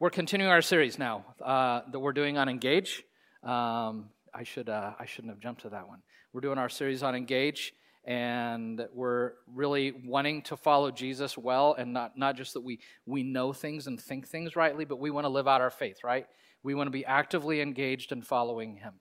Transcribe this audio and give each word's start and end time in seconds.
we're 0.00 0.08
continuing 0.08 0.50
our 0.50 0.62
series 0.62 0.98
now 0.98 1.26
uh, 1.44 1.82
that 1.92 2.00
we're 2.00 2.14
doing 2.14 2.38
on 2.38 2.48
Engage. 2.48 3.04
Um, 3.42 4.06
I, 4.32 4.44
should, 4.44 4.70
uh, 4.70 4.92
I 4.98 5.04
shouldn't 5.04 5.30
have 5.30 5.40
jumped 5.40 5.60
to 5.60 5.68
that 5.68 5.86
one. 5.86 5.98
We're 6.32 6.40
doing 6.40 6.56
our 6.56 6.70
series 6.70 7.02
on 7.02 7.14
Engage, 7.14 7.74
and 8.06 8.80
we're 8.94 9.32
really 9.46 9.92
wanting 10.06 10.40
to 10.44 10.56
follow 10.56 10.90
Jesus 10.90 11.36
well, 11.36 11.74
and 11.78 11.92
not, 11.92 12.16
not 12.16 12.34
just 12.34 12.54
that 12.54 12.62
we, 12.62 12.80
we 13.04 13.22
know 13.22 13.52
things 13.52 13.86
and 13.86 14.00
think 14.00 14.26
things 14.26 14.56
rightly, 14.56 14.86
but 14.86 14.98
we 14.98 15.10
want 15.10 15.26
to 15.26 15.28
live 15.28 15.46
out 15.46 15.60
our 15.60 15.70
faith, 15.70 15.98
right? 16.02 16.24
We 16.62 16.74
want 16.74 16.86
to 16.86 16.92
be 16.92 17.04
actively 17.04 17.60
engaged 17.60 18.10
in 18.10 18.22
following 18.22 18.76
Him. 18.76 18.94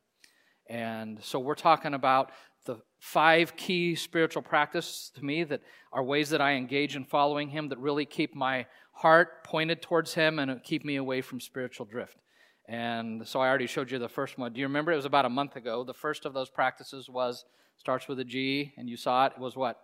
And 0.68 1.24
so 1.24 1.40
we're 1.40 1.56
talking 1.56 1.94
about 1.94 2.34
the 2.66 2.76
five 3.00 3.56
key 3.56 3.96
spiritual 3.96 4.42
practices 4.42 5.12
to 5.16 5.24
me 5.24 5.46
that 5.46 5.62
are 5.94 6.04
ways 6.04 6.30
that 6.32 6.42
I 6.42 6.56
engage 6.56 6.98
in 6.98 7.06
following 7.06 7.48
Him 7.48 7.70
that 7.70 7.80
really 7.80 8.06
keep 8.06 8.36
my 8.36 8.66
heart 9.00 9.46
pointed 9.46 9.82
towards 9.82 10.14
Him 10.14 10.40
and 10.40 10.62
keep 10.62 10.84
me 10.84 10.98
away 10.98 11.22
from 11.22 11.40
spiritual 11.40 11.86
drift. 11.86 12.18
And 12.68 13.26
so 13.26 13.40
I 13.40 13.48
already 13.48 13.66
showed 13.66 13.90
you 13.92 13.98
the 13.98 14.10
first 14.10 14.38
one. 14.38 14.52
Do 14.52 14.60
you 14.60 14.68
remember? 14.68 14.92
It 14.92 14.98
was 14.98 15.06
about 15.06 15.26
a 15.26 15.30
month 15.30 15.56
ago. 15.56 15.86
The 15.86 15.94
first 15.94 16.26
of 16.26 16.34
those 16.34 16.50
practices 16.50 17.10
was 17.10 17.46
starts 17.78 18.10
with 18.10 18.20
a 18.20 18.26
G, 18.26 18.74
and 18.78 18.90
you 18.90 18.98
saw 18.98 19.26
it. 19.26 19.34
It 19.38 19.40
was 19.40 19.56
what? 19.56 19.80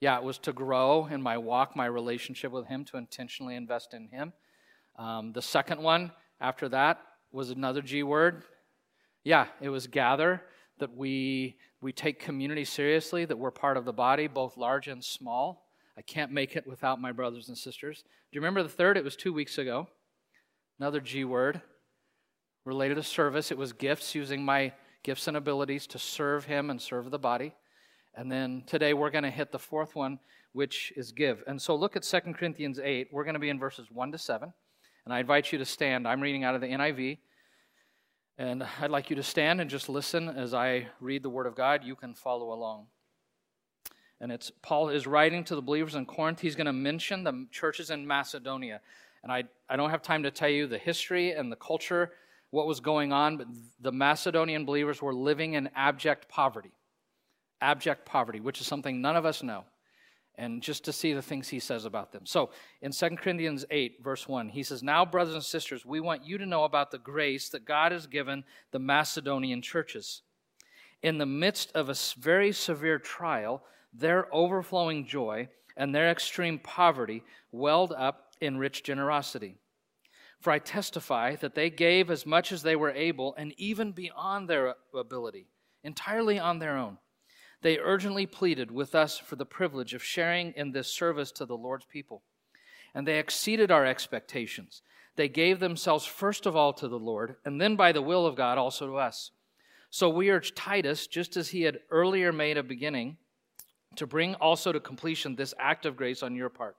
Yeah, 0.00 0.16
it 0.16 0.22
was 0.22 0.38
to 0.38 0.52
grow 0.52 1.06
in 1.06 1.20
my 1.22 1.38
walk, 1.38 1.74
my 1.74 1.86
relationship 1.86 2.52
with 2.52 2.68
Him, 2.68 2.84
to 2.86 2.98
intentionally 2.98 3.56
invest 3.56 3.94
in 3.94 4.08
Him. 4.08 4.32
Um, 4.96 5.32
the 5.32 5.42
second 5.42 5.82
one 5.82 6.12
after 6.40 6.68
that 6.68 7.00
was 7.32 7.50
another 7.50 7.82
G 7.82 8.04
word. 8.04 8.44
Yeah, 9.24 9.46
it 9.60 9.70
was 9.70 9.88
gather, 9.88 10.42
that 10.78 10.96
we, 10.96 11.56
we 11.80 11.92
take 11.92 12.20
community 12.20 12.64
seriously, 12.64 13.24
that 13.24 13.38
we're 13.38 13.50
part 13.50 13.76
of 13.76 13.84
the 13.84 13.92
body, 13.92 14.28
both 14.28 14.56
large 14.56 14.86
and 14.86 15.02
small. 15.04 15.63
I 15.96 16.02
can't 16.02 16.32
make 16.32 16.56
it 16.56 16.66
without 16.66 17.00
my 17.00 17.12
brothers 17.12 17.48
and 17.48 17.56
sisters. 17.56 18.02
Do 18.02 18.36
you 18.36 18.40
remember 18.40 18.62
the 18.62 18.68
third? 18.68 18.96
It 18.96 19.04
was 19.04 19.16
two 19.16 19.32
weeks 19.32 19.58
ago. 19.58 19.88
Another 20.78 21.00
G 21.00 21.24
word 21.24 21.60
related 22.64 22.96
to 22.96 23.02
service. 23.02 23.50
It 23.50 23.58
was 23.58 23.72
gifts, 23.72 24.14
using 24.14 24.44
my 24.44 24.72
gifts 25.04 25.28
and 25.28 25.36
abilities 25.36 25.86
to 25.88 25.98
serve 25.98 26.46
Him 26.46 26.70
and 26.70 26.80
serve 26.80 27.10
the 27.10 27.18
body. 27.18 27.54
And 28.16 28.30
then 28.30 28.64
today 28.66 28.94
we're 28.94 29.10
going 29.10 29.24
to 29.24 29.30
hit 29.30 29.52
the 29.52 29.58
fourth 29.58 29.94
one, 29.94 30.18
which 30.52 30.92
is 30.96 31.12
give. 31.12 31.42
And 31.46 31.60
so 31.60 31.76
look 31.76 31.96
at 31.96 32.02
2 32.02 32.20
Corinthians 32.32 32.80
8. 32.82 33.08
We're 33.12 33.24
going 33.24 33.34
to 33.34 33.40
be 33.40 33.50
in 33.50 33.58
verses 33.58 33.88
1 33.92 34.12
to 34.12 34.18
7. 34.18 34.52
And 35.04 35.14
I 35.14 35.20
invite 35.20 35.52
you 35.52 35.58
to 35.58 35.64
stand. 35.64 36.08
I'm 36.08 36.20
reading 36.20 36.44
out 36.44 36.54
of 36.54 36.60
the 36.60 36.68
NIV. 36.68 37.18
And 38.38 38.66
I'd 38.80 38.90
like 38.90 39.10
you 39.10 39.16
to 39.16 39.22
stand 39.22 39.60
and 39.60 39.70
just 39.70 39.88
listen 39.88 40.28
as 40.28 40.54
I 40.54 40.88
read 41.00 41.22
the 41.22 41.30
Word 41.30 41.46
of 41.46 41.54
God. 41.54 41.84
You 41.84 41.94
can 41.94 42.14
follow 42.14 42.52
along. 42.52 42.86
And 44.24 44.32
it's 44.32 44.50
Paul 44.62 44.88
is 44.88 45.06
writing 45.06 45.44
to 45.44 45.54
the 45.54 45.60
believers 45.60 45.96
in 45.96 46.06
Corinth. 46.06 46.40
He's 46.40 46.56
going 46.56 46.64
to 46.64 46.72
mention 46.72 47.24
the 47.24 47.46
churches 47.50 47.90
in 47.90 48.06
Macedonia. 48.06 48.80
And 49.22 49.30
I, 49.30 49.44
I 49.68 49.76
don't 49.76 49.90
have 49.90 50.00
time 50.00 50.22
to 50.22 50.30
tell 50.30 50.48
you 50.48 50.66
the 50.66 50.78
history 50.78 51.32
and 51.32 51.52
the 51.52 51.56
culture, 51.56 52.10
what 52.48 52.66
was 52.66 52.80
going 52.80 53.12
on, 53.12 53.36
but 53.36 53.48
the 53.82 53.92
Macedonian 53.92 54.64
believers 54.64 55.02
were 55.02 55.12
living 55.12 55.52
in 55.52 55.68
abject 55.76 56.26
poverty. 56.30 56.72
Abject 57.60 58.06
poverty, 58.06 58.40
which 58.40 58.62
is 58.62 58.66
something 58.66 59.02
none 59.02 59.14
of 59.14 59.26
us 59.26 59.42
know. 59.42 59.64
And 60.36 60.62
just 60.62 60.86
to 60.86 60.92
see 60.94 61.12
the 61.12 61.20
things 61.20 61.50
he 61.50 61.60
says 61.60 61.84
about 61.84 62.10
them. 62.10 62.24
So 62.24 62.48
in 62.80 62.92
2 62.92 63.10
Corinthians 63.16 63.66
8, 63.70 64.02
verse 64.02 64.26
1, 64.26 64.48
he 64.48 64.62
says, 64.62 64.82
Now, 64.82 65.04
brothers 65.04 65.34
and 65.34 65.44
sisters, 65.44 65.84
we 65.84 66.00
want 66.00 66.24
you 66.24 66.38
to 66.38 66.46
know 66.46 66.64
about 66.64 66.90
the 66.90 66.98
grace 66.98 67.50
that 67.50 67.66
God 67.66 67.92
has 67.92 68.06
given 68.06 68.44
the 68.70 68.78
Macedonian 68.78 69.60
churches. 69.60 70.22
In 71.02 71.18
the 71.18 71.26
midst 71.26 71.72
of 71.72 71.90
a 71.90 71.94
very 72.18 72.52
severe 72.52 72.98
trial, 72.98 73.62
their 73.94 74.32
overflowing 74.34 75.06
joy 75.06 75.48
and 75.76 75.94
their 75.94 76.10
extreme 76.10 76.58
poverty 76.58 77.22
welled 77.52 77.92
up 77.92 78.32
in 78.40 78.58
rich 78.58 78.82
generosity. 78.82 79.56
For 80.40 80.52
I 80.52 80.58
testify 80.58 81.36
that 81.36 81.54
they 81.54 81.70
gave 81.70 82.10
as 82.10 82.26
much 82.26 82.52
as 82.52 82.62
they 82.62 82.76
were 82.76 82.90
able, 82.90 83.34
and 83.36 83.54
even 83.56 83.92
beyond 83.92 84.48
their 84.48 84.74
ability, 84.94 85.46
entirely 85.82 86.38
on 86.38 86.58
their 86.58 86.76
own. 86.76 86.98
They 87.62 87.78
urgently 87.78 88.26
pleaded 88.26 88.70
with 88.70 88.94
us 88.94 89.16
for 89.16 89.36
the 89.36 89.46
privilege 89.46 89.94
of 89.94 90.04
sharing 90.04 90.52
in 90.52 90.72
this 90.72 90.92
service 90.92 91.32
to 91.32 91.46
the 91.46 91.56
Lord's 91.56 91.86
people. 91.86 92.22
And 92.94 93.08
they 93.08 93.18
exceeded 93.18 93.70
our 93.70 93.86
expectations. 93.86 94.82
They 95.16 95.28
gave 95.28 95.60
themselves 95.60 96.04
first 96.04 96.44
of 96.44 96.54
all 96.54 96.74
to 96.74 96.88
the 96.88 96.98
Lord, 96.98 97.36
and 97.44 97.58
then 97.60 97.74
by 97.74 97.92
the 97.92 98.02
will 98.02 98.26
of 98.26 98.36
God 98.36 98.58
also 98.58 98.86
to 98.86 98.96
us. 98.96 99.30
So 99.88 100.10
we 100.10 100.28
urge 100.28 100.54
Titus, 100.54 101.06
just 101.06 101.36
as 101.36 101.50
he 101.50 101.62
had 101.62 101.78
earlier 101.90 102.32
made 102.32 102.58
a 102.58 102.62
beginning, 102.62 103.16
to 103.96 104.06
bring 104.06 104.34
also 104.36 104.72
to 104.72 104.80
completion 104.80 105.36
this 105.36 105.54
act 105.58 105.86
of 105.86 105.96
grace 105.96 106.22
on 106.22 106.34
your 106.34 106.48
part. 106.48 106.76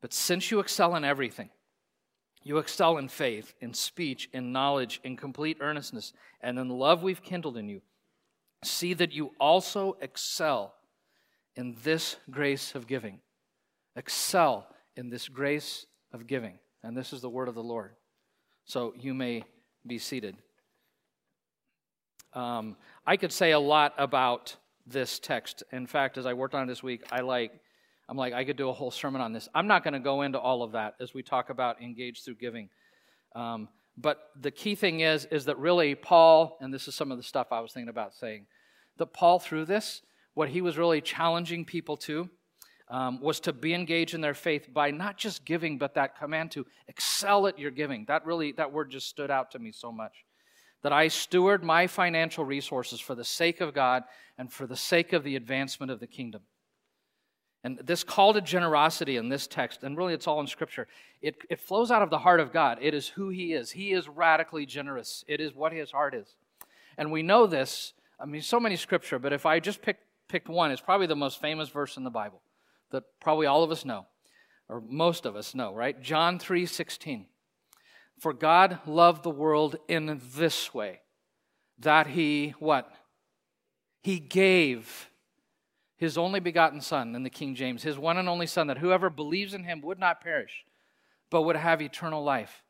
But 0.00 0.12
since 0.12 0.50
you 0.50 0.60
excel 0.60 0.96
in 0.96 1.04
everything, 1.04 1.50
you 2.42 2.58
excel 2.58 2.98
in 2.98 3.08
faith, 3.08 3.54
in 3.60 3.72
speech, 3.72 4.28
in 4.32 4.52
knowledge, 4.52 5.00
in 5.02 5.16
complete 5.16 5.58
earnestness, 5.60 6.12
and 6.42 6.58
in 6.58 6.68
love 6.68 7.02
we've 7.02 7.22
kindled 7.22 7.56
in 7.56 7.68
you, 7.68 7.80
see 8.62 8.92
that 8.94 9.12
you 9.12 9.32
also 9.40 9.96
excel 10.00 10.74
in 11.56 11.76
this 11.82 12.16
grace 12.30 12.74
of 12.74 12.86
giving. 12.86 13.20
Excel 13.96 14.66
in 14.96 15.08
this 15.08 15.28
grace 15.28 15.86
of 16.12 16.26
giving. 16.26 16.58
And 16.82 16.96
this 16.96 17.12
is 17.12 17.22
the 17.22 17.30
word 17.30 17.48
of 17.48 17.54
the 17.54 17.62
Lord. 17.62 17.92
So 18.66 18.92
you 18.98 19.14
may 19.14 19.44
be 19.86 19.98
seated. 19.98 20.36
Um, 22.34 22.76
I 23.06 23.16
could 23.16 23.32
say 23.32 23.52
a 23.52 23.58
lot 23.58 23.94
about 23.96 24.56
this 24.86 25.18
text. 25.18 25.62
In 25.72 25.86
fact, 25.86 26.18
as 26.18 26.26
I 26.26 26.34
worked 26.34 26.54
on 26.54 26.64
it 26.64 26.66
this 26.66 26.82
week, 26.82 27.02
I 27.10 27.20
like 27.20 27.60
I'm 28.08 28.16
like, 28.16 28.34
I 28.34 28.44
could 28.44 28.56
do 28.56 28.68
a 28.68 28.72
whole 28.72 28.90
sermon 28.90 29.20
on 29.20 29.32
this. 29.32 29.48
I'm 29.54 29.66
not 29.66 29.82
going 29.82 29.94
to 29.94 30.00
go 30.00 30.22
into 30.22 30.38
all 30.38 30.62
of 30.62 30.72
that 30.72 30.94
as 31.00 31.14
we 31.14 31.22
talk 31.22 31.48
about 31.50 31.80
engage 31.80 32.22
through 32.22 32.34
giving. 32.34 32.68
Um, 33.34 33.68
but 33.96 34.30
the 34.38 34.50
key 34.50 34.74
thing 34.74 35.00
is, 35.00 35.24
is 35.30 35.46
that 35.46 35.58
really 35.58 35.94
Paul, 35.94 36.58
and 36.60 36.72
this 36.72 36.88
is 36.88 36.94
some 36.94 37.10
of 37.10 37.16
the 37.16 37.22
stuff 37.22 37.48
I 37.50 37.60
was 37.60 37.72
thinking 37.72 37.88
about 37.88 38.14
saying, 38.14 38.46
that 38.98 39.12
Paul, 39.12 39.38
through 39.38 39.64
this, 39.64 40.02
what 40.34 40.50
he 40.50 40.60
was 40.60 40.76
really 40.76 41.00
challenging 41.00 41.64
people 41.64 41.96
to 41.98 42.28
um, 42.88 43.20
was 43.20 43.40
to 43.40 43.52
be 43.52 43.72
engaged 43.72 44.14
in 44.14 44.20
their 44.20 44.34
faith 44.34 44.72
by 44.72 44.90
not 44.90 45.16
just 45.16 45.44
giving, 45.44 45.78
but 45.78 45.94
that 45.94 46.18
command 46.18 46.50
to 46.52 46.66
excel 46.88 47.46
at 47.46 47.58
your 47.58 47.70
giving. 47.70 48.04
That 48.06 48.26
really, 48.26 48.52
that 48.52 48.72
word 48.72 48.90
just 48.90 49.08
stood 49.08 49.30
out 49.30 49.52
to 49.52 49.58
me 49.58 49.72
so 49.72 49.90
much. 49.90 50.24
That 50.84 50.92
I 50.92 51.08
steward 51.08 51.64
my 51.64 51.88
financial 51.88 52.44
resources 52.44 53.00
for 53.00 53.16
the 53.16 53.24
sake 53.24 53.60
of 53.60 53.74
God 53.74 54.04
and 54.38 54.52
for 54.52 54.66
the 54.68 54.76
sake 54.76 55.12
of 55.12 55.24
the 55.24 55.34
advancement 55.34 55.90
of 55.90 55.98
the 55.98 56.06
kingdom. 56.06 56.42
And 57.64 57.80
this 57.82 58.04
call 58.04 58.34
to 58.34 58.42
generosity 58.42 59.16
in 59.16 59.30
this 59.30 59.46
text, 59.46 59.82
and 59.82 59.96
really 59.96 60.12
it's 60.12 60.26
all 60.26 60.40
in 60.40 60.46
Scripture, 60.46 60.86
it, 61.22 61.36
it 61.48 61.58
flows 61.58 61.90
out 61.90 62.02
of 62.02 62.10
the 62.10 62.18
heart 62.18 62.38
of 62.38 62.52
God. 62.52 62.78
It 62.82 62.92
is 62.92 63.08
who 63.08 63.30
He 63.30 63.54
is. 63.54 63.70
He 63.70 63.92
is 63.92 64.08
radically 64.08 64.66
generous, 64.66 65.24
it 65.26 65.40
is 65.40 65.54
what 65.54 65.72
His 65.72 65.90
heart 65.90 66.14
is. 66.14 66.36
And 66.98 67.10
we 67.10 67.22
know 67.22 67.46
this, 67.46 67.94
I 68.20 68.26
mean, 68.26 68.42
so 68.42 68.60
many 68.60 68.76
Scripture, 68.76 69.18
but 69.18 69.32
if 69.32 69.46
I 69.46 69.58
just 69.58 69.82
pick, 69.82 69.96
picked 70.28 70.48
one, 70.48 70.70
it's 70.70 70.80
probably 70.82 71.06
the 71.06 71.16
most 71.16 71.40
famous 71.40 71.70
verse 71.70 71.96
in 71.96 72.04
the 72.04 72.10
Bible 72.10 72.42
that 72.92 73.04
probably 73.20 73.46
all 73.46 73.64
of 73.64 73.70
us 73.70 73.84
know, 73.84 74.06
or 74.68 74.82
most 74.86 75.24
of 75.24 75.34
us 75.34 75.54
know, 75.54 75.74
right? 75.74 76.00
John 76.00 76.38
3 76.38 76.66
16. 76.66 77.26
For 78.24 78.32
God 78.32 78.78
loved 78.86 79.22
the 79.22 79.28
world 79.28 79.76
in 79.86 80.18
this 80.34 80.72
way, 80.72 81.02
that 81.80 82.06
He, 82.06 82.54
what? 82.58 82.90
He 84.02 84.18
gave 84.18 85.10
his 85.98 86.16
only 86.16 86.40
begotten 86.40 86.80
Son 86.80 87.14
in 87.14 87.22
the 87.22 87.28
King 87.28 87.54
James, 87.54 87.82
his 87.82 87.98
one 87.98 88.16
and 88.16 88.26
only 88.26 88.46
Son, 88.46 88.68
that 88.68 88.78
whoever 88.78 89.10
believes 89.10 89.52
in 89.52 89.64
him 89.64 89.82
would 89.82 89.98
not 89.98 90.22
perish, 90.22 90.64
but 91.30 91.42
would 91.42 91.56
have 91.56 91.82
eternal 91.82 92.24
life. 92.24 92.62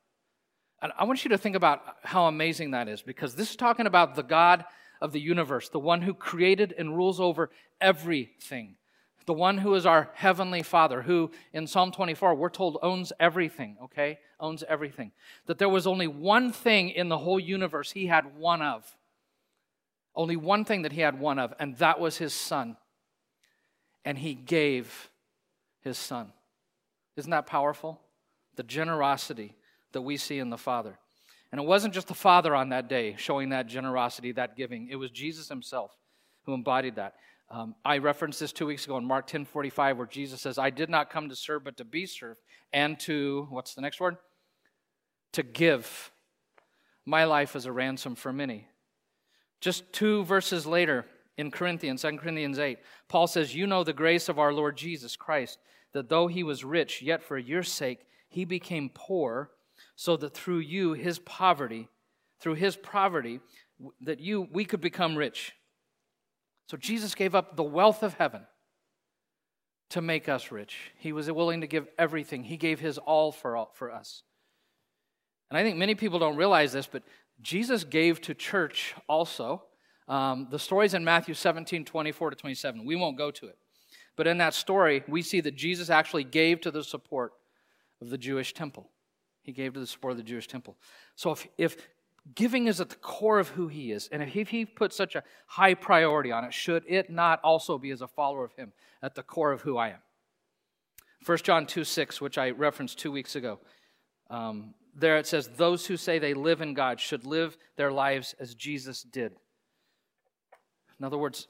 And 0.82 0.90
I 0.98 1.04
want 1.04 1.24
you 1.24 1.28
to 1.28 1.38
think 1.38 1.54
about 1.54 1.82
how 2.02 2.26
amazing 2.26 2.72
that 2.72 2.88
is, 2.88 3.00
because 3.00 3.36
this 3.36 3.50
is 3.50 3.56
talking 3.56 3.86
about 3.86 4.16
the 4.16 4.24
God 4.24 4.64
of 5.00 5.12
the 5.12 5.20
universe, 5.20 5.68
the 5.68 5.78
one 5.78 6.02
who 6.02 6.14
created 6.14 6.74
and 6.76 6.96
rules 6.96 7.20
over 7.20 7.50
everything, 7.80 8.74
the 9.26 9.32
one 9.32 9.58
who 9.58 9.74
is 9.74 9.86
our 9.86 10.10
heavenly 10.14 10.62
Father, 10.62 11.02
who 11.02 11.30
in 11.52 11.66
Psalm 11.66 11.92
24 11.92 12.34
we're 12.34 12.50
told 12.50 12.78
owns 12.82 13.12
everything, 13.18 13.76
okay? 13.84 14.18
Owns 14.38 14.62
everything. 14.68 15.12
That 15.46 15.58
there 15.58 15.68
was 15.68 15.86
only 15.86 16.06
one 16.06 16.52
thing 16.52 16.90
in 16.90 17.08
the 17.08 17.18
whole 17.18 17.40
universe 17.40 17.92
he 17.92 18.06
had 18.06 18.36
one 18.36 18.62
of. 18.62 18.96
Only 20.14 20.36
one 20.36 20.64
thing 20.64 20.82
that 20.82 20.92
he 20.92 21.00
had 21.00 21.18
one 21.18 21.38
of, 21.38 21.52
and 21.58 21.76
that 21.78 21.98
was 21.98 22.18
his 22.18 22.32
Son 22.32 22.76
and 24.04 24.18
he 24.18 24.34
gave 24.34 25.10
his 25.80 25.96
son. 25.96 26.32
Isn't 27.16 27.30
that 27.30 27.46
powerful? 27.46 28.00
The 28.56 28.62
generosity 28.62 29.54
that 29.92 30.02
we 30.02 30.16
see 30.16 30.38
in 30.38 30.50
the 30.50 30.58
Father. 30.58 30.98
And 31.50 31.60
it 31.60 31.66
wasn't 31.66 31.94
just 31.94 32.08
the 32.08 32.14
Father 32.14 32.54
on 32.54 32.70
that 32.70 32.88
day 32.88 33.14
showing 33.16 33.50
that 33.50 33.66
generosity, 33.66 34.32
that 34.32 34.56
giving. 34.56 34.88
It 34.90 34.96
was 34.96 35.10
Jesus 35.10 35.48
himself 35.48 35.96
who 36.44 36.54
embodied 36.54 36.96
that. 36.96 37.14
Um, 37.54 37.76
I 37.84 37.98
referenced 37.98 38.40
this 38.40 38.52
two 38.52 38.66
weeks 38.66 38.84
ago 38.84 38.96
in 38.98 39.04
Mark 39.04 39.28
10 39.28 39.44
45, 39.44 39.98
where 39.98 40.06
Jesus 40.08 40.40
says, 40.40 40.58
I 40.58 40.70
did 40.70 40.90
not 40.90 41.08
come 41.08 41.28
to 41.28 41.36
serve, 41.36 41.62
but 41.62 41.76
to 41.76 41.84
be 41.84 42.04
served, 42.04 42.40
and 42.72 42.98
to, 43.00 43.46
what's 43.48 43.74
the 43.74 43.80
next 43.80 44.00
word? 44.00 44.16
To 45.34 45.44
give 45.44 46.10
my 47.06 47.22
life 47.24 47.54
as 47.54 47.64
a 47.64 47.70
ransom 47.70 48.16
for 48.16 48.32
many. 48.32 48.66
Just 49.60 49.92
two 49.92 50.24
verses 50.24 50.66
later, 50.66 51.06
in 51.38 51.52
Corinthians, 51.52 52.02
2 52.02 52.16
Corinthians 52.16 52.58
8, 52.58 52.78
Paul 53.08 53.28
says, 53.28 53.54
You 53.54 53.68
know 53.68 53.84
the 53.84 53.92
grace 53.92 54.28
of 54.28 54.40
our 54.40 54.52
Lord 54.52 54.76
Jesus 54.76 55.14
Christ, 55.14 55.60
that 55.92 56.08
though 56.08 56.26
he 56.26 56.42
was 56.42 56.64
rich, 56.64 57.02
yet 57.02 57.22
for 57.22 57.38
your 57.38 57.62
sake 57.62 58.00
he 58.28 58.44
became 58.44 58.90
poor, 58.92 59.50
so 59.94 60.16
that 60.16 60.34
through 60.34 60.58
you, 60.58 60.94
his 60.94 61.20
poverty, 61.20 61.88
through 62.40 62.54
his 62.54 62.74
poverty, 62.74 63.38
that 64.00 64.18
you 64.18 64.48
we 64.50 64.64
could 64.64 64.80
become 64.80 65.14
rich. 65.14 65.52
So 66.66 66.76
Jesus 66.76 67.14
gave 67.14 67.34
up 67.34 67.56
the 67.56 67.62
wealth 67.62 68.02
of 68.02 68.14
heaven 68.14 68.46
to 69.90 70.00
make 70.00 70.28
us 70.28 70.50
rich. 70.50 70.92
He 70.96 71.12
was 71.12 71.30
willing 71.30 71.60
to 71.60 71.66
give 71.66 71.88
everything. 71.98 72.44
He 72.44 72.56
gave 72.56 72.80
his 72.80 72.98
all 72.98 73.32
for 73.32 73.56
all, 73.56 73.70
for 73.74 73.90
us. 73.90 74.22
And 75.50 75.58
I 75.58 75.62
think 75.62 75.76
many 75.76 75.94
people 75.94 76.18
don't 76.18 76.36
realize 76.36 76.72
this, 76.72 76.86
but 76.86 77.02
Jesus 77.40 77.84
gave 77.84 78.20
to 78.22 78.34
church 78.34 78.94
also. 79.08 79.64
Um, 80.08 80.48
the 80.50 80.58
story's 80.58 80.94
in 80.94 81.04
Matthew 81.04 81.34
17, 81.34 81.84
24 81.84 82.30
to 82.30 82.36
27. 82.36 82.84
We 82.84 82.96
won't 82.96 83.18
go 83.18 83.30
to 83.30 83.46
it. 83.46 83.58
But 84.16 84.26
in 84.26 84.38
that 84.38 84.54
story, 84.54 85.02
we 85.08 85.22
see 85.22 85.40
that 85.40 85.56
Jesus 85.56 85.90
actually 85.90 86.24
gave 86.24 86.60
to 86.62 86.70
the 86.70 86.84
support 86.84 87.32
of 88.00 88.10
the 88.10 88.18
Jewish 88.18 88.54
temple. 88.54 88.90
He 89.42 89.52
gave 89.52 89.74
to 89.74 89.80
the 89.80 89.86
support 89.86 90.12
of 90.12 90.16
the 90.16 90.24
Jewish 90.24 90.46
temple. 90.46 90.76
So 91.16 91.32
if, 91.32 91.46
if 91.58 91.76
giving 92.34 92.66
is 92.66 92.80
at 92.80 92.88
the 92.88 92.96
core 92.96 93.38
of 93.38 93.50
who 93.50 93.68
he 93.68 93.92
is, 93.92 94.08
and 94.10 94.22
if 94.22 94.48
he 94.48 94.64
put 94.64 94.92
such 94.92 95.14
a 95.14 95.22
high 95.46 95.74
priority 95.74 96.32
on 96.32 96.44
it, 96.44 96.54
should 96.54 96.84
it 96.88 97.10
not 97.10 97.40
also 97.42 97.76
be 97.78 97.90
as 97.90 98.00
a 98.00 98.08
follower 98.08 98.44
of 98.44 98.54
him 98.54 98.72
at 99.02 99.14
the 99.14 99.22
core 99.22 99.52
of 99.52 99.62
who 99.62 99.76
I 99.76 99.88
am? 99.88 99.98
1 101.26 101.38
John 101.38 101.66
2 101.66 101.84
6, 101.84 102.20
which 102.20 102.38
I 102.38 102.50
referenced 102.50 102.98
two 102.98 103.12
weeks 103.12 103.36
ago. 103.36 103.58
Um, 104.30 104.74
there 104.94 105.16
it 105.16 105.26
says, 105.26 105.48
Those 105.48 105.86
who 105.86 105.96
say 105.96 106.18
they 106.18 106.34
live 106.34 106.60
in 106.60 106.74
God 106.74 107.00
should 107.00 107.26
live 107.26 107.56
their 107.76 107.92
lives 107.92 108.34
as 108.38 108.54
Jesus 108.54 109.02
did. 109.02 109.32
In 110.98 111.04
other 111.04 111.18
words, 111.18 111.48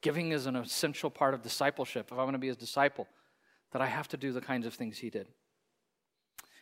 giving 0.00 0.32
is 0.32 0.46
an 0.46 0.56
essential 0.56 1.10
part 1.10 1.34
of 1.34 1.42
discipleship. 1.42 2.06
If 2.06 2.12
I'm 2.12 2.24
going 2.24 2.32
to 2.32 2.38
be 2.38 2.48
his 2.48 2.56
disciple, 2.56 3.06
that 3.72 3.82
I 3.82 3.86
have 3.86 4.08
to 4.08 4.16
do 4.16 4.32
the 4.32 4.40
kinds 4.40 4.66
of 4.66 4.74
things 4.74 4.98
he 4.98 5.10
did. 5.10 5.28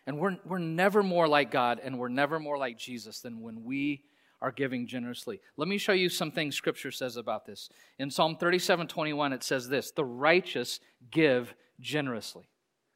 And 0.08 0.18
we're, 0.18 0.38
we're 0.46 0.58
never 0.58 1.02
more 1.02 1.28
like 1.28 1.50
God 1.50 1.82
and 1.84 1.98
we're 1.98 2.08
never 2.08 2.40
more 2.40 2.56
like 2.56 2.78
Jesus 2.78 3.20
than 3.20 3.42
when 3.42 3.62
we 3.62 4.04
are 4.40 4.50
giving 4.50 4.86
generously. 4.86 5.38
Let 5.58 5.68
me 5.68 5.76
show 5.76 5.92
you 5.92 6.08
some 6.08 6.30
things 6.30 6.56
Scripture 6.56 6.90
says 6.90 7.18
about 7.18 7.44
this. 7.44 7.68
In 7.98 8.10
Psalm 8.10 8.34
37 8.36 8.86
21, 8.86 9.34
it 9.34 9.42
says 9.42 9.68
this 9.68 9.90
The 9.90 10.06
righteous 10.06 10.80
give 11.10 11.54
generously. 11.78 12.48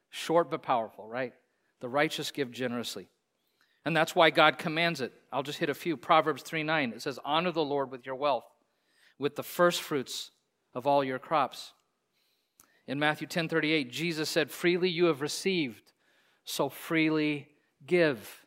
Short 0.09 0.49
but 0.49 0.63
powerful, 0.63 1.07
right? 1.07 1.33
The 1.81 1.87
righteous 1.87 2.31
give 2.31 2.49
generously. 2.49 3.09
And 3.85 3.95
that's 3.95 4.15
why 4.15 4.31
God 4.31 4.57
commands 4.57 4.99
it. 4.99 5.13
I'll 5.31 5.43
just 5.43 5.59
hit 5.59 5.69
a 5.69 5.75
few. 5.75 5.95
Proverbs 5.95 6.41
3 6.41 6.63
9, 6.63 6.93
it 6.93 7.03
says, 7.03 7.19
Honor 7.23 7.51
the 7.51 7.63
Lord 7.63 7.91
with 7.91 8.07
your 8.07 8.15
wealth, 8.15 8.49
with 9.19 9.35
the 9.35 9.43
first 9.43 9.83
fruits 9.83 10.31
of 10.73 10.87
all 10.87 11.03
your 11.03 11.19
crops. 11.19 11.73
In 12.87 12.97
Matthew 12.97 13.27
10 13.27 13.49
38, 13.49 13.91
Jesus 13.91 14.29
said, 14.29 14.49
Freely 14.49 14.89
you 14.89 15.05
have 15.05 15.21
received, 15.21 15.92
so 16.45 16.69
freely 16.69 17.47
give. 17.85 18.45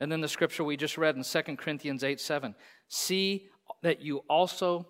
And 0.00 0.10
then 0.10 0.20
the 0.20 0.28
scripture 0.28 0.64
we 0.64 0.76
just 0.76 0.98
read 0.98 1.16
in 1.16 1.22
2 1.22 1.42
Corinthians 1.56 2.04
8 2.04 2.20
7. 2.20 2.54
See 2.88 3.48
that 3.82 4.00
you 4.00 4.18
also 4.28 4.86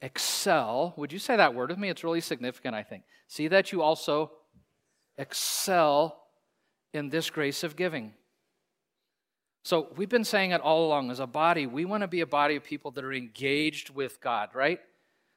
excel. 0.00 0.94
Would 0.96 1.12
you 1.12 1.18
say 1.18 1.36
that 1.36 1.54
word 1.54 1.70
with 1.70 1.78
me? 1.78 1.90
It's 1.90 2.04
really 2.04 2.20
significant, 2.20 2.74
I 2.74 2.82
think. 2.82 3.04
See 3.28 3.48
that 3.48 3.72
you 3.72 3.82
also 3.82 4.32
excel 5.18 6.22
in 6.92 7.08
this 7.08 7.30
grace 7.30 7.62
of 7.62 7.76
giving. 7.76 8.14
So 9.62 9.88
we've 9.96 10.08
been 10.08 10.24
saying 10.24 10.52
it 10.52 10.60
all 10.60 10.86
along 10.86 11.10
as 11.10 11.18
a 11.18 11.26
body, 11.26 11.66
we 11.66 11.84
want 11.84 12.02
to 12.02 12.08
be 12.08 12.20
a 12.20 12.26
body 12.26 12.54
of 12.54 12.62
people 12.62 12.92
that 12.92 13.04
are 13.04 13.12
engaged 13.12 13.90
with 13.90 14.20
God, 14.20 14.50
right? 14.54 14.78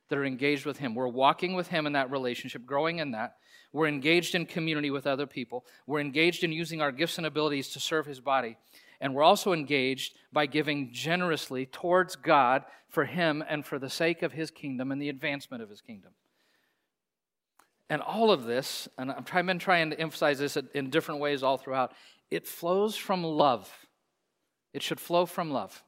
That 0.10 0.20
are 0.20 0.26
engaged 0.26 0.66
with 0.66 0.78
Him. 0.78 0.94
We're 0.94 1.08
walking 1.08 1.56
with 1.56 1.68
Him 1.68 1.88
in 1.88 1.94
that 1.94 2.12
relationship, 2.12 2.66
growing 2.66 3.00
in 3.00 3.12
that. 3.12 3.38
We're 3.72 3.88
engaged 3.88 4.36
in 4.36 4.46
community 4.46 4.90
with 4.90 5.06
other 5.06 5.28
people. 5.28 5.66
We're 5.86 6.00
engaged 6.00 6.44
in 6.44 6.52
using 6.52 6.82
our 6.82 6.92
gifts 6.92 7.18
and 7.18 7.28
abilities 7.28 7.70
to 7.70 7.80
serve 7.80 8.06
His 8.06 8.20
body. 8.20 8.58
And 9.02 9.14
we're 9.14 9.24
also 9.24 9.54
engaged 9.54 10.16
by 10.34 10.46
giving 10.46 10.92
generously 10.92 11.66
towards 11.66 12.16
God 12.16 12.64
for 12.90 13.06
Him 13.06 13.44
and 13.48 13.66
for 13.66 13.80
the 13.80 13.90
sake 13.90 14.24
of 14.24 14.34
His 14.34 14.52
kingdom 14.52 14.92
and 14.92 15.02
the 15.02 15.10
advancement 15.10 15.64
of 15.64 15.70
His 15.70 15.82
kingdom. 15.82 16.12
And 17.90 18.02
all 18.02 18.32
of 18.32 18.44
this, 18.44 18.88
and 18.98 19.12
I've 19.12 19.46
been 19.46 19.60
trying 19.60 19.90
to 19.92 20.00
emphasize 20.00 20.40
this 20.40 20.58
in 20.74 20.90
different 20.90 21.22
ways 21.22 21.42
all 21.42 21.58
throughout, 21.58 21.94
it 22.30 22.46
flows 22.46 22.96
from 22.96 23.24
love. 23.24 23.88
It 24.74 24.84
should 24.84 25.00
flow 25.00 25.26
from 25.26 25.52
love. 25.52 25.84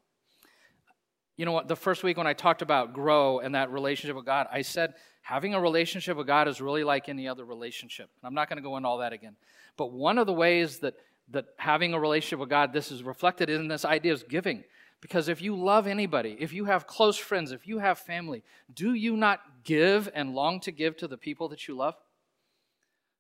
You 1.38 1.46
know 1.46 1.52
what? 1.52 1.68
The 1.68 1.76
first 1.76 2.04
week 2.04 2.18
when 2.18 2.28
I 2.28 2.34
talked 2.34 2.62
about 2.62 2.94
grow 2.94 3.40
and 3.40 3.56
that 3.56 3.72
relationship 3.72 4.16
with 4.16 4.26
God, 4.26 4.48
I 4.52 4.62
said 4.62 4.94
having 5.22 5.54
a 5.54 5.62
relationship 5.62 6.18
with 6.18 6.28
God 6.28 6.48
is 6.48 6.62
really 6.62 6.84
like 6.84 7.10
any 7.10 7.28
other 7.28 7.46
relationship. 7.46 8.10
And 8.22 8.28
I'm 8.28 8.34
not 8.34 8.50
going 8.50 8.58
to 8.58 8.64
go 8.64 8.78
into 8.78 8.90
all 8.90 9.00
that 9.00 9.14
again. 9.14 9.36
But 9.78 9.92
one 9.92 10.18
of 10.18 10.28
the 10.28 10.34
ways 10.34 10.80
that, 10.80 10.96
that 11.30 11.46
having 11.58 11.94
a 11.94 12.00
relationship 12.00 12.40
with 12.40 12.50
God, 12.50 12.74
this 12.74 12.92
is 12.92 13.04
reflected 13.04 13.50
in 13.50 13.68
this 13.68 13.86
idea 13.86 14.14
is 14.14 14.24
giving. 14.24 14.64
Because 15.02 15.28
if 15.28 15.42
you 15.42 15.56
love 15.56 15.88
anybody, 15.88 16.38
if 16.40 16.54
you 16.54 16.66
have 16.66 16.86
close 16.86 17.18
friends, 17.18 17.52
if 17.52 17.68
you 17.68 17.80
have 17.80 17.98
family, 17.98 18.44
do 18.74 18.94
you 18.94 19.18
not 19.18 19.42
give 19.64 20.10
and 20.14 20.36
long 20.36 20.60
to 20.62 20.72
give 20.72 20.96
to 20.98 21.08
the 21.08 21.18
people 21.18 21.50
that 21.50 21.68
you 21.68 21.76
love? 21.76 21.96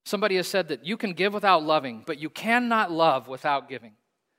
Somebody 0.04 0.36
has 0.36 0.48
said 0.48 0.68
that 0.69 0.86
you 0.86 0.98
can 0.98 1.13
give 1.13 1.34
without 1.34 1.63
loving, 1.63 2.04
but 2.06 2.19
you 2.19 2.30
cannot 2.30 2.92
love 2.92 3.28
without 3.28 3.68
giving. 3.68 3.94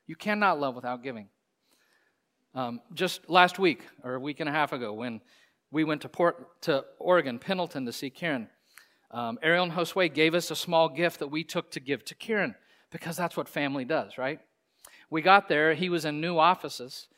You 0.06 0.16
cannot 0.16 0.60
love 0.60 0.74
without 0.74 1.02
giving. 1.02 1.28
Um, 2.54 2.80
just 2.92 3.28
last 3.30 3.58
week, 3.58 3.86
or 4.04 4.14
a 4.14 4.20
week 4.20 4.40
and 4.40 4.48
a 4.48 4.52
half 4.52 4.72
ago, 4.72 4.92
when 4.92 5.20
we 5.70 5.84
went 5.84 6.02
to, 6.02 6.08
Port, 6.08 6.60
to 6.62 6.84
Oregon, 6.98 7.38
Pendleton, 7.38 7.86
to 7.86 7.92
see 7.92 8.10
Kieran, 8.10 8.48
um, 9.10 9.38
Ariel 9.42 9.64
and 9.64 9.72
Josue 9.72 10.12
gave 10.12 10.34
us 10.34 10.50
a 10.50 10.56
small 10.56 10.88
gift 10.88 11.18
that 11.20 11.28
we 11.28 11.44
took 11.44 11.70
to 11.72 11.80
give 11.80 12.04
to 12.06 12.14
Kieran 12.14 12.54
because 12.90 13.16
that's 13.16 13.36
what 13.36 13.48
family 13.48 13.84
does, 13.84 14.18
right? 14.18 14.40
We 15.10 15.22
got 15.22 15.48
there, 15.48 15.74
he 15.74 15.88
was 15.88 16.04
in 16.04 16.20
new 16.20 16.38
offices, 16.38 17.08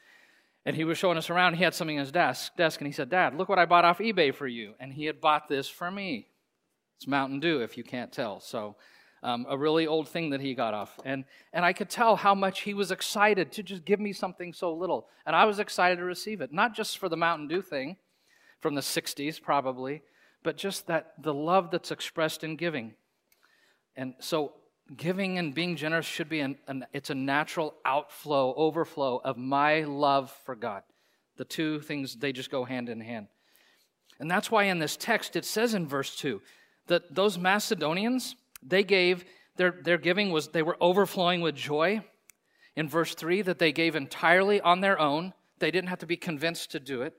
and 0.65 0.75
he 0.77 0.85
was 0.85 0.99
showing 0.99 1.19
us 1.19 1.31
around. 1.31 1.55
He 1.55 1.65
had 1.65 1.75
something 1.75 1.97
in 1.97 2.01
his 2.01 2.13
desk, 2.13 2.57
desk, 2.57 2.81
and 2.81 2.87
he 2.87 2.93
said, 2.93 3.11
Dad, 3.11 3.37
look 3.37 3.49
what 3.49 3.59
I 3.59 3.67
bought 3.67 3.85
off 3.85 3.99
eBay 3.99 4.35
for 4.35 4.47
you. 4.47 4.75
And 4.81 4.93
he 4.93 5.05
had 5.05 5.21
bought 5.21 5.49
this 5.49 5.69
for 5.69 5.91
me. 5.91 6.29
It's 6.97 7.07
Mountain 7.07 7.41
Dew, 7.41 7.61
if 7.61 7.77
you 7.77 7.85
can't 7.85 8.13
tell. 8.13 8.41
So, 8.41 8.77
um, 9.25 9.47
a 9.49 9.57
really 9.57 9.87
old 9.87 10.09
thing 10.09 10.31
that 10.31 10.41
he 10.41 10.55
got 10.55 10.75
off. 10.75 11.01
And, 11.05 11.25
and 11.53 11.65
I 11.65 11.73
could 11.73 11.89
tell 11.89 12.15
how 12.15 12.35
much 12.35 12.61
he 12.61 12.75
was 12.75 12.91
excited 12.91 13.51
to 13.53 13.63
just 13.63 13.85
give 13.85 13.99
me 13.99 14.13
something 14.13 14.53
so 14.53 14.73
little. 14.73 15.09
And 15.27 15.35
I 15.35 15.47
was 15.47 15.59
excited 15.59 15.97
to 15.97 16.05
receive 16.05 16.43
it, 16.43 16.53
not 16.53 16.75
just 16.75 16.99
for 16.99 17.09
the 17.09 17.17
Mountain 17.17 17.49
Dew 17.49 17.63
thing 17.63 17.97
from 18.61 18.75
the 18.75 18.83
60s, 18.83 19.43
probably, 19.43 20.03
but 20.43 20.59
just 20.59 20.87
that 20.89 21.15
the 21.19 21.35
love 21.35 21.71
that's 21.71 21.91
expressed 21.91 22.45
in 22.45 22.57
giving. 22.57 22.93
And 23.97 24.15
so 24.21 24.53
giving 24.95 25.39
and 25.39 25.55
being 25.55 25.75
generous 25.77 26.05
should 26.05 26.29
be 26.29 26.41
an, 26.41 26.59
an, 26.69 26.85
it's 26.93 27.09
a 27.09 27.15
natural 27.15 27.75
outflow 27.87 28.53
overflow 28.55 29.21
of 29.25 29.39
my 29.39 29.81
love 29.85 30.31
for 30.45 30.55
god 30.55 30.83
the 31.37 31.45
two 31.45 31.81
things 31.81 32.17
they 32.17 32.33
just 32.33 32.51
go 32.51 32.65
hand 32.65 32.91
in 32.91 33.01
hand 33.01 33.27
and 34.21 34.31
that's 34.31 34.51
why 34.51 34.65
in 34.65 34.79
this 34.79 34.95
text 34.95 35.37
it 35.37 35.45
says 35.47 35.73
in 35.73 35.87
verse 35.87 36.15
2 36.17 36.39
that 36.87 37.15
those 37.15 37.39
macedonians 37.39 38.37
they 38.65 38.83
gave 38.83 39.25
their, 39.57 39.71
their 39.83 39.99
giving 39.99 40.31
was 40.31 40.49
they 40.49 40.63
were 40.63 40.77
overflowing 40.81 41.41
with 41.41 41.55
joy. 41.55 42.03
In 42.77 42.89
verse 42.89 43.15
3 43.15 43.43
that 43.43 43.59
they 43.59 43.73
gave 43.73 43.95
entirely 43.95 44.61
on 44.61 44.81
their 44.81 44.99
own. 44.99 45.33
They 45.61 45.71
didn't 45.71 45.91
have 45.91 46.01
to 46.01 46.07
be 46.07 46.17
convinced 46.17 46.73
to 46.73 46.81
do 46.81 47.03
it. 47.03 47.15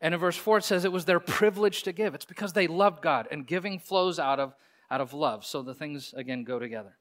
And 0.00 0.14
in 0.14 0.20
verse 0.20 0.36
4 0.36 0.58
it 0.58 0.64
says 0.64 0.84
it 0.84 0.92
was 0.92 1.04
their 1.04 1.20
privilege 1.20 1.82
to 1.84 1.92
give. 1.92 2.14
It's 2.14 2.24
because 2.24 2.52
they 2.52 2.66
loved 2.66 3.02
god 3.02 3.26
and 3.30 3.46
giving 3.46 3.78
flows 3.78 4.18
out 4.18 4.38
of 4.38 4.54
out 4.90 5.00
of 5.00 5.14
love. 5.14 5.44
So 5.44 5.62
the 5.62 5.74
things 5.74 6.12
again 6.14 6.44
go 6.44 6.58
together. 6.58 6.98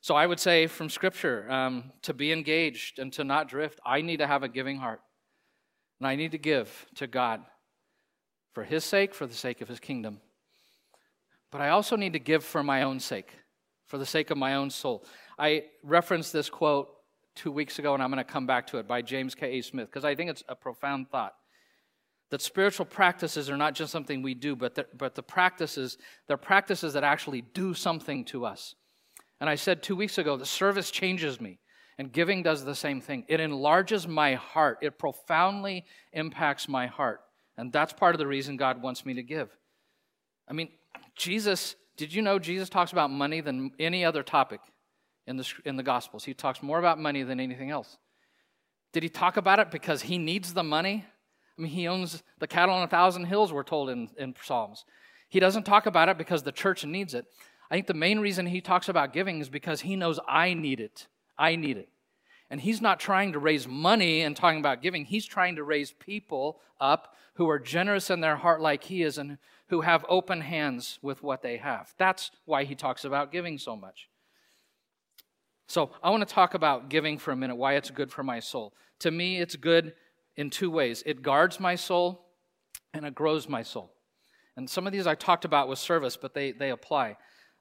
So 0.00 0.14
I 0.14 0.26
would 0.26 0.38
say 0.38 0.66
from 0.66 0.90
Scripture 0.90 1.50
um, 1.50 1.90
to 2.02 2.14
be 2.14 2.30
engaged 2.30 2.98
and 2.98 3.12
to 3.14 3.24
not 3.24 3.48
drift, 3.48 3.80
I 3.84 4.02
need 4.02 4.18
to 4.18 4.26
have 4.26 4.42
a 4.44 4.48
giving 4.48 4.76
heart. 4.76 5.00
And 5.98 6.06
I 6.06 6.14
need 6.14 6.32
to 6.32 6.38
give 6.38 6.86
to 6.96 7.06
God 7.06 7.40
for 8.52 8.62
His 8.62 8.84
sake, 8.84 9.14
for 9.14 9.26
the 9.26 9.34
sake 9.34 9.62
of 9.62 9.68
His 9.68 9.80
kingdom. 9.80 10.20
But 11.50 11.60
I 11.60 11.70
also 11.70 11.96
need 11.96 12.12
to 12.12 12.18
give 12.18 12.44
for 12.44 12.62
my 12.62 12.82
own 12.82 13.00
sake, 13.00 13.32
for 13.86 13.98
the 13.98 14.06
sake 14.06 14.30
of 14.30 14.38
my 14.38 14.54
own 14.54 14.70
soul. 14.70 15.04
I 15.38 15.64
referenced 15.82 16.32
this 16.32 16.50
quote 16.50 16.88
two 17.34 17.52
weeks 17.52 17.78
ago, 17.78 17.94
and 17.94 18.02
I'm 18.02 18.10
going 18.10 18.24
to 18.24 18.32
come 18.32 18.46
back 18.46 18.66
to 18.68 18.78
it 18.78 18.88
by 18.88 19.02
James 19.02 19.34
K.A. 19.34 19.62
Smith, 19.62 19.88
because 19.88 20.04
I 20.04 20.14
think 20.14 20.30
it's 20.30 20.42
a 20.48 20.56
profound 20.56 21.10
thought. 21.10 21.34
That 22.30 22.42
spiritual 22.42 22.86
practices 22.86 23.48
are 23.48 23.56
not 23.56 23.74
just 23.74 23.92
something 23.92 24.20
we 24.20 24.34
do, 24.34 24.56
but 24.56 24.74
the, 24.74 24.86
but 24.96 25.14
the 25.14 25.22
practices, 25.22 25.96
they're 26.26 26.36
practices 26.36 26.94
that 26.94 27.04
actually 27.04 27.42
do 27.42 27.72
something 27.72 28.24
to 28.26 28.44
us. 28.44 28.74
And 29.40 29.48
I 29.48 29.54
said 29.54 29.82
two 29.82 29.94
weeks 29.94 30.18
ago, 30.18 30.36
the 30.36 30.46
service 30.46 30.90
changes 30.90 31.40
me. 31.40 31.60
And 31.98 32.12
giving 32.12 32.42
does 32.42 32.64
the 32.64 32.74
same 32.74 33.00
thing. 33.00 33.24
It 33.28 33.40
enlarges 33.40 34.06
my 34.06 34.34
heart, 34.34 34.78
it 34.82 34.98
profoundly 34.98 35.84
impacts 36.12 36.68
my 36.68 36.86
heart. 36.86 37.20
And 37.56 37.72
that's 37.72 37.92
part 37.92 38.14
of 38.14 38.18
the 38.18 38.26
reason 38.26 38.56
God 38.56 38.82
wants 38.82 39.06
me 39.06 39.14
to 39.14 39.22
give. 39.22 39.48
I 40.48 40.52
mean, 40.52 40.68
Jesus, 41.16 41.76
did 41.96 42.12
you 42.12 42.22
know 42.22 42.38
Jesus 42.38 42.68
talks 42.68 42.92
about 42.92 43.10
money 43.10 43.40
than 43.40 43.72
any 43.78 44.04
other 44.04 44.22
topic 44.22 44.60
in 45.26 45.36
the, 45.36 45.52
in 45.64 45.76
the 45.76 45.82
Gospels? 45.82 46.24
He 46.24 46.34
talks 46.34 46.62
more 46.62 46.78
about 46.78 46.98
money 46.98 47.22
than 47.22 47.40
anything 47.40 47.70
else. 47.70 47.96
Did 48.92 49.02
he 49.02 49.08
talk 49.08 49.36
about 49.36 49.58
it 49.58 49.70
because 49.70 50.02
he 50.02 50.18
needs 50.18 50.54
the 50.54 50.62
money? 50.62 51.04
I 51.58 51.62
mean, 51.62 51.70
he 51.70 51.88
owns 51.88 52.22
the 52.38 52.46
cattle 52.46 52.74
on 52.74 52.82
a 52.82 52.88
thousand 52.88 53.24
hills, 53.24 53.52
we're 53.52 53.62
told 53.62 53.88
in, 53.88 54.10
in 54.18 54.34
Psalms. 54.42 54.84
He 55.28 55.40
doesn't 55.40 55.64
talk 55.64 55.86
about 55.86 56.08
it 56.08 56.18
because 56.18 56.42
the 56.42 56.52
church 56.52 56.84
needs 56.84 57.14
it. 57.14 57.26
I 57.70 57.74
think 57.74 57.86
the 57.86 57.94
main 57.94 58.20
reason 58.20 58.46
he 58.46 58.60
talks 58.60 58.88
about 58.88 59.12
giving 59.12 59.40
is 59.40 59.48
because 59.48 59.80
he 59.80 59.96
knows 59.96 60.20
I 60.28 60.54
need 60.54 60.80
it. 60.80 61.08
I 61.36 61.56
need 61.56 61.78
it. 61.78 61.88
And 62.48 62.60
he's 62.60 62.80
not 62.80 63.00
trying 63.00 63.32
to 63.32 63.40
raise 63.40 63.66
money 63.66 64.22
and 64.22 64.36
talking 64.36 64.60
about 64.60 64.82
giving. 64.82 65.04
He's 65.04 65.26
trying 65.26 65.56
to 65.56 65.64
raise 65.64 65.90
people 65.90 66.60
up 66.80 67.16
who 67.34 67.48
are 67.48 67.58
generous 67.58 68.08
in 68.08 68.20
their 68.20 68.36
heart 68.36 68.60
like 68.60 68.84
he 68.84 69.02
is 69.02 69.18
and 69.18 69.38
who 69.68 69.80
have 69.80 70.04
open 70.08 70.40
hands 70.40 70.98
with 71.02 71.22
what 71.22 71.42
they 71.42 71.56
have. 71.56 71.92
That's 71.98 72.30
why 72.44 72.64
he 72.64 72.74
talks 72.74 73.04
about 73.04 73.32
giving 73.32 73.58
so 73.58 73.76
much. 73.76 74.08
So 75.68 75.90
I 76.02 76.10
want 76.10 76.26
to 76.26 76.32
talk 76.32 76.54
about 76.54 76.88
giving 76.88 77.18
for 77.18 77.32
a 77.32 77.36
minute, 77.36 77.56
why 77.56 77.74
it's 77.74 77.90
good 77.90 78.12
for 78.12 78.22
my 78.22 78.38
soul. 78.38 78.72
To 79.00 79.10
me, 79.10 79.40
it's 79.40 79.56
good 79.56 79.94
in 80.36 80.50
two 80.50 80.70
ways 80.70 81.02
it 81.06 81.22
guards 81.22 81.58
my 81.58 81.74
soul 81.74 82.26
and 82.94 83.04
it 83.04 83.14
grows 83.14 83.48
my 83.48 83.62
soul. 83.62 83.92
And 84.56 84.70
some 84.70 84.86
of 84.86 84.92
these 84.92 85.06
I 85.06 85.14
talked 85.14 85.44
about 85.44 85.68
with 85.68 85.78
service, 85.78 86.16
but 86.16 86.32
they, 86.32 86.52
they 86.52 86.70
apply. 86.70 87.16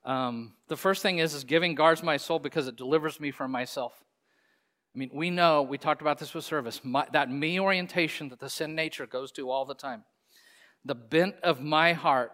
Um, 0.05 0.53
the 0.67 0.77
first 0.77 1.01
thing 1.01 1.17
is, 1.17 1.33
is 1.33 1.43
giving 1.43 1.75
guards 1.75 2.03
my 2.03 2.17
soul 2.17 2.39
because 2.39 2.67
it 2.67 2.77
delivers 2.77 3.19
me 3.19 3.31
from 3.31 3.51
myself. 3.51 4.03
I 4.95 4.97
mean, 4.97 5.09
we 5.13 5.29
know, 5.29 5.61
we 5.61 5.77
talked 5.77 6.01
about 6.01 6.19
this 6.19 6.33
with 6.33 6.45
service, 6.45 6.79
my, 6.83 7.05
that 7.11 7.29
me 7.29 7.59
orientation 7.59 8.29
that 8.29 8.39
the 8.39 8.49
sin 8.49 8.75
nature 8.75 9.05
goes 9.05 9.31
to 9.33 9.49
all 9.49 9.65
the 9.65 9.73
time. 9.73 10.05
The 10.85 10.95
bent 10.95 11.35
of 11.43 11.61
my 11.61 11.93
heart 11.93 12.31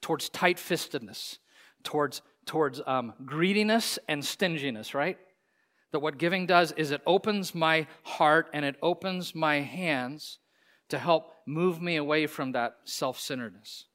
towards 0.00 0.28
tight 0.28 0.56
fistedness, 0.56 1.38
towards, 1.82 2.22
towards 2.46 2.80
um, 2.86 3.12
greediness 3.24 3.98
and 4.08 4.24
stinginess, 4.24 4.94
right? 4.94 5.18
That 5.92 6.00
what 6.00 6.18
giving 6.18 6.46
does 6.46 6.72
is 6.72 6.90
it 6.90 7.02
opens 7.06 7.54
my 7.54 7.86
heart 8.02 8.48
and 8.52 8.64
it 8.64 8.76
opens 8.82 9.34
my 9.34 9.60
hands 9.60 10.38
to 10.90 10.98
help 10.98 11.32
move 11.46 11.80
me 11.80 11.96
away 11.96 12.26
from 12.26 12.52
that 12.52 12.76
self 12.84 13.18
centeredness. 13.18 13.86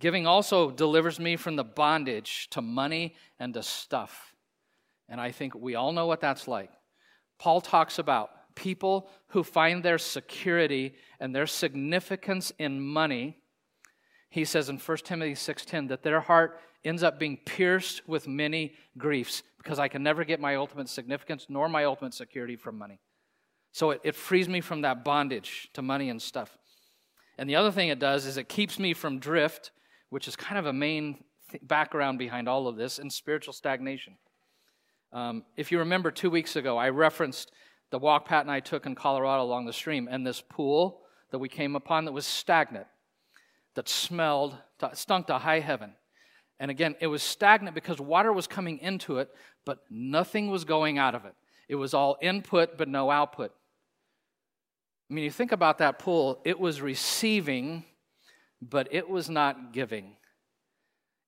Giving 0.00 0.26
also 0.26 0.70
delivers 0.70 1.20
me 1.20 1.36
from 1.36 1.56
the 1.56 1.64
bondage 1.64 2.48
to 2.50 2.62
money 2.62 3.14
and 3.38 3.52
to 3.54 3.62
stuff. 3.62 4.34
And 5.08 5.20
I 5.20 5.30
think 5.30 5.54
we 5.54 5.74
all 5.74 5.92
know 5.92 6.06
what 6.06 6.20
that's 6.20 6.48
like. 6.48 6.70
Paul 7.38 7.60
talks 7.60 7.98
about 7.98 8.30
people 8.54 9.08
who 9.28 9.42
find 9.42 9.82
their 9.82 9.98
security 9.98 10.94
and 11.18 11.34
their 11.34 11.46
significance 11.46 12.52
in 12.58 12.80
money. 12.80 13.38
He 14.28 14.44
says 14.44 14.68
in 14.68 14.78
1 14.78 14.98
Timothy 15.04 15.34
6:10 15.34 15.88
that 15.88 16.02
their 16.02 16.20
heart 16.20 16.60
ends 16.84 17.02
up 17.02 17.18
being 17.18 17.36
pierced 17.36 18.08
with 18.08 18.26
many 18.26 18.74
griefs 18.96 19.42
because 19.58 19.78
I 19.78 19.88
can 19.88 20.02
never 20.02 20.24
get 20.24 20.40
my 20.40 20.54
ultimate 20.54 20.88
significance 20.88 21.46
nor 21.48 21.68
my 21.68 21.84
ultimate 21.84 22.14
security 22.14 22.56
from 22.56 22.78
money. 22.78 23.00
So 23.72 23.90
it, 23.90 24.00
it 24.02 24.14
frees 24.14 24.48
me 24.48 24.60
from 24.60 24.82
that 24.82 25.04
bondage 25.04 25.68
to 25.74 25.82
money 25.82 26.08
and 26.08 26.20
stuff. 26.20 26.56
And 27.36 27.48
the 27.48 27.56
other 27.56 27.70
thing 27.70 27.88
it 27.88 27.98
does 27.98 28.26
is 28.26 28.36
it 28.36 28.48
keeps 28.48 28.78
me 28.78 28.94
from 28.94 29.18
drift 29.18 29.70
which 30.10 30.28
is 30.28 30.36
kind 30.36 30.58
of 30.58 30.66
a 30.66 30.72
main 30.72 31.24
th- 31.50 31.66
background 31.66 32.18
behind 32.18 32.48
all 32.48 32.68
of 32.68 32.76
this, 32.76 32.98
and 32.98 33.12
spiritual 33.12 33.54
stagnation. 33.54 34.16
Um, 35.12 35.44
if 35.56 35.72
you 35.72 35.78
remember 35.78 36.10
two 36.10 36.30
weeks 36.30 36.54
ago, 36.54 36.76
I 36.76 36.90
referenced 36.90 37.50
the 37.90 37.98
walk 37.98 38.26
Pat 38.26 38.42
and 38.42 38.50
I 38.50 38.60
took 38.60 38.86
in 38.86 38.94
Colorado 38.94 39.42
along 39.42 39.66
the 39.66 39.72
stream, 39.72 40.08
and 40.10 40.26
this 40.26 40.40
pool 40.40 41.02
that 41.30 41.38
we 41.38 41.48
came 41.48 41.76
upon 41.76 42.04
that 42.04 42.12
was 42.12 42.26
stagnant, 42.26 42.86
that 43.74 43.88
smelled, 43.88 44.56
stunk 44.94 45.26
to 45.28 45.38
high 45.38 45.60
heaven. 45.60 45.92
And 46.58 46.70
again, 46.70 46.94
it 47.00 47.06
was 47.06 47.22
stagnant 47.22 47.74
because 47.74 48.00
water 48.00 48.32
was 48.32 48.46
coming 48.46 48.78
into 48.78 49.18
it, 49.18 49.30
but 49.64 49.80
nothing 49.90 50.50
was 50.50 50.64
going 50.64 50.98
out 50.98 51.14
of 51.14 51.24
it. 51.24 51.34
It 51.68 51.76
was 51.76 51.94
all 51.94 52.18
input, 52.20 52.76
but 52.76 52.88
no 52.88 53.10
output. 53.10 53.52
I 55.10 55.14
mean, 55.14 55.24
you 55.24 55.30
think 55.30 55.52
about 55.52 55.78
that 55.78 55.98
pool, 55.98 56.40
it 56.44 56.58
was 56.58 56.80
receiving 56.80 57.84
but 58.60 58.88
it 58.90 59.08
was 59.08 59.30
not 59.30 59.72
giving. 59.72 60.16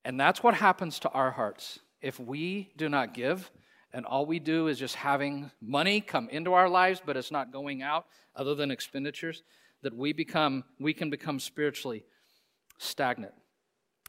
And 0.04 0.18
that's 0.18 0.42
what 0.42 0.54
happens 0.54 0.98
to 1.00 1.10
our 1.10 1.30
hearts. 1.30 1.78
If 2.00 2.18
we 2.18 2.72
do 2.76 2.88
not 2.88 3.14
give, 3.14 3.50
and 3.92 4.06
all 4.06 4.26
we 4.26 4.38
do 4.38 4.68
is 4.68 4.78
just 4.78 4.94
having 4.94 5.50
money 5.60 6.00
come 6.00 6.28
into 6.30 6.52
our 6.52 6.68
lives, 6.68 7.02
but 7.04 7.16
it's 7.16 7.30
not 7.30 7.52
going 7.52 7.82
out 7.82 8.06
other 8.34 8.54
than 8.54 8.70
expenditures, 8.70 9.42
that 9.82 9.94
we 9.94 10.12
become 10.12 10.64
we 10.80 10.94
can 10.94 11.10
become 11.10 11.38
spiritually 11.38 12.04
stagnant. 12.78 13.32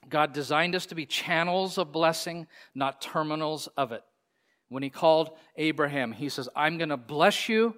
God 0.10 0.34
designed 0.34 0.76
us 0.76 0.86
to 0.88 0.96
be 0.96 1.06
channels 1.06 1.78
of 1.78 1.92
blessing, 1.92 2.48
not 2.76 3.02
terminals 3.02 3.68
of 3.78 3.92
it. 3.92 4.04
When 4.70 4.84
he 4.84 4.90
called 4.90 5.32
Abraham, 5.56 6.12
he 6.12 6.30
says, 6.30 6.50
I'm 6.56 6.78
going 6.78 6.90
to 6.90 6.98
bless 6.98 7.48
you 7.48 7.76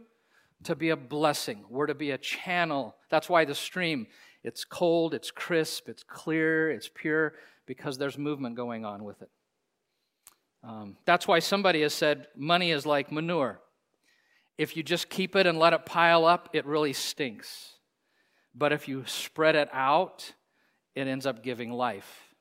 to 0.63 0.75
be 0.75 0.89
a 0.89 0.95
blessing. 0.95 1.65
We're 1.69 1.87
to 1.87 1.93
be 1.95 2.11
a 2.11 2.17
channel. 2.17 2.95
That's 3.09 3.29
why 3.29 3.45
the 3.45 3.55
stream 3.55 4.07
it's 4.43 4.63
cold, 4.63 5.15
it's 5.15 5.31
crisp, 5.31 5.89
it's 5.89 6.03
clear, 6.03 6.69
it's 6.69 6.87
pure, 6.93 7.33
because 7.65 7.97
there's 7.97 8.15
movement 8.15 8.55
going 8.55 8.85
on 8.85 9.03
with 9.03 9.23
it. 9.23 9.29
Um, 10.65 10.97
that's 11.05 11.27
why 11.27 11.39
somebody 11.39 11.81
has 11.81 11.93
said 11.93 12.27
money 12.35 12.71
is 12.71 12.85
like 12.85 13.11
manure. 13.11 13.59
If 14.57 14.75
you 14.75 14.83
just 14.83 15.09
keep 15.09 15.35
it 15.35 15.45
and 15.45 15.59
let 15.59 15.73
it 15.73 15.85
pile 15.85 16.25
up, 16.25 16.49
it 16.53 16.65
really 16.65 16.93
stinks. 16.93 17.73
But 18.55 18.73
if 18.73 18.87
you 18.87 19.03
spread 19.05 19.55
it 19.55 19.69
out, 19.71 20.33
it 20.95 21.07
ends 21.07 21.25
up 21.25 21.43
giving 21.43 21.71
life. 21.71 22.33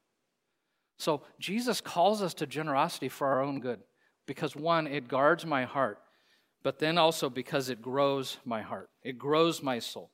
So 0.96 1.22
Jesus 1.38 1.80
calls 1.80 2.22
us 2.22 2.32
to 2.34 2.46
generosity 2.46 3.08
for 3.08 3.26
our 3.26 3.42
own 3.42 3.60
good 3.60 3.80
because, 4.26 4.56
one, 4.56 4.86
it 4.86 5.08
guards 5.08 5.44
my 5.44 5.64
heart, 5.64 5.98
but 6.62 6.78
then 6.78 6.96
also 6.96 7.28
because 7.28 7.68
it 7.68 7.82
grows 7.82 8.38
my 8.44 8.62
heart, 8.62 8.88
it 9.02 9.18
grows 9.18 9.62
my 9.62 9.80
soul. 9.80 10.10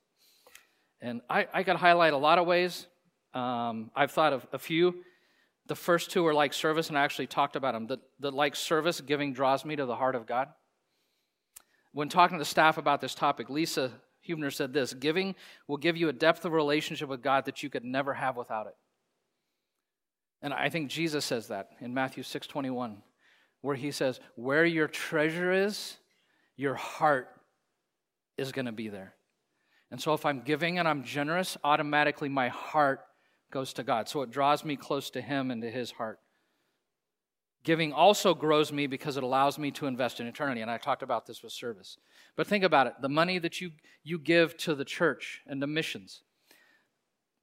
And 0.99 1.21
I, 1.29 1.47
I 1.53 1.63
could 1.63 1.77
highlight 1.77 2.13
a 2.13 2.17
lot 2.17 2.39
of 2.39 2.45
ways. 2.45 2.87
Um, 3.33 3.89
I've 3.95 4.11
thought 4.11 4.33
of 4.33 4.45
a 4.51 4.59
few. 4.59 5.03
The 5.67 5.75
first 5.75 6.11
two 6.11 6.25
are 6.25 6.33
like 6.33 6.53
service, 6.53 6.89
and 6.89 6.97
I 6.97 7.03
actually 7.03 7.27
talked 7.27 7.55
about 7.55 7.73
them. 7.73 7.87
The, 7.87 7.99
the 8.19 8.31
like 8.31 8.55
service, 8.55 8.99
giving 8.99 9.33
draws 9.33 9.63
me 9.63 9.75
to 9.75 9.85
the 9.85 9.95
heart 9.95 10.15
of 10.15 10.25
God. 10.25 10.49
When 11.93 12.09
talking 12.09 12.37
to 12.37 12.41
the 12.41 12.45
staff 12.45 12.77
about 12.77 13.01
this 13.01 13.15
topic, 13.15 13.49
Lisa 13.49 13.91
Hubner 14.27 14.53
said 14.53 14.73
this 14.73 14.93
Giving 14.93 15.35
will 15.67 15.77
give 15.77 15.97
you 15.97 16.09
a 16.09 16.13
depth 16.13 16.45
of 16.45 16.51
relationship 16.51 17.09
with 17.09 17.21
God 17.21 17.45
that 17.45 17.63
you 17.63 17.69
could 17.69 17.83
never 17.83 18.13
have 18.13 18.37
without 18.37 18.67
it. 18.67 18.75
And 20.41 20.53
I 20.53 20.69
think 20.69 20.89
Jesus 20.89 21.25
says 21.25 21.47
that 21.47 21.69
in 21.79 21.93
Matthew 21.93 22.23
6 22.23 22.47
21, 22.47 23.01
where 23.61 23.75
he 23.75 23.91
says, 23.91 24.19
Where 24.35 24.65
your 24.65 24.87
treasure 24.87 25.51
is, 25.51 25.97
your 26.55 26.75
heart 26.75 27.29
is 28.37 28.51
going 28.51 28.65
to 28.65 28.71
be 28.71 28.89
there. 28.89 29.13
And 29.91 30.01
so 30.01 30.13
if 30.13 30.25
I'm 30.25 30.41
giving 30.41 30.79
and 30.79 30.87
I'm 30.87 31.03
generous, 31.03 31.57
automatically 31.63 32.29
my 32.29 32.47
heart 32.47 33.01
goes 33.51 33.73
to 33.73 33.83
God. 33.83 34.09
So 34.09 34.21
it 34.21 34.31
draws 34.31 34.65
me 34.65 34.75
close 34.75 35.09
to 35.11 35.21
Him 35.21 35.51
and 35.51 35.61
to 35.61 35.69
His 35.69 35.91
heart. 35.91 36.19
Giving 37.63 37.93
also 37.93 38.33
grows 38.33 38.71
me 38.71 38.87
because 38.87 39.17
it 39.17 39.23
allows 39.23 39.59
me 39.59 39.69
to 39.71 39.85
invest 39.85 40.19
in 40.19 40.25
eternity. 40.25 40.61
And 40.61 40.71
I 40.71 40.77
talked 40.77 41.03
about 41.03 41.27
this 41.27 41.43
with 41.43 41.51
service. 41.51 41.97
But 42.35 42.47
think 42.47 42.63
about 42.63 42.87
it 42.87 42.93
the 43.01 43.09
money 43.09 43.37
that 43.37 43.61
you, 43.61 43.71
you 44.03 44.17
give 44.17 44.57
to 44.57 44.73
the 44.73 44.85
church 44.85 45.41
and 45.45 45.61
the 45.61 45.67
missions. 45.67 46.23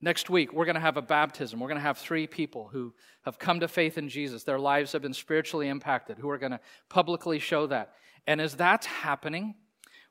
Next 0.00 0.30
week, 0.30 0.52
we're 0.52 0.64
going 0.64 0.76
to 0.76 0.80
have 0.80 0.96
a 0.96 1.02
baptism. 1.02 1.58
We're 1.58 1.68
going 1.68 1.78
to 1.78 1.82
have 1.82 1.98
three 1.98 2.28
people 2.28 2.68
who 2.72 2.94
have 3.24 3.38
come 3.38 3.60
to 3.60 3.68
faith 3.68 3.98
in 3.98 4.08
Jesus. 4.08 4.44
Their 4.44 4.58
lives 4.58 4.92
have 4.92 5.02
been 5.02 5.12
spiritually 5.12 5.68
impacted, 5.68 6.18
who 6.18 6.30
are 6.30 6.38
going 6.38 6.52
to 6.52 6.60
publicly 6.88 7.40
show 7.40 7.66
that. 7.66 7.94
And 8.26 8.40
as 8.40 8.54
that's 8.54 8.86
happening, 8.86 9.56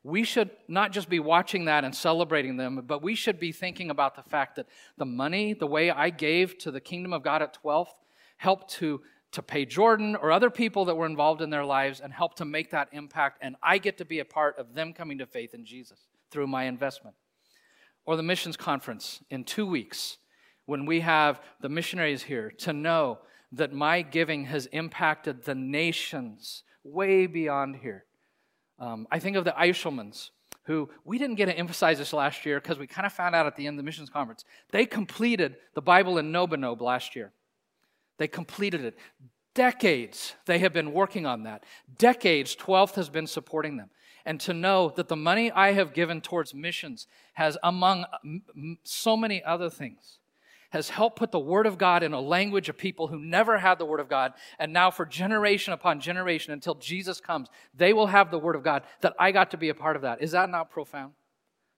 we 0.04 0.24
should 0.24 0.52
not 0.68 0.92
just 0.92 1.10
be 1.10 1.20
watching 1.20 1.66
that 1.66 1.84
and 1.84 1.94
celebrating 1.94 2.58
them, 2.58 2.84
but 2.86 3.02
we 3.02 3.16
should 3.16 3.40
be 3.40 3.52
thinking 3.52 3.90
about 3.90 4.16
the 4.16 4.24
fact 4.24 4.56
that 4.56 4.68
the 4.98 5.06
money, 5.06 5.54
the 5.54 5.68
way 5.68 5.90
I 5.90 6.10
gave 6.10 6.58
to 6.60 6.72
the 6.72 6.80
kingdom 6.80 7.14
of 7.14 7.24
God 7.24 7.42
at 7.42 7.58
12th, 7.62 7.88
helped 8.38 8.70
to, 8.76 9.02
to 9.32 9.42
pay 9.42 9.66
Jordan 9.66 10.16
or 10.16 10.32
other 10.32 10.50
people 10.50 10.86
that 10.86 10.96
were 10.96 11.06
involved 11.06 11.42
in 11.42 11.50
their 11.50 11.66
lives 11.66 12.00
and 12.00 12.14
helped 12.14 12.38
to 12.38 12.46
make 12.46 12.72
that 12.72 12.90
impact. 12.92 13.40
And 13.42 13.56
I 13.62 13.80
get 13.80 13.98
to 13.98 14.06
be 14.06 14.20
a 14.20 14.26
part 14.26 14.58
of 14.58 14.74
them 14.74 14.94
coming 14.94 15.18
to 15.18 15.26
faith 15.26 15.54
in 15.54 15.66
Jesus 15.66 16.08
through 16.32 16.48
my 16.48 16.66
investment. 16.66 17.16
Or 18.06 18.16
the 18.16 18.24
missions 18.24 18.56
conference 18.56 19.22
in 19.30 19.44
two 19.44 19.66
weeks 19.66 20.18
when 20.66 20.86
we 20.86 21.02
have 21.02 21.42
the 21.60 21.70
missionaries 21.70 22.24
here 22.24 22.52
to 22.60 22.72
know 22.72 23.20
that 23.52 23.74
my 23.74 24.02
giving 24.02 24.46
has 24.46 24.68
impacted 24.68 25.44
the 25.44 25.56
nations 25.56 26.64
way 26.84 27.28
beyond 27.28 27.78
here 27.78 28.06
um, 28.80 29.08
I 29.12 29.20
think 29.20 29.36
of 29.38 29.46
the 29.46 29.52
Eishelmans, 29.52 30.30
who 30.64 30.90
we 31.04 31.18
didn't 31.18 31.36
get 31.36 31.46
to 31.46 31.58
emphasize 31.58 31.98
this 31.98 32.14
last 32.14 32.46
year 32.46 32.60
because 32.60 32.78
we 32.78 32.88
kind 32.88 33.06
of 33.06 33.14
found 33.14 33.36
out 33.36 33.46
at 33.46 33.56
the 33.56 33.68
end 33.68 33.76
of 33.76 33.78
the 33.78 33.86
missions 33.86 34.10
conference. 34.10 34.44
They 34.72 34.86
completed 34.86 35.56
the 35.74 35.82
Bible 35.82 36.18
in 36.18 36.32
Nobanob 36.32 36.82
last 36.82 37.16
year. 37.16 37.32
They 38.18 38.28
completed 38.28 38.84
it. 38.84 38.98
Decades 39.54 40.36
they 40.46 40.60
have 40.60 40.74
been 40.74 40.94
working 40.94 41.26
on 41.26 41.44
that. 41.44 41.64
Decades 41.98 42.56
12th 42.56 42.96
has 42.96 43.10
been 43.10 43.28
supporting 43.28 43.78
them. 43.78 43.90
And 44.26 44.40
to 44.42 44.54
know 44.54 44.92
that 44.98 45.08
the 45.08 45.16
money 45.16 45.52
I 45.52 45.72
have 45.72 45.94
given 45.94 46.20
towards 46.20 46.54
missions 46.54 47.08
has, 47.34 47.58
among 47.64 48.06
so 48.84 49.16
many 49.16 49.42
other 49.44 49.70
things, 49.70 50.20
has 50.72 50.90
helped 50.90 51.18
put 51.18 51.32
the 51.32 51.40
Word 51.40 51.66
of 51.66 51.78
God 51.78 52.04
in 52.04 52.14
a 52.14 52.20
language 52.20 52.70
of 52.70 52.78
people 52.78 53.08
who 53.08 53.20
never 53.20 53.58
had 53.58 53.80
the 53.80 53.86
Word 53.86 54.00
of 54.00 54.10
God. 54.10 54.34
And 54.60 54.74
now, 54.74 54.92
for 54.92 55.06
generation 55.06 55.74
upon 55.74 56.00
generation 56.00 56.54
until 56.54 56.76
Jesus 56.76 57.22
comes, 57.22 57.48
they 57.74 57.94
will 57.94 58.08
have 58.08 58.32
the 58.32 58.40
Word 58.40 58.56
of 58.56 58.64
God. 58.64 58.84
That 59.02 59.14
I 59.20 59.32
got 59.32 59.52
to 59.52 59.58
be 59.58 59.70
a 59.70 59.76
part 59.76 59.96
of 59.96 60.02
that. 60.02 60.22
Is 60.22 60.32
that 60.32 60.50
not 60.50 60.70
profound? 60.70 61.14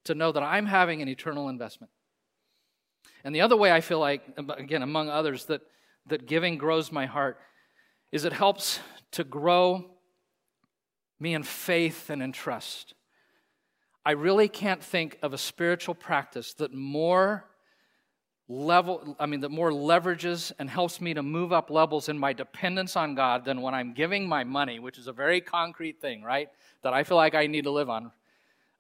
To 0.06 0.16
know 0.16 0.32
that 0.32 0.44
I'm 0.44 0.66
having 0.66 1.02
an 1.02 1.08
eternal 1.08 1.50
investment. 1.50 1.92
And 3.24 3.36
the 3.36 3.42
other 3.42 3.58
way 3.58 3.72
I 3.72 3.82
feel 3.82 4.00
like, 4.00 4.24
again, 4.38 4.82
among 4.82 5.10
others, 5.10 5.46
that, 5.46 5.62
that 6.08 6.26
giving 6.26 6.58
grows 6.58 6.92
my 6.92 7.06
heart 7.06 7.38
is 8.12 8.26
it 8.26 8.34
helps 8.34 8.80
to 9.12 9.24
grow 9.24 9.92
me 11.20 11.34
in 11.34 11.44
faith 11.44 12.10
and 12.10 12.24
in 12.24 12.32
trust. 12.32 12.94
I 14.06 14.12
really 14.12 14.48
can't 14.48 14.82
think 14.82 15.20
of 15.22 15.34
a 15.34 15.38
spiritual 15.38 15.94
practice 15.94 16.54
that 16.56 16.74
more 16.74 17.49
level 18.52 19.16
I 19.20 19.28
mean 19.28 19.42
that 19.42 19.50
more 19.50 19.72
leverages 19.72 20.52
and 20.58 20.70
helps 20.70 21.00
me 21.00 21.14
to 21.14 21.22
move 21.22 21.54
up 21.54 21.70
levels 21.70 22.10
in 22.10 22.18
my 22.18 22.34
dependence 22.34 22.96
on 22.96 23.14
God 23.14 23.46
than 23.46 23.62
when 23.62 23.76
I'm 23.76 23.94
giving 23.94 24.28
my 24.28 24.44
money, 24.44 24.80
which 24.80 24.98
is 24.98 25.08
a 25.08 25.14
very 25.14 25.40
concrete 25.40 26.02
thing, 26.02 26.24
right? 26.24 26.50
That 26.82 26.94
I 26.94 27.04
feel 27.04 27.18
like 27.18 27.36
I 27.36 27.46
need 27.46 27.66
to 27.66 27.72
live 27.72 27.90
on. 27.90 28.12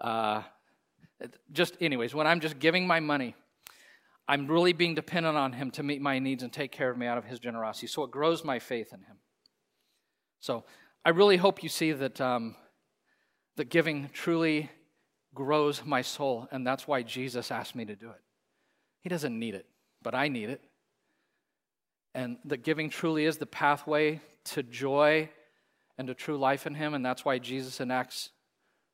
Uh, 0.01 0.41
just 1.51 1.77
anyways, 1.79 2.15
when 2.15 2.25
I'm 2.25 2.39
just 2.39 2.57
giving 2.57 2.87
my 2.87 2.99
money, 2.99 3.35
I'm 4.27 4.47
really 4.47 4.73
being 4.73 4.95
dependent 4.95 5.37
on 5.37 5.53
Him 5.53 5.69
to 5.71 5.83
meet 5.83 6.01
my 6.01 6.17
needs 6.17 6.43
and 6.43 6.51
take 6.51 6.71
care 6.71 6.89
of 6.89 6.97
me 6.97 7.05
out 7.05 7.17
of 7.17 7.25
His 7.25 7.39
generosity. 7.39 7.87
So 7.87 8.03
it 8.03 8.11
grows 8.11 8.43
my 8.43 8.59
faith 8.59 8.91
in 8.91 9.01
Him. 9.01 9.17
So 10.39 10.65
I 11.05 11.09
really 11.09 11.37
hope 11.37 11.61
you 11.61 11.69
see 11.69 11.91
that 11.91 12.19
um, 12.19 12.55
that 13.55 13.69
giving 13.69 14.09
truly 14.13 14.71
grows 15.33 15.83
my 15.85 16.01
soul, 16.01 16.47
and 16.51 16.65
that's 16.65 16.87
why 16.87 17.03
Jesus 17.03 17.51
asked 17.51 17.75
me 17.75 17.85
to 17.85 17.95
do 17.95 18.09
it. 18.09 18.21
He 19.01 19.09
doesn't 19.09 19.37
need 19.37 19.55
it, 19.55 19.65
but 20.01 20.13
I 20.13 20.27
need 20.27 20.49
it. 20.49 20.61
And 22.13 22.37
that 22.45 22.63
giving 22.63 22.89
truly 22.89 23.25
is 23.25 23.37
the 23.37 23.45
pathway 23.45 24.21
to 24.45 24.63
joy 24.63 25.29
and 25.97 26.07
to 26.07 26.13
true 26.13 26.37
life 26.37 26.65
in 26.65 26.73
Him, 26.73 26.93
and 26.93 27.05
that's 27.05 27.23
why 27.23 27.37
Jesus 27.37 27.79
in 27.79 27.91
Acts 27.91 28.29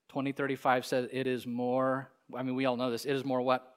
20 0.10 0.32
35 0.32 0.86
said, 0.86 1.10
It 1.12 1.28
is 1.28 1.48
more, 1.48 2.10
I 2.36 2.44
mean, 2.44 2.56
we 2.56 2.66
all 2.66 2.78
know 2.78 2.92
this, 2.92 3.06
it 3.06 3.14
is 3.14 3.24
more 3.24 3.42
what? 3.42 3.76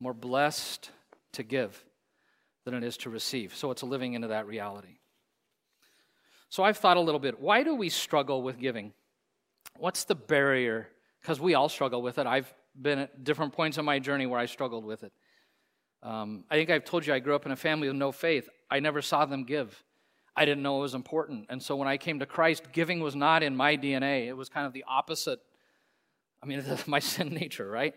More 0.00 0.14
blessed 0.14 0.90
to 1.32 1.42
give 1.42 1.84
than 2.64 2.74
it 2.74 2.84
is 2.84 2.96
to 2.98 3.10
receive. 3.10 3.54
So 3.54 3.70
it's 3.70 3.82
living 3.82 4.14
into 4.14 4.28
that 4.28 4.46
reality. 4.46 4.98
So 6.48 6.62
I've 6.62 6.78
thought 6.78 6.96
a 6.96 7.00
little 7.00 7.20
bit 7.20 7.40
why 7.40 7.62
do 7.62 7.74
we 7.74 7.88
struggle 7.88 8.42
with 8.42 8.58
giving? 8.58 8.92
What's 9.76 10.04
the 10.04 10.14
barrier? 10.14 10.88
Because 11.20 11.40
we 11.40 11.54
all 11.54 11.68
struggle 11.68 12.02
with 12.02 12.18
it. 12.18 12.26
I've 12.26 12.52
been 12.80 13.00
at 13.00 13.24
different 13.24 13.52
points 13.52 13.78
in 13.78 13.84
my 13.84 13.98
journey 13.98 14.26
where 14.26 14.40
I 14.40 14.46
struggled 14.46 14.84
with 14.84 15.02
it. 15.02 15.12
Um, 16.02 16.44
I 16.50 16.54
think 16.54 16.70
I've 16.70 16.84
told 16.84 17.06
you 17.06 17.12
I 17.12 17.18
grew 17.18 17.34
up 17.34 17.46
in 17.46 17.52
a 17.52 17.56
family 17.56 17.88
with 17.88 17.96
no 17.96 18.12
faith. 18.12 18.48
I 18.70 18.80
never 18.80 19.02
saw 19.02 19.24
them 19.24 19.44
give. 19.44 19.82
I 20.36 20.44
didn't 20.44 20.62
know 20.62 20.78
it 20.78 20.82
was 20.82 20.94
important. 20.94 21.46
And 21.48 21.60
so 21.60 21.74
when 21.74 21.88
I 21.88 21.96
came 21.96 22.20
to 22.20 22.26
Christ, 22.26 22.68
giving 22.72 23.00
was 23.00 23.16
not 23.16 23.42
in 23.42 23.56
my 23.56 23.76
DNA. 23.76 24.28
It 24.28 24.36
was 24.36 24.48
kind 24.48 24.66
of 24.66 24.72
the 24.72 24.84
opposite. 24.86 25.40
I 26.42 26.46
mean, 26.46 26.62
my 26.86 27.00
sin 27.00 27.30
nature, 27.30 27.68
right? 27.68 27.94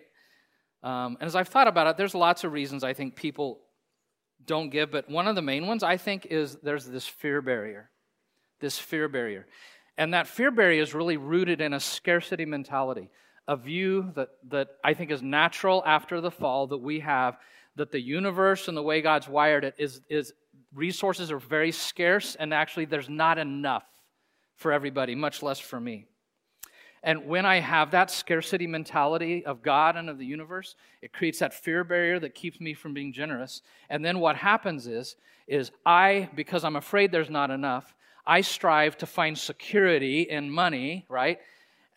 Um, 0.82 1.18
and 1.20 1.28
as 1.28 1.36
I've 1.36 1.50
thought 1.50 1.68
about 1.68 1.88
it, 1.88 1.98
there's 1.98 2.16
lots 2.16 2.44
of 2.44 2.52
reasons 2.52 2.84
I 2.84 2.94
think 2.94 3.16
people 3.16 3.60
don't 4.44 4.70
give, 4.70 4.90
but 4.90 5.08
one 5.08 5.28
of 5.28 5.36
the 5.36 5.42
main 5.44 5.68
ones 5.68 5.84
I 5.84 5.98
think 5.98 6.26
is 6.26 6.58
there's 6.64 6.88
this 6.88 7.06
fear 7.06 7.44
barrier 7.44 7.92
this 8.62 8.80
fear 8.80 9.10
barrier. 9.10 9.48
And 9.98 10.14
that 10.14 10.28
fear 10.28 10.52
barrier 10.52 10.82
is 10.82 10.94
really 10.94 11.18
rooted 11.18 11.60
in 11.60 11.74
a 11.74 11.80
scarcity 11.80 12.46
mentality, 12.46 13.10
a 13.48 13.56
view 13.56 14.12
that, 14.16 14.30
that 14.50 14.70
I 14.84 14.94
think 14.94 15.12
is 15.12 15.22
natural 15.22 15.84
after 15.86 16.22
the 16.22 16.32
fall 16.32 16.68
that 16.68 16.78
we 16.78 17.00
have 17.00 17.38
that 17.76 17.92
the 17.92 18.02
universe 18.02 18.68
and 18.68 18.76
the 18.76 18.84
way 18.84 19.02
God's 19.02 19.28
wired 19.28 19.64
it 19.64 19.76
is, 19.78 20.02
is 20.10 20.34
resources 20.74 21.32
are 21.32 21.40
very 21.40 21.72
scarce, 21.72 22.36
and 22.36 22.54
actually 22.54 22.86
there's 22.86 23.10
not 23.10 23.38
enough 23.38 23.84
for 24.56 24.72
everybody, 24.72 25.16
much 25.16 25.42
less 25.42 25.60
for 25.60 25.80
me. 25.80 26.06
And 27.04 27.26
when 27.26 27.48
I 27.48 27.60
have 27.60 27.92
that 27.92 28.12
scarcity 28.12 28.68
mentality 28.68 29.44
of 29.44 29.64
God 29.64 29.96
and 29.96 30.10
of 30.10 30.20
the 30.20 30.26
universe, 30.26 30.76
it 31.02 31.14
creates 31.14 31.40
that 31.40 31.54
fear 31.54 31.84
barrier 31.84 32.20
that 32.20 32.36
keeps 32.36 32.60
me 32.60 32.76
from 32.76 32.94
being 32.94 33.12
generous. 33.12 33.64
And 33.90 34.06
then 34.06 34.20
what 34.20 34.36
happens 34.36 34.86
is, 34.86 35.16
is 35.48 35.72
I, 35.84 36.30
because 36.36 36.64
I'm 36.64 36.76
afraid 36.76 37.12
there's 37.12 37.30
not 37.30 37.50
enough, 37.50 37.96
I 38.26 38.42
strive 38.42 38.98
to 39.00 39.08
find 39.08 39.36
security 39.36 40.22
in 40.22 40.52
money, 40.52 41.08
right? 41.10 41.40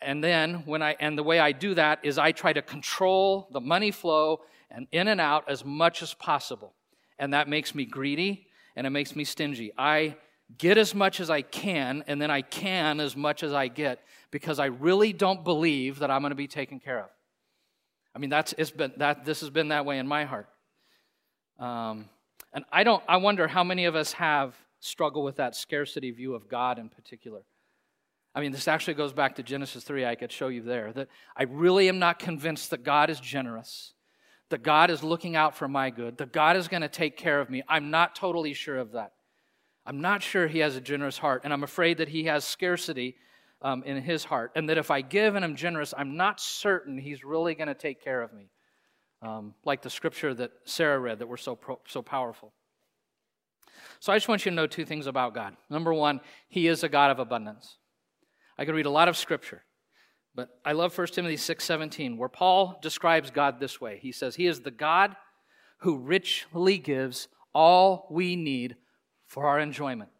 And 0.01 0.23
then 0.23 0.63
when 0.67 0.83
I 0.83 0.97
and 1.01 1.17
the 1.17 1.23
way 1.23 1.39
I 1.39 1.53
do 1.53 1.75
that 1.75 2.01
is 2.03 2.19
I 2.19 2.33
try 2.33 2.53
to 2.53 2.63
control 2.63 3.49
the 3.53 3.61
money 3.61 3.91
flow 3.91 4.41
and 4.71 4.87
in 4.93 5.09
and 5.09 5.21
out 5.21 5.49
as 5.49 5.65
much 5.65 6.03
as 6.03 6.15
possible. 6.15 6.75
And 7.19 7.33
that 7.33 7.49
makes 7.49 7.75
me 7.75 7.85
greedy 7.85 8.47
and 8.77 8.87
it 8.87 8.91
makes 8.91 9.15
me 9.15 9.25
stingy. 9.25 9.73
I 9.79 10.17
get 10.59 10.77
as 10.77 10.95
much 10.95 11.21
as 11.21 11.31
I 11.31 11.43
can 11.43 12.05
and 12.07 12.21
then 12.21 12.31
I 12.31 12.43
can 12.43 13.01
as 13.01 13.17
much 13.17 13.43
as 13.43 13.53
I 13.53 13.69
get 13.69 14.05
because 14.31 14.59
I 14.59 14.67
really 14.67 15.13
don't 15.13 15.43
believe 15.43 16.01
that 16.01 16.11
I'm 16.11 16.21
going 16.21 16.31
to 16.31 16.37
be 16.37 16.49
taken 16.49 16.81
care 16.81 17.01
of. 17.01 17.11
I 18.15 18.19
mean 18.19 18.31
that's 18.31 18.55
it's 18.59 18.71
been 18.71 18.93
that 18.99 19.25
this 19.25 19.41
has 19.41 19.51
been 19.51 19.69
that 19.69 19.87
way 19.87 19.99
in 19.99 20.07
my 20.07 20.25
heart. 20.25 20.49
Um, 21.59 22.09
and 22.53 22.65
I 22.71 22.85
don't 22.85 23.03
I 23.09 23.17
wonder 23.17 23.49
how 23.49 23.65
many 23.65 23.87
of 23.87 23.95
us 23.95 24.13
have 24.13 24.55
struggle 24.81 25.23
with 25.23 25.37
that 25.37 25.57
scarcity 25.57 26.11
view 26.11 26.35
of 26.35 26.49
God 26.49 26.79
in 26.79 26.89
particular. 26.89 27.43
I 28.35 28.41
mean, 28.41 28.51
this 28.51 28.67
actually 28.67 28.95
goes 28.95 29.13
back 29.13 29.37
to 29.37 29.43
Genesis 29.43 29.85
3. 29.85 30.05
I 30.05 30.17
could 30.17 30.33
show 30.33 30.49
you 30.49 30.63
there 30.63 30.93
that 30.93 31.09
I 31.37 31.45
really 31.45 31.89
am 31.89 31.99
not 31.99 32.19
convinced 32.19 32.71
that 32.71 32.83
God 32.83 33.09
is 33.09 33.21
generous, 33.21 33.93
that 34.51 34.63
God 34.63 34.91
is 34.91 35.05
looking 35.05 35.37
out 35.37 35.57
for 35.57 35.69
my 35.69 35.91
good, 35.91 36.19
that 36.19 36.33
God 36.33 36.57
is 36.57 36.67
going 36.67 36.83
to 36.83 36.89
take 36.89 37.17
care 37.17 37.41
of 37.41 37.49
me. 37.49 37.63
I'm 37.69 37.91
not 37.91 38.17
totally 38.17 38.53
sure 38.53 38.79
of 38.79 38.93
that. 38.93 39.13
I'm 39.87 40.01
not 40.01 40.23
sure 40.23 40.49
He 40.49 40.61
has 40.61 40.75
a 40.75 40.81
generous 40.81 41.19
heart, 41.19 41.43
and 41.45 41.53
I'm 41.53 41.63
afraid 41.63 41.99
that 41.99 42.09
He 42.09 42.25
has 42.25 42.45
scarcity 42.45 43.17
um, 43.63 43.85
in 43.85 44.03
His 44.03 44.25
heart, 44.25 44.53
and 44.57 44.69
that 44.69 44.79
if 44.79 44.91
I 44.91 45.01
give 45.01 45.37
and 45.37 45.45
I'm 45.45 45.57
generous, 45.57 45.95
I'm 45.97 46.17
not 46.17 46.41
certain 46.41 46.99
He's 46.99 47.23
really 47.23 47.55
going 47.55 47.69
to 47.69 47.75
take 47.75 48.03
care 48.03 48.21
of 48.21 48.33
me. 48.33 48.51
Um, 49.23 49.55
like 49.65 49.81
the 49.81 49.91
scripture 49.91 50.35
that 50.35 50.51
Sarah 50.65 50.99
read 50.99 51.21
that 51.21 51.29
were 51.29 51.37
so, 51.37 51.55
pro- 51.55 51.81
so 51.87 52.03
powerful. 52.03 52.53
So 54.01 54.13
I 54.13 54.17
just 54.17 54.29
want 54.29 54.45
you 54.45 54.51
to 54.51 54.57
know 54.57 54.67
two 54.67 54.85
things 54.85 55.07
about 55.07 55.35
God. 55.35 55.57
Number 55.71 55.95
one, 55.95 56.21
He 56.49 56.67
is 56.67 56.83
a 56.83 56.89
God 56.89 57.11
of 57.11 57.19
abundance. 57.19 57.79
I 58.59 58.65
could 58.65 58.75
read 58.75 58.87
a 58.87 58.91
lot 58.91 59.09
of 59.09 59.17
scripture, 59.17 59.63
but 60.35 60.49
I 60.65 60.73
love 60.73 60.97
1 60.97 61.15
Timothy 61.15 61.37
6:17, 61.37 62.17
where 62.17 62.29
Paul 62.29 62.79
describes 62.83 63.31
God 63.31 63.59
this 63.59 63.81
way. 63.81 63.99
He 64.01 64.13
says, 64.13 64.37
He 64.37 64.47
is 64.47 64.61
the 64.61 64.71
God 64.71 65.17
who 65.79 65.99
richly 65.99 66.79
gives 66.79 67.29
all 67.55 68.07
we 68.11 68.37
need 68.37 68.77
for 69.27 69.47
our 69.47 69.59
enjoyment. 69.59 70.11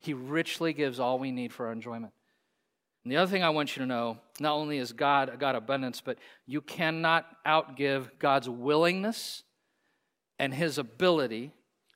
He 0.00 0.14
richly 0.14 0.72
gives 0.72 1.00
all 1.00 1.18
we 1.18 1.30
need 1.30 1.52
for 1.52 1.66
our 1.66 1.72
enjoyment. 1.72 2.12
And 3.02 3.12
the 3.12 3.18
other 3.18 3.30
thing 3.30 3.42
I 3.42 3.50
want 3.50 3.76
you 3.76 3.80
to 3.80 3.86
know 3.86 4.18
not 4.40 4.54
only 4.54 4.78
is 4.78 4.92
God 4.92 5.28
a 5.28 5.36
God 5.36 5.56
of 5.56 5.62
abundance, 5.64 6.00
but 6.00 6.18
you 6.46 6.60
cannot 6.60 7.26
outgive 7.46 8.18
God's 8.18 8.48
willingness 8.48 9.42
and 10.38 10.54
his 10.54 10.78
ability 10.78 11.52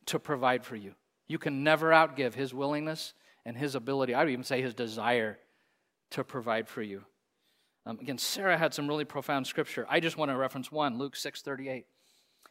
to 0.07 0.18
provide 0.18 0.64
for 0.64 0.76
you. 0.76 0.94
You 1.26 1.38
can 1.38 1.64
never 1.64 1.90
outgive 1.90 2.35
his 2.35 2.54
willingness 2.54 3.14
and 3.44 3.57
his 3.57 3.74
ability, 3.74 4.14
I 4.14 4.24
would 4.24 4.33
even 4.33 4.44
say 4.44 4.61
his 4.61 4.74
desire 4.74 5.38
to 6.11 6.25
provide 6.25 6.68
for 6.68 6.83
you. 6.83 7.05
Um, 7.87 7.99
again, 8.01 8.18
Sarah 8.18 8.59
had 8.59 8.75
some 8.75 8.88
really 8.88 9.05
profound 9.05 9.47
scripture. 9.47 9.87
I 9.88 10.01
just 10.01 10.16
want 10.16 10.31
to 10.31 10.37
reference 10.37 10.71
one, 10.71 10.99
Luke 10.99 11.16
6:38, 11.16 11.85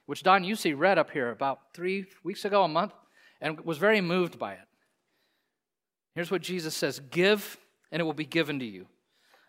which 0.06 0.24
Don 0.24 0.44
Yusi 0.44 0.78
read 0.78 0.98
up 0.98 1.12
here 1.12 1.30
about 1.30 1.74
three 1.74 2.08
weeks 2.24 2.46
ago, 2.46 2.64
a 2.64 2.68
month, 2.68 2.94
and 3.40 3.62
was 3.62 3.78
very 3.78 4.02
moved 4.02 4.40
by 4.40 4.54
it. 4.54 4.68
Here's 6.16 6.32
what 6.32 6.42
Jesus 6.42 6.76
says: 6.76 7.00
Give, 7.00 7.58
and 7.92 8.00
it 8.00 8.04
will 8.04 8.14
be 8.14 8.26
given 8.26 8.58
to 8.60 8.66
you. 8.66 8.88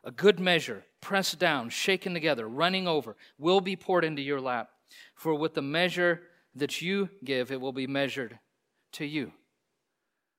A 0.04 0.10
good 0.10 0.38
measure, 0.38 0.84
pressed 1.00 1.38
down, 1.38 1.70
shaken 1.70 2.14
together, 2.14 2.48
running 2.48 2.86
over, 2.86 3.16
will 3.38 3.60
be 3.60 3.76
poured 3.76 4.04
into 4.04 4.22
your 4.22 4.40
lap. 4.40 4.70
For 5.14 5.34
with 5.34 5.54
the 5.54 5.62
measure 5.62 6.22
that 6.54 6.80
you 6.80 7.08
give, 7.24 7.50
it 7.50 7.60
will 7.60 7.72
be 7.72 7.86
measured 7.86 8.38
to 8.92 9.04
you. 9.04 9.32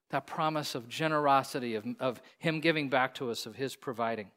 That 0.10 0.26
promise 0.26 0.76
of 0.76 0.88
generosity, 0.89 1.76
of, 1.76 1.86
of 2.00 2.22
Him 2.39 2.60
giving 2.60 2.89
back 2.89 3.13
to 3.15 3.30
us, 3.30 3.45
of 3.45 3.56
His 3.56 3.76
providing. 3.76 4.32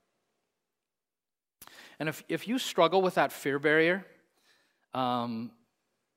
And 1.98 2.08
if, 2.08 2.22
if 2.28 2.48
you 2.48 2.58
struggle 2.58 3.00
with 3.02 3.14
that 3.14 3.32
fear 3.32 3.58
barrier, 3.58 4.04
um, 4.94 5.52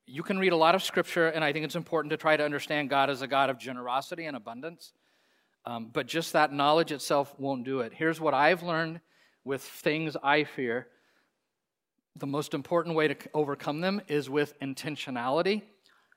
you 0.08 0.24
can 0.24 0.38
read 0.38 0.52
a 0.52 0.58
lot 0.58 0.76
of 0.76 0.84
scripture, 0.84 1.28
and 1.28 1.44
I 1.44 1.54
think 1.54 1.66
it's 1.66 1.76
important 1.76 2.12
to 2.12 2.18
try 2.18 2.38
to 2.38 2.44
understand 2.44 2.90
God 2.90 3.10
as 3.10 3.22
a 3.22 3.28
God 3.28 3.50
of 3.50 3.58
generosity 3.58 4.26
and 4.26 4.36
abundance. 4.36 4.94
Um, 5.66 5.90
but 5.92 6.06
just 6.06 6.34
that 6.34 6.54
knowledge 6.54 6.92
itself 6.92 7.34
won't 7.40 7.64
do 7.64 7.80
it. 7.80 7.94
Here's 7.94 8.20
what 8.20 8.34
I've 8.34 8.62
learned 8.62 9.02
with 9.44 9.64
things 9.64 10.16
I 10.22 10.44
fear 10.44 10.88
the 12.16 12.28
most 12.28 12.54
important 12.54 12.96
way 12.96 13.10
to 13.10 13.16
overcome 13.34 13.82
them 13.82 14.02
is 14.08 14.30
with 14.30 14.58
intentionality. 14.60 15.64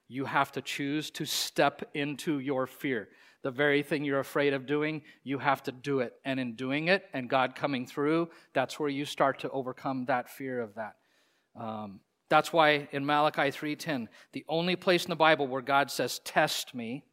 You 0.09 0.25
have 0.25 0.53
to 0.53 0.63
choose 0.63 1.11
to 1.13 1.25
step 1.25 1.91
into 1.95 2.39
your 2.39 2.67
fear. 2.67 3.09
The 3.43 3.51
very 3.51 3.83
thing 3.83 4.05
you're 4.05 4.19
afraid 4.19 4.53
of 4.53 4.67
doing, 4.67 5.03
you 5.23 5.39
have 5.39 5.63
to 5.65 5.73
do 5.73 6.01
it. 6.01 6.15
And 6.25 6.41
in 6.41 6.55
doing 6.55 6.89
it 6.89 7.05
and 7.13 7.31
God 7.31 7.55
coming 7.55 7.87
through, 7.87 8.31
that's 8.53 8.81
where 8.81 8.89
you 8.89 9.05
start 9.05 9.39
to 9.41 9.51
overcome 9.51 10.07
that 10.07 10.29
fear 10.29 10.61
of 10.61 10.75
that. 10.75 10.97
Um, 11.55 12.01
that's 12.29 12.53
why 12.53 12.89
in 12.91 13.07
Malachi 13.07 13.51
3:10, 13.51 14.09
the 14.33 14.45
only 14.49 14.77
place 14.77 15.05
in 15.05 15.11
the 15.11 15.17
Bible 15.17 15.47
where 15.47 15.63
God 15.63 15.91
says, 15.91 16.19
"Test 16.21 16.75
me," 16.75 17.05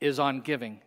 is 0.00 0.18
on 0.18 0.40
giving. 0.40 0.80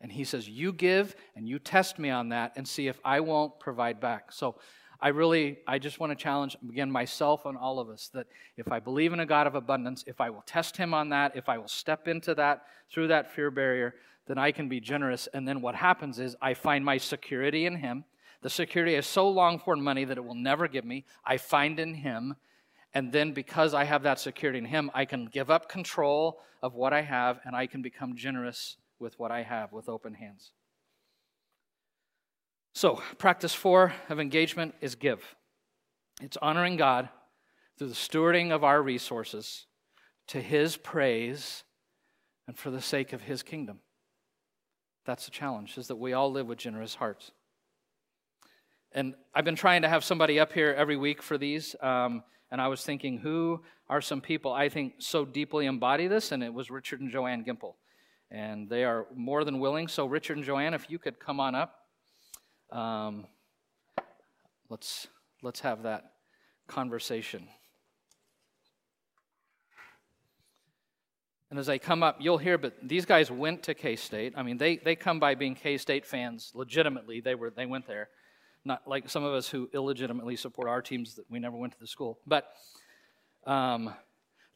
And 0.00 0.12
he 0.12 0.24
says, 0.24 0.48
You 0.48 0.72
give 0.72 1.14
and 1.34 1.48
you 1.48 1.58
test 1.58 1.98
me 1.98 2.10
on 2.10 2.30
that 2.30 2.52
and 2.56 2.66
see 2.66 2.88
if 2.88 2.98
I 3.04 3.20
won't 3.20 3.58
provide 3.60 4.00
back. 4.00 4.32
So 4.32 4.56
I 5.04 5.08
really, 5.08 5.58
I 5.66 5.78
just 5.78 6.00
want 6.00 6.12
to 6.12 6.16
challenge, 6.16 6.56
again, 6.66 6.90
myself 6.90 7.44
and 7.44 7.58
all 7.58 7.78
of 7.78 7.90
us 7.90 8.08
that 8.14 8.26
if 8.56 8.72
I 8.72 8.80
believe 8.80 9.12
in 9.12 9.20
a 9.20 9.26
God 9.26 9.46
of 9.46 9.54
abundance, 9.54 10.02
if 10.06 10.18
I 10.18 10.30
will 10.30 10.42
test 10.46 10.78
Him 10.78 10.94
on 10.94 11.10
that, 11.10 11.36
if 11.36 11.46
I 11.46 11.58
will 11.58 11.68
step 11.68 12.08
into 12.08 12.34
that 12.36 12.62
through 12.90 13.08
that 13.08 13.30
fear 13.30 13.50
barrier, 13.50 13.96
then 14.26 14.38
I 14.38 14.50
can 14.50 14.66
be 14.66 14.80
generous. 14.80 15.28
And 15.34 15.46
then 15.46 15.60
what 15.60 15.74
happens 15.74 16.18
is 16.18 16.36
I 16.40 16.54
find 16.54 16.82
my 16.86 16.96
security 16.96 17.66
in 17.66 17.76
Him. 17.76 18.04
The 18.40 18.48
security 18.48 18.94
is 18.94 19.06
so 19.06 19.28
long 19.28 19.58
for 19.58 19.76
money 19.76 20.06
that 20.06 20.16
it 20.16 20.24
will 20.24 20.34
never 20.34 20.68
give 20.68 20.86
me. 20.86 21.04
I 21.22 21.36
find 21.36 21.78
in 21.78 21.96
Him. 21.96 22.36
And 22.94 23.12
then 23.12 23.32
because 23.32 23.74
I 23.74 23.84
have 23.84 24.04
that 24.04 24.18
security 24.18 24.58
in 24.58 24.64
Him, 24.64 24.90
I 24.94 25.04
can 25.04 25.26
give 25.26 25.50
up 25.50 25.68
control 25.68 26.40
of 26.62 26.72
what 26.72 26.94
I 26.94 27.02
have 27.02 27.40
and 27.44 27.54
I 27.54 27.66
can 27.66 27.82
become 27.82 28.16
generous 28.16 28.78
with 28.98 29.18
what 29.18 29.30
I 29.30 29.42
have 29.42 29.70
with 29.70 29.86
open 29.86 30.14
hands. 30.14 30.52
So, 32.76 33.00
practice 33.18 33.54
four 33.54 33.92
of 34.08 34.18
engagement 34.18 34.74
is 34.80 34.96
give. 34.96 35.36
It's 36.20 36.36
honoring 36.42 36.76
God 36.76 37.08
through 37.78 37.86
the 37.86 37.94
stewarding 37.94 38.50
of 38.50 38.64
our 38.64 38.82
resources 38.82 39.66
to 40.26 40.40
His 40.40 40.76
praise 40.76 41.62
and 42.48 42.58
for 42.58 42.72
the 42.72 42.80
sake 42.80 43.12
of 43.12 43.22
His 43.22 43.44
kingdom. 43.44 43.78
That's 45.06 45.24
the 45.24 45.30
challenge, 45.30 45.78
is 45.78 45.86
that 45.86 45.96
we 45.96 46.14
all 46.14 46.32
live 46.32 46.48
with 46.48 46.58
generous 46.58 46.96
hearts. 46.96 47.30
And 48.90 49.14
I've 49.32 49.44
been 49.44 49.54
trying 49.54 49.82
to 49.82 49.88
have 49.88 50.02
somebody 50.02 50.40
up 50.40 50.52
here 50.52 50.74
every 50.76 50.96
week 50.96 51.22
for 51.22 51.38
these, 51.38 51.76
um, 51.80 52.24
and 52.50 52.60
I 52.60 52.66
was 52.66 52.82
thinking, 52.82 53.18
who 53.18 53.62
are 53.88 54.00
some 54.00 54.20
people 54.20 54.52
I 54.52 54.68
think 54.68 54.94
so 54.98 55.24
deeply 55.24 55.66
embody 55.66 56.08
this? 56.08 56.32
And 56.32 56.42
it 56.42 56.52
was 56.52 56.72
Richard 56.72 57.00
and 57.00 57.10
Joanne 57.10 57.44
Gimple. 57.44 57.74
And 58.32 58.68
they 58.68 58.82
are 58.82 59.06
more 59.14 59.44
than 59.44 59.60
willing. 59.60 59.86
So, 59.86 60.06
Richard 60.06 60.38
and 60.38 60.46
Joanne, 60.46 60.74
if 60.74 60.90
you 60.90 60.98
could 60.98 61.20
come 61.20 61.38
on 61.38 61.54
up. 61.54 61.83
Um, 62.70 63.26
let's, 64.68 65.06
let's 65.42 65.60
have 65.60 65.82
that 65.84 66.12
conversation. 66.66 67.48
And 71.50 71.58
as 71.58 71.68
I 71.68 71.78
come 71.78 72.02
up, 72.02 72.16
you'll 72.18 72.38
hear, 72.38 72.58
but 72.58 72.74
these 72.82 73.04
guys 73.04 73.30
went 73.30 73.62
to 73.64 73.74
K 73.74 73.94
State. 73.94 74.32
I 74.36 74.42
mean, 74.42 74.58
they, 74.58 74.78
they 74.78 74.96
come 74.96 75.20
by 75.20 75.36
being 75.36 75.54
K 75.54 75.78
State 75.78 76.04
fans 76.04 76.50
legitimately. 76.54 77.20
They, 77.20 77.36
were, 77.36 77.50
they 77.50 77.66
went 77.66 77.86
there. 77.86 78.08
Not 78.64 78.88
like 78.88 79.08
some 79.08 79.22
of 79.22 79.34
us 79.34 79.48
who 79.48 79.68
illegitimately 79.72 80.36
support 80.36 80.68
our 80.68 80.82
teams 80.82 81.14
that 81.14 81.30
we 81.30 81.38
never 81.38 81.56
went 81.56 81.74
to 81.74 81.78
the 81.78 81.86
school. 81.86 82.18
But 82.26 82.48
um, 83.46 83.94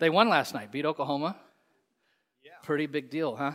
they 0.01 0.11
won 0.11 0.29
last 0.29 0.55
night, 0.55 0.73
beat 0.73 0.87
Oklahoma. 0.87 1.37
Yeah. 2.42 2.53
Pretty 2.62 2.87
big 2.87 3.11
deal, 3.11 3.37
huh? 3.37 3.53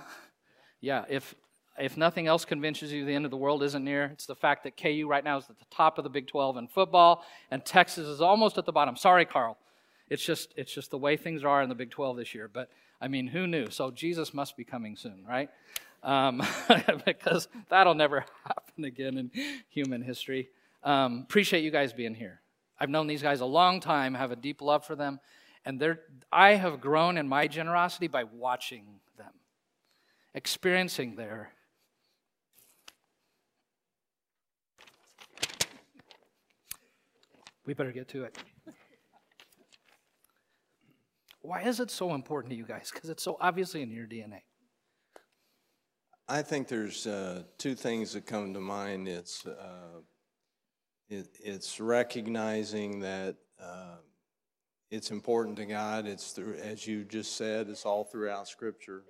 Yeah, 0.79 1.05
if 1.09 1.35
if 1.79 1.97
nothing 1.97 2.27
else 2.27 2.45
convinces 2.45 2.91
you 2.93 3.05
the 3.05 3.13
end 3.13 3.25
of 3.25 3.31
the 3.31 3.38
world 3.38 3.63
isn't 3.63 3.83
near, 3.83 4.05
it's 4.05 4.25
the 4.25 4.36
fact 4.36 4.63
that 4.63 4.77
KU 4.77 5.07
right 5.07 5.23
now 5.23 5.38
is 5.38 5.49
at 5.49 5.57
the 5.57 5.65
top 5.71 5.97
of 5.97 6.03
the 6.03 6.09
Big 6.09 6.27
12 6.27 6.57
in 6.57 6.67
football, 6.67 7.25
and 7.49 7.65
Texas 7.65 8.07
is 8.07 8.21
almost 8.21 8.57
at 8.57 8.65
the 8.65 8.71
bottom. 8.71 8.95
Sorry, 8.95 9.25
Carl. 9.25 9.57
It's 10.09 10.23
just, 10.23 10.53
it's 10.55 10.73
just 10.73 10.91
the 10.91 10.97
way 10.97 11.17
things 11.17 11.43
are 11.43 11.63
in 11.63 11.69
the 11.69 11.75
Big 11.75 11.89
12 11.89 12.17
this 12.17 12.36
year. 12.36 12.47
But, 12.47 12.69
I 13.01 13.07
mean, 13.07 13.27
who 13.27 13.47
knew? 13.47 13.69
So 13.71 13.89
Jesus 13.89 14.33
must 14.33 14.55
be 14.55 14.63
coming 14.63 14.95
soon, 14.95 15.25
right? 15.27 15.49
Um, 16.03 16.43
because 17.05 17.47
that'll 17.69 17.95
never 17.95 18.19
happen 18.45 18.86
again 18.86 19.17
in 19.17 19.31
human 19.69 20.03
history. 20.03 20.49
Um, 20.83 21.21
appreciate 21.23 21.63
you 21.63 21.71
guys 21.71 21.93
being 21.93 22.13
here. 22.13 22.41
I've 22.79 22.89
known 22.89 23.07
these 23.07 23.23
guys 23.23 23.39
a 23.39 23.45
long 23.45 23.79
time, 23.79 24.13
have 24.13 24.31
a 24.31 24.36
deep 24.36 24.62
love 24.62 24.86
for 24.86 24.95
them, 24.95 25.19
and 25.65 25.79
they're, 25.79 26.01
I 26.31 26.55
have 26.55 26.81
grown 26.81 27.17
in 27.17 27.27
my 27.27 27.47
generosity 27.47 28.07
by 28.07 28.25
watching 28.25 28.99
them, 29.17 29.31
experiencing 30.33 31.15
their 31.15 31.53
We 37.65 37.73
better 37.73 37.91
get 37.91 38.08
to 38.10 38.23
it. 38.23 38.38
Why 41.41 41.62
is 41.62 41.80
it 41.80 41.91
so 41.91 42.13
important 42.13 42.52
to 42.52 42.58
you 42.58 42.65
guys? 42.65 42.89
Because 42.93 43.10
it's 43.10 43.23
so 43.23 43.38
obviously 43.39 43.82
in 43.82 43.91
your 43.91 44.08
DNA. 44.08 44.41
I 46.28 46.41
think 46.41 46.69
there's 46.69 47.06
uh, 47.06 47.43
two 47.58 47.76
things 47.76 48.13
that 48.13 48.26
come 48.26 48.54
to 48.54 48.62
mind. 48.62 49.10
It's 49.10 49.45
uh, 49.45 49.99
it, 51.10 51.28
it's 51.43 51.82
recognizing 51.82 53.02
that 53.02 53.36
uh, 53.62 53.97
it's 54.89 55.12
important 55.12 55.58
to 55.58 55.65
God. 55.65 56.08
It's 56.08 56.32
through, 56.32 56.56
as 56.56 56.88
you 56.88 57.04
just 57.04 57.36
said, 57.36 57.67
it's 57.67 57.86
all 57.86 58.06
throughout 58.06 58.47
Scripture, 58.47 59.04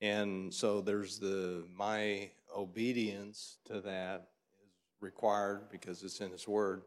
and 0.00 0.52
so 0.52 0.80
there's 0.80 1.20
the 1.20 1.64
my 1.72 2.30
obedience 2.56 3.58
to 3.66 3.80
that 3.82 4.28
is 4.64 4.72
required 5.00 5.68
because 5.70 6.02
it's 6.02 6.20
in 6.20 6.32
His 6.32 6.48
Word. 6.48 6.82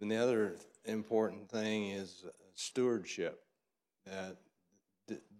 And 0.00 0.10
the 0.10 0.16
other 0.16 0.56
important 0.84 1.50
thing 1.50 1.90
is 1.90 2.24
stewardship. 2.54 3.42
That 4.06 4.36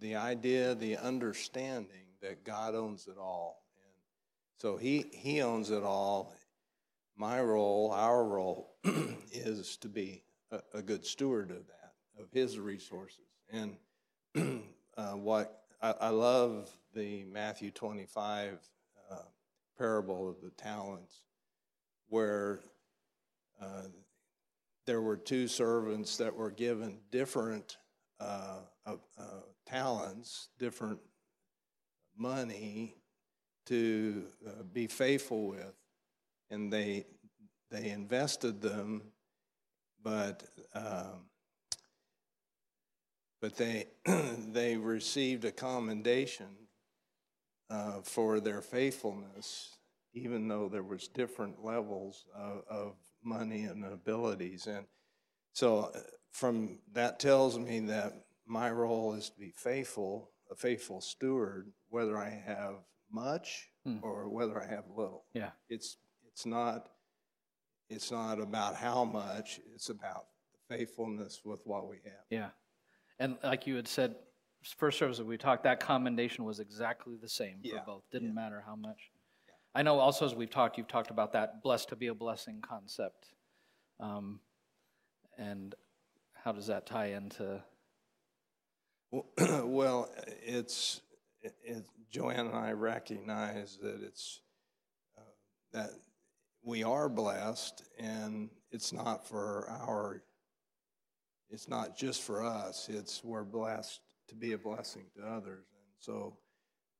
the, 0.00 0.16
idea, 0.16 0.74
the 0.74 0.96
understanding 0.96 2.06
that 2.22 2.44
God 2.44 2.74
owns 2.74 3.06
it 3.06 3.16
all. 3.18 3.62
And 3.84 3.92
so 4.56 4.76
he, 4.76 5.06
he 5.12 5.42
owns 5.42 5.70
it 5.70 5.82
all. 5.82 6.34
My 7.16 7.40
role, 7.40 7.90
our 7.92 8.24
role, 8.24 8.74
is 9.32 9.76
to 9.78 9.88
be 9.88 10.22
a, 10.50 10.60
a, 10.74 10.82
good 10.82 11.04
steward 11.04 11.50
of 11.50 11.66
that, 11.66 12.22
of 12.22 12.30
his 12.32 12.58
resources. 12.58 13.24
And 13.50 13.76
uh, 14.96 15.12
what 15.12 15.62
I, 15.82 15.94
I, 16.00 16.08
love 16.10 16.70
the 16.94 17.24
Matthew 17.24 17.70
25 17.72 18.58
uh, 19.10 19.16
parable 19.76 20.28
of 20.28 20.40
the 20.42 20.50
talents, 20.50 21.22
where 22.08 22.60
uh, 23.60 23.88
there 24.88 25.02
were 25.02 25.18
two 25.18 25.46
servants 25.46 26.16
that 26.16 26.34
were 26.34 26.50
given 26.50 26.96
different 27.12 27.76
uh, 28.20 28.60
uh, 28.86 28.94
talents, 29.66 30.48
different 30.58 30.98
money 32.16 32.94
to 33.66 34.24
uh, 34.46 34.62
be 34.72 34.86
faithful 34.86 35.48
with, 35.48 35.74
and 36.48 36.72
they 36.72 37.04
they 37.70 37.90
invested 37.90 38.62
them, 38.62 39.02
but 40.02 40.42
um, 40.72 41.26
but 43.42 43.56
they 43.58 43.88
they 44.06 44.78
received 44.78 45.44
a 45.44 45.52
commendation 45.52 46.56
uh, 47.68 48.00
for 48.02 48.40
their 48.40 48.62
faithfulness, 48.62 49.76
even 50.14 50.48
though 50.48 50.70
there 50.70 50.82
was 50.82 51.08
different 51.08 51.62
levels 51.62 52.24
of, 52.34 52.62
of 52.70 52.94
money 53.22 53.64
and 53.64 53.84
abilities. 53.84 54.66
And 54.66 54.86
so 55.52 55.90
uh, 55.94 56.00
from 56.30 56.78
that 56.92 57.18
tells 57.18 57.58
me 57.58 57.80
that 57.80 58.12
my 58.46 58.70
role 58.70 59.14
is 59.14 59.30
to 59.30 59.38
be 59.38 59.52
faithful, 59.56 60.30
a 60.50 60.54
faithful 60.54 61.00
steward, 61.00 61.72
whether 61.88 62.16
I 62.16 62.30
have 62.30 62.76
much 63.10 63.68
hmm. 63.84 63.98
or 64.02 64.28
whether 64.28 64.62
I 64.62 64.66
have 64.66 64.84
little. 64.94 65.24
Yeah. 65.34 65.50
It's 65.68 65.96
it's 66.30 66.46
not 66.46 66.88
it's 67.90 68.10
not 68.10 68.40
about 68.40 68.76
how 68.76 69.04
much, 69.04 69.60
it's 69.74 69.88
about 69.88 70.26
the 70.52 70.76
faithfulness 70.76 71.40
with 71.44 71.60
what 71.64 71.88
we 71.88 71.96
have. 72.04 72.24
Yeah. 72.30 72.48
And 73.18 73.38
like 73.42 73.66
you 73.66 73.76
had 73.76 73.88
said, 73.88 74.14
first 74.76 74.98
service 74.98 75.18
that 75.18 75.26
we 75.26 75.38
talked, 75.38 75.64
that 75.64 75.80
commendation 75.80 76.44
was 76.44 76.60
exactly 76.60 77.14
the 77.20 77.28
same 77.28 77.58
yeah. 77.62 77.80
for 77.80 77.86
both. 77.86 78.02
Didn't 78.12 78.28
yeah. 78.28 78.34
matter 78.34 78.62
how 78.66 78.76
much. 78.76 79.10
I 79.78 79.82
know 79.82 80.00
also 80.00 80.26
as 80.26 80.34
we've 80.34 80.50
talked, 80.50 80.76
you've 80.76 80.88
talked 80.88 81.12
about 81.12 81.34
that 81.34 81.62
blessed 81.62 81.90
to 81.90 81.96
be 81.96 82.08
a 82.08 82.14
blessing 82.14 82.60
concept. 82.60 83.28
Um, 84.00 84.40
and 85.38 85.72
how 86.34 86.50
does 86.50 86.66
that 86.66 86.84
tie 86.84 87.12
into? 87.12 87.62
Well, 89.62 90.10
it's 90.44 91.00
it, 91.42 91.86
Joanne 92.10 92.48
and 92.48 92.56
I 92.56 92.72
recognize 92.72 93.78
that 93.80 94.02
it's 94.02 94.40
uh, 95.16 95.20
that 95.72 95.90
we 96.64 96.82
are 96.82 97.08
blessed, 97.08 97.84
and 98.00 98.50
it's 98.72 98.92
not 98.92 99.28
for 99.28 99.70
our. 99.70 100.24
It's 101.50 101.68
not 101.68 101.96
just 101.96 102.22
for 102.22 102.42
us. 102.42 102.88
It's 102.90 103.22
we're 103.22 103.44
blessed 103.44 104.00
to 104.26 104.34
be 104.34 104.52
a 104.52 104.58
blessing 104.58 105.04
to 105.16 105.22
others, 105.22 105.66
and 105.72 105.94
so 106.00 106.36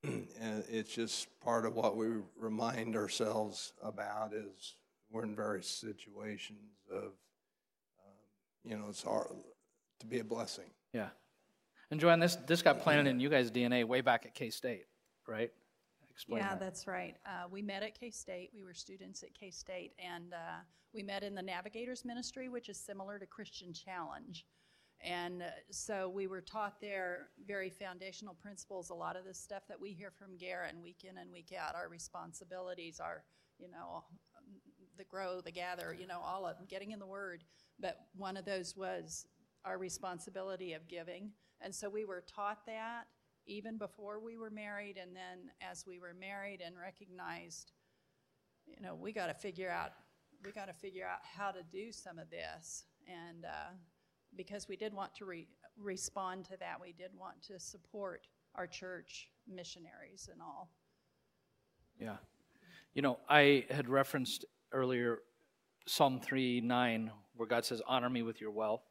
and 0.05 0.65
it's 0.71 0.95
just 0.95 1.29
part 1.41 1.67
of 1.67 1.75
what 1.75 1.97
we 1.97 2.09
remind 2.39 2.97
ourselves 2.97 3.73
about 3.83 4.33
is 4.33 4.77
we're 5.11 5.25
in 5.25 5.35
various 5.35 5.67
situations 5.67 6.77
of, 6.91 7.05
um, 7.05 8.25
you 8.65 8.77
know, 8.77 8.85
it's 8.89 9.03
hard 9.03 9.29
to 10.01 10.07
be 10.07 10.21
a 10.21 10.25
blessing. 10.25 10.71
Yeah. 10.93 11.09
And 11.91 11.99
Joanne, 11.99 12.21
this, 12.21 12.37
this 12.47 12.63
got 12.63 12.81
planted 12.81 13.09
in 13.09 13.19
you 13.19 13.29
guys' 13.29 13.51
DNA 13.51 13.85
way 13.85 14.01
back 14.01 14.27
at 14.27 14.35
K 14.35 14.51
State, 14.51 14.85
right? 15.27 15.51
Explain 16.11 16.43
yeah, 16.43 16.51
that. 16.51 16.61
that's 16.61 16.87
right. 16.87 17.17
Uh, 17.25 17.49
we 17.51 17.63
met 17.63 17.83
at 17.83 17.99
K 17.99 18.11
State. 18.11 18.51
We 18.55 18.65
were 18.65 18.75
students 18.75 19.23
at 19.23 19.33
K 19.35 19.51
State, 19.51 19.93
and 19.99 20.35
uh, 20.35 20.61
we 20.93 21.03
met 21.03 21.23
in 21.23 21.35
the 21.35 21.43
Navigators 21.43 22.05
Ministry, 22.05 22.49
which 22.49 22.69
is 22.69 22.77
similar 22.77 23.19
to 23.19 23.27
Christian 23.27 23.73
Challenge. 23.73 24.45
And 25.05 25.43
uh, 25.43 25.47
so 25.71 26.09
we 26.09 26.27
were 26.27 26.41
taught 26.41 26.81
there 26.81 27.29
very 27.47 27.71
foundational 27.71 28.35
principles, 28.35 28.91
a 28.91 28.95
lot 28.95 29.17
of 29.17 29.25
the 29.25 29.35
stuff 29.35 29.63
that 29.69 29.81
we 29.81 29.93
hear 29.93 30.11
from 30.11 30.37
Garrett 30.37 30.75
week 30.83 31.05
in 31.09 31.19
and 31.19 31.33
week 31.33 31.53
out, 31.59 31.75
our 31.75 31.89
responsibilities, 31.89 33.01
our 33.01 33.25
you 33.59 33.69
know, 33.71 34.05
the 34.97 35.05
grow, 35.05 35.41
the 35.41 35.51
gather, 35.53 35.97
you 35.99 36.07
know, 36.07 36.21
all 36.25 36.47
of 36.47 36.57
them, 36.57 36.67
getting 36.69 36.93
in 36.93 36.99
the 36.99 37.07
Word. 37.07 37.45
But 37.79 38.07
one 38.17 38.37
of 38.37 38.45
those 38.45 38.77
was 38.77 39.27
our 39.65 39.79
responsibility 39.79 40.73
of 40.73 40.89
giving. 40.89 41.31
And 41.61 41.75
so 41.75 41.89
we 41.89 42.05
were 42.05 42.25
taught 42.27 42.67
that 42.67 43.05
even 43.47 43.79
before 43.79 44.21
we 44.21 44.37
were 44.37 44.51
married, 44.51 44.99
and 44.99 45.17
then 45.17 45.51
as 45.61 45.87
we 45.87 45.99
were 45.99 46.15
married 46.15 46.61
and 46.65 46.77
recognized, 46.79 47.73
you 48.67 48.81
know, 48.81 48.95
we 48.95 49.13
got 49.13 49.29
to 49.29 49.35
figure 49.35 49.71
out, 49.71 49.93
we 50.45 50.53
got 50.53 50.67
to 50.67 50.75
figure 50.75 51.07
out 51.07 51.21
how 51.23 51.51
to 51.51 51.63
do 51.73 51.91
some 51.91 52.19
of 52.19 52.31
this. 52.31 52.85
And 53.09 53.45
uh, 53.45 53.73
because 54.37 54.69
we 54.69 54.77
did 54.77 54.93
want 54.95 55.15
to 55.17 55.25
re- 55.25 55.49
respond 55.81 56.45
to 56.47 56.57
that, 56.59 56.81
we 56.81 56.93
did 56.93 57.11
want 57.19 57.43
to 57.43 57.59
support 57.59 58.27
our 58.55 58.67
church 58.67 59.29
missionaries 59.47 60.29
and 60.33 60.41
all. 60.41 60.71
Yeah. 62.01 62.17
You 62.95 63.03
know, 63.03 63.19
I 63.29 63.65
had 63.71 63.89
referenced 63.89 64.45
earlier 64.73 65.19
Psalm 65.87 66.21
3 66.21 66.61
9, 66.61 67.11
where 67.35 67.49
God 67.49 67.65
says, 67.65 67.83
Honor 67.87 68.11
me 68.11 68.23
with 68.23 68.41
your 68.41 68.51
wealth. 68.51 68.83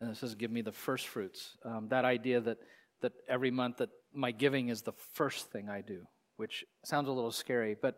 And 0.00 0.10
it 0.10 0.16
says, 0.16 0.34
Give 0.34 0.50
me 0.50 0.62
the 0.62 0.72
first 0.72 1.08
fruits. 1.08 1.56
Um, 1.64 1.88
that 1.88 2.04
idea 2.04 2.40
that, 2.40 2.58
that 3.02 3.12
every 3.28 3.50
month 3.50 3.78
that 3.78 3.90
my 4.12 4.30
giving 4.30 4.68
is 4.68 4.82
the 4.82 4.92
first 5.14 5.50
thing 5.50 5.68
I 5.68 5.80
do, 5.80 6.02
which 6.36 6.64
sounds 6.84 7.08
a 7.08 7.12
little 7.12 7.32
scary, 7.32 7.76
but 7.80 7.96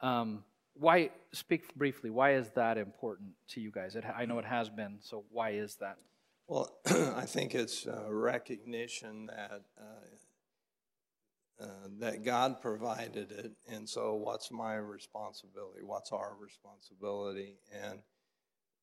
um, 0.00 0.44
why, 0.74 1.10
speak 1.32 1.74
briefly, 1.76 2.10
why 2.10 2.34
is 2.34 2.50
that 2.50 2.78
important 2.78 3.30
to 3.50 3.60
you 3.60 3.70
guys? 3.70 3.94
It, 3.94 4.04
I 4.04 4.26
know 4.26 4.38
it 4.38 4.44
has 4.44 4.68
been, 4.68 4.98
so 5.00 5.24
why 5.30 5.50
is 5.50 5.76
that? 5.76 5.96
Well, 6.46 6.70
I 6.86 7.24
think 7.26 7.54
it's 7.54 7.86
a 7.86 8.06
recognition 8.12 9.26
that 9.26 9.62
uh, 9.78 10.04
uh, 11.64 11.88
that 12.00 12.24
God 12.24 12.60
provided 12.60 13.30
it, 13.30 13.52
and 13.70 13.88
so 13.88 14.14
what's 14.14 14.50
my 14.50 14.74
responsibility? 14.74 15.84
What's 15.84 16.10
our 16.10 16.32
responsibility? 16.38 17.58
And 17.72 18.00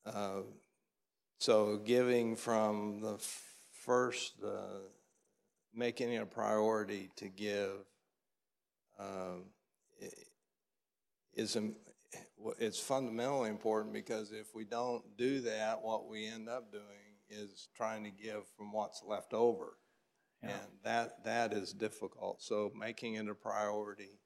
uh, 0.05 0.41
so, 1.39 1.77
giving 1.77 2.35
from 2.37 3.01
the 3.01 3.17
first, 3.73 4.35
uh, 4.43 4.79
making 5.75 6.13
it 6.13 6.21
a 6.21 6.25
priority 6.25 7.09
to 7.17 7.27
give 7.27 7.71
uh, 11.37 11.41
is 11.41 11.57
it's 12.59 12.79
fundamentally 12.79 13.49
important 13.49 13.93
because 13.93 14.31
if 14.31 14.53
we 14.53 14.63
don't 14.63 15.03
do 15.17 15.41
that, 15.41 15.81
what 15.81 16.07
we 16.07 16.27
end 16.27 16.49
up 16.49 16.71
doing 16.71 16.83
is 17.29 17.69
trying 17.75 18.03
to 18.03 18.11
give 18.11 18.43
from 18.57 18.71
what's 18.71 19.03
left 19.07 19.33
over. 19.33 19.77
Yeah. 20.43 20.49
And 20.49 20.71
that 20.83 21.23
that 21.23 21.53
is 21.53 21.73
difficult. 21.73 22.41
So 22.41 22.71
making 22.77 23.15
it 23.15 23.29
a 23.29 23.35
priority 23.35 24.19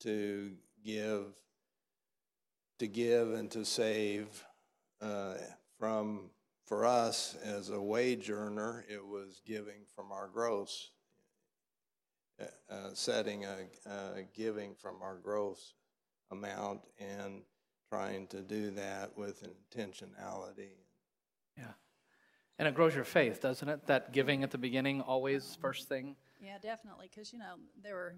to 0.00 0.52
give 0.84 1.34
to 2.78 2.86
give 2.86 3.32
and 3.32 3.50
to 3.52 3.64
save 3.64 4.44
uh, 5.00 5.34
from 5.78 6.30
for 6.66 6.84
us 6.84 7.36
as 7.42 7.70
a 7.70 7.80
wage 7.80 8.28
earner, 8.28 8.84
it 8.88 9.04
was 9.04 9.40
giving 9.46 9.86
from 9.94 10.12
our 10.12 10.28
gross, 10.28 10.90
uh, 12.40 12.44
uh 12.68 12.90
setting 12.92 13.44
a, 13.44 13.56
a 13.88 14.24
giving 14.34 14.74
from 14.74 14.96
our 15.00 15.16
gross 15.16 15.74
amount 16.30 16.80
and 16.98 17.42
trying 17.88 18.26
to 18.28 18.40
do 18.42 18.70
that 18.72 19.16
with 19.16 19.42
intentionality. 19.42 20.74
Yeah. 21.56 21.72
And 22.58 22.66
it 22.66 22.74
grows 22.74 22.94
your 22.94 23.04
faith, 23.04 23.40
doesn't 23.40 23.68
it? 23.68 23.86
That 23.86 24.12
giving 24.12 24.42
at 24.42 24.50
the 24.50 24.58
beginning, 24.58 25.00
always 25.00 25.58
first 25.60 25.88
thing. 25.88 26.16
Yeah, 26.40 26.58
definitely. 26.60 27.08
Because 27.10 27.32
you 27.32 27.38
know 27.38 27.56
there 27.82 27.94
were, 27.94 28.16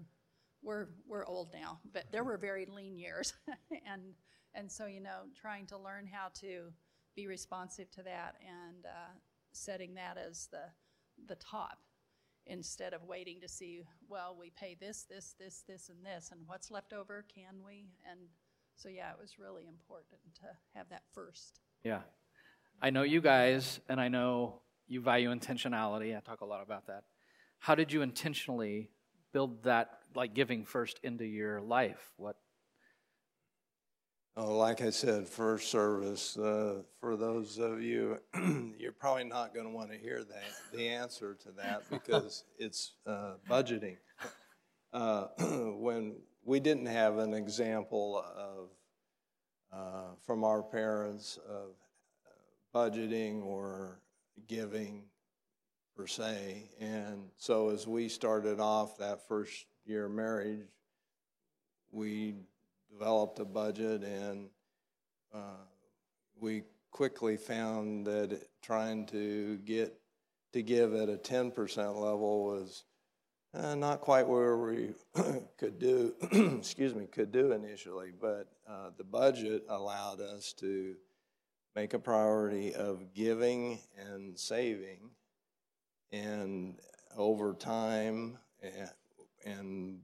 we're 0.61 0.87
we're 1.07 1.25
old 1.25 1.49
now, 1.53 1.79
but 1.93 2.05
there 2.11 2.23
were 2.23 2.37
very 2.37 2.65
lean 2.65 2.97
years, 2.97 3.33
and 3.91 4.01
and 4.53 4.71
so 4.71 4.85
you 4.85 5.01
know 5.01 5.23
trying 5.39 5.65
to 5.67 5.77
learn 5.77 6.07
how 6.07 6.29
to 6.41 6.71
be 7.15 7.27
responsive 7.27 7.91
to 7.91 8.03
that 8.03 8.35
and 8.41 8.85
uh, 8.85 9.13
setting 9.51 9.95
that 9.95 10.17
as 10.17 10.47
the 10.51 10.63
the 11.27 11.35
top 11.35 11.79
instead 12.45 12.93
of 12.93 13.03
waiting 13.03 13.39
to 13.41 13.47
see 13.47 13.81
well 14.07 14.35
we 14.39 14.49
pay 14.49 14.75
this 14.79 15.05
this 15.09 15.35
this 15.39 15.63
this 15.67 15.89
and 15.89 16.05
this 16.05 16.29
and 16.31 16.41
what's 16.47 16.71
left 16.71 16.93
over 16.93 17.25
can 17.33 17.55
we 17.65 17.89
and 18.09 18.19
so 18.75 18.89
yeah 18.89 19.11
it 19.11 19.17
was 19.19 19.37
really 19.37 19.67
important 19.67 20.19
to 20.33 20.47
have 20.73 20.89
that 20.89 21.03
first 21.13 21.59
yeah 21.83 22.01
I 22.81 22.91
know 22.91 23.03
you 23.03 23.19
guys, 23.19 23.81
and 23.89 23.99
I 23.99 24.07
know 24.07 24.61
you 24.87 25.01
value 25.01 25.29
intentionality. 25.33 26.15
I 26.15 26.21
talk 26.21 26.39
a 26.41 26.45
lot 26.45 26.63
about 26.63 26.87
that. 26.87 27.03
How 27.57 27.75
did 27.75 27.91
you 27.91 28.01
intentionally 28.01 28.89
build 29.33 29.63
that, 29.63 29.99
like 30.15 30.33
giving 30.33 30.63
first, 30.63 30.97
into 31.03 31.25
your 31.25 31.59
life? 31.59 32.13
What? 32.15 32.37
Oh, 34.41 34.55
like 34.55 34.81
I 34.81 34.89
said, 34.89 35.27
first 35.27 35.69
service. 35.69 36.37
Uh, 36.37 36.83
for 37.01 37.17
those 37.17 37.57
of 37.57 37.81
you, 37.81 38.19
you're 38.79 38.93
probably 38.93 39.25
not 39.25 39.53
going 39.53 39.65
to 39.65 39.71
want 39.73 39.91
to 39.91 39.97
hear 39.97 40.23
that 40.23 40.43
the 40.71 40.87
answer 40.87 41.35
to 41.43 41.51
that 41.57 41.83
because 41.89 42.45
it's 42.57 42.93
uh, 43.05 43.33
budgeting. 43.49 43.97
Uh, 44.93 45.25
when 45.75 46.15
we 46.45 46.61
didn't 46.61 46.85
have 46.85 47.17
an 47.17 47.33
example 47.33 48.23
of 48.37 48.69
uh, 49.73 50.15
from 50.25 50.45
our 50.45 50.63
parents 50.63 51.37
of 51.45 51.71
budgeting 52.73 53.43
or 53.43 53.99
giving 54.47 55.03
per 55.97 56.07
se. 56.07 56.69
And 56.79 57.23
so 57.35 57.71
as 57.71 57.87
we 57.87 58.07
started 58.07 58.61
off 58.61 58.99
that 58.99 59.27
first 59.27 59.65
year 59.85 60.05
of 60.05 60.13
marriage, 60.13 60.65
we 61.91 62.35
developed 62.91 63.39
a 63.39 63.45
budget 63.45 64.03
and 64.03 64.49
uh, 65.33 65.63
we 66.39 66.63
quickly 66.91 67.37
found 67.37 68.05
that 68.05 68.41
trying 68.61 69.05
to 69.05 69.57
get 69.65 69.93
to 70.53 70.61
give 70.61 70.93
at 70.93 71.09
a 71.09 71.17
10% 71.17 71.55
level 71.95 72.45
was 72.45 72.83
uh, 73.53 73.75
not 73.75 74.01
quite 74.01 74.27
where 74.27 74.57
we 74.57 74.89
could 75.57 75.79
do 75.79 76.13
excuse 76.57 76.95
me 76.95 77.05
could 77.05 77.31
do 77.31 77.51
initially 77.51 78.11
but 78.19 78.47
uh, 78.67 78.89
the 78.97 79.03
budget 79.03 79.63
allowed 79.69 80.21
us 80.21 80.53
to 80.53 80.95
make 81.75 81.93
a 81.93 81.99
priority 81.99 82.73
of 82.73 83.13
giving 83.13 83.79
and 83.97 84.37
saving, 84.37 85.11
and 86.11 86.79
over 87.15 87.53
time 87.53 88.37
and, 88.61 88.89
and 89.45 89.99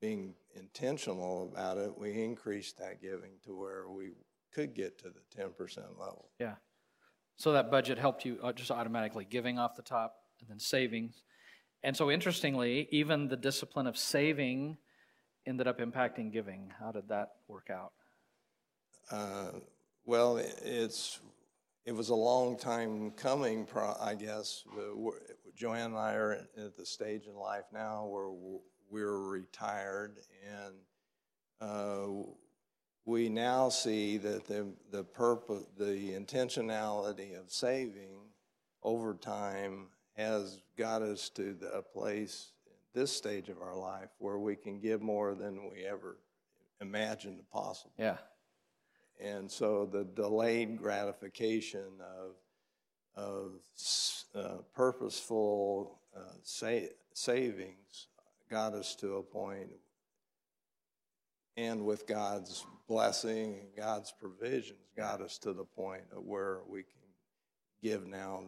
being 0.00 0.34
intentional 0.56 1.50
about 1.52 1.78
it, 1.78 1.96
we 1.98 2.22
increased 2.22 2.78
that 2.78 3.00
giving 3.00 3.32
to 3.44 3.58
where 3.58 3.88
we 3.88 4.12
could 4.52 4.74
get 4.74 4.98
to 4.98 5.08
the 5.08 5.42
10% 5.42 5.78
level. 5.98 6.30
Yeah. 6.38 6.54
So 7.36 7.52
that 7.52 7.70
budget 7.70 7.98
helped 7.98 8.24
you 8.24 8.38
uh, 8.42 8.52
just 8.52 8.70
automatically 8.70 9.26
giving 9.28 9.58
off 9.58 9.74
the 9.74 9.82
top 9.82 10.16
and 10.40 10.48
then 10.48 10.60
savings. 10.60 11.22
And 11.82 11.96
so 11.96 12.10
interestingly, 12.10 12.88
even 12.90 13.28
the 13.28 13.36
discipline 13.36 13.86
of 13.86 13.98
saving 13.98 14.78
ended 15.46 15.66
up 15.66 15.80
impacting 15.80 16.32
giving. 16.32 16.72
How 16.78 16.92
did 16.92 17.08
that 17.08 17.32
work 17.48 17.68
out? 17.70 17.92
Uh, 19.10 19.58
well, 20.06 20.38
it's 20.38 21.20
it 21.84 21.92
was 21.92 22.08
a 22.08 22.14
long 22.14 22.56
time 22.56 23.10
coming, 23.10 23.66
I 24.00 24.14
guess. 24.14 24.64
Joanne 25.54 25.90
and 25.90 25.98
I 25.98 26.14
are 26.14 26.32
at 26.56 26.76
the 26.76 26.86
stage 26.86 27.26
in 27.26 27.34
life 27.34 27.64
now 27.72 28.06
where 28.06 28.30
we're 28.90 29.18
retired, 29.18 30.18
and 30.46 30.74
uh, 31.60 32.06
we 33.04 33.28
now 33.28 33.68
see 33.68 34.16
that 34.18 34.46
the 34.46 34.66
the 34.90 35.04
purpose, 35.04 35.64
the 35.76 36.12
intentionality 36.12 37.38
of 37.38 37.50
saving 37.50 38.16
over 38.82 39.14
time 39.14 39.86
has 40.16 40.60
got 40.76 41.02
us 41.02 41.28
to 41.30 41.54
the, 41.54 41.68
a 41.72 41.82
place 41.82 42.52
this 42.94 43.12
stage 43.14 43.48
of 43.48 43.60
our 43.60 43.76
life 43.76 44.10
where 44.18 44.38
we 44.38 44.54
can 44.54 44.78
give 44.78 45.02
more 45.02 45.34
than 45.34 45.68
we 45.70 45.84
ever 45.84 46.16
imagined 46.80 47.40
possible. 47.52 47.92
Yeah. 47.98 48.18
And 49.20 49.50
so 49.50 49.88
the 49.90 50.04
delayed 50.04 50.76
gratification 50.76 52.00
of, 52.00 52.34
of 53.16 53.50
uh, 54.34 54.62
purposeful 54.74 55.98
uh, 56.16 56.20
sa- 56.42 56.90
savings 57.12 58.08
got 58.50 58.74
us 58.74 58.94
to 58.96 59.16
a 59.16 59.22
point, 59.22 59.70
and 61.56 61.84
with 61.84 62.06
God's 62.06 62.64
blessing 62.88 63.58
and 63.60 63.68
God's 63.76 64.12
provisions, 64.12 64.78
got 64.96 65.20
us 65.20 65.38
to 65.38 65.52
the 65.52 65.64
point 65.64 66.04
of 66.16 66.24
where 66.24 66.60
we 66.68 66.82
can 66.82 66.92
give 67.82 68.06
now 68.06 68.42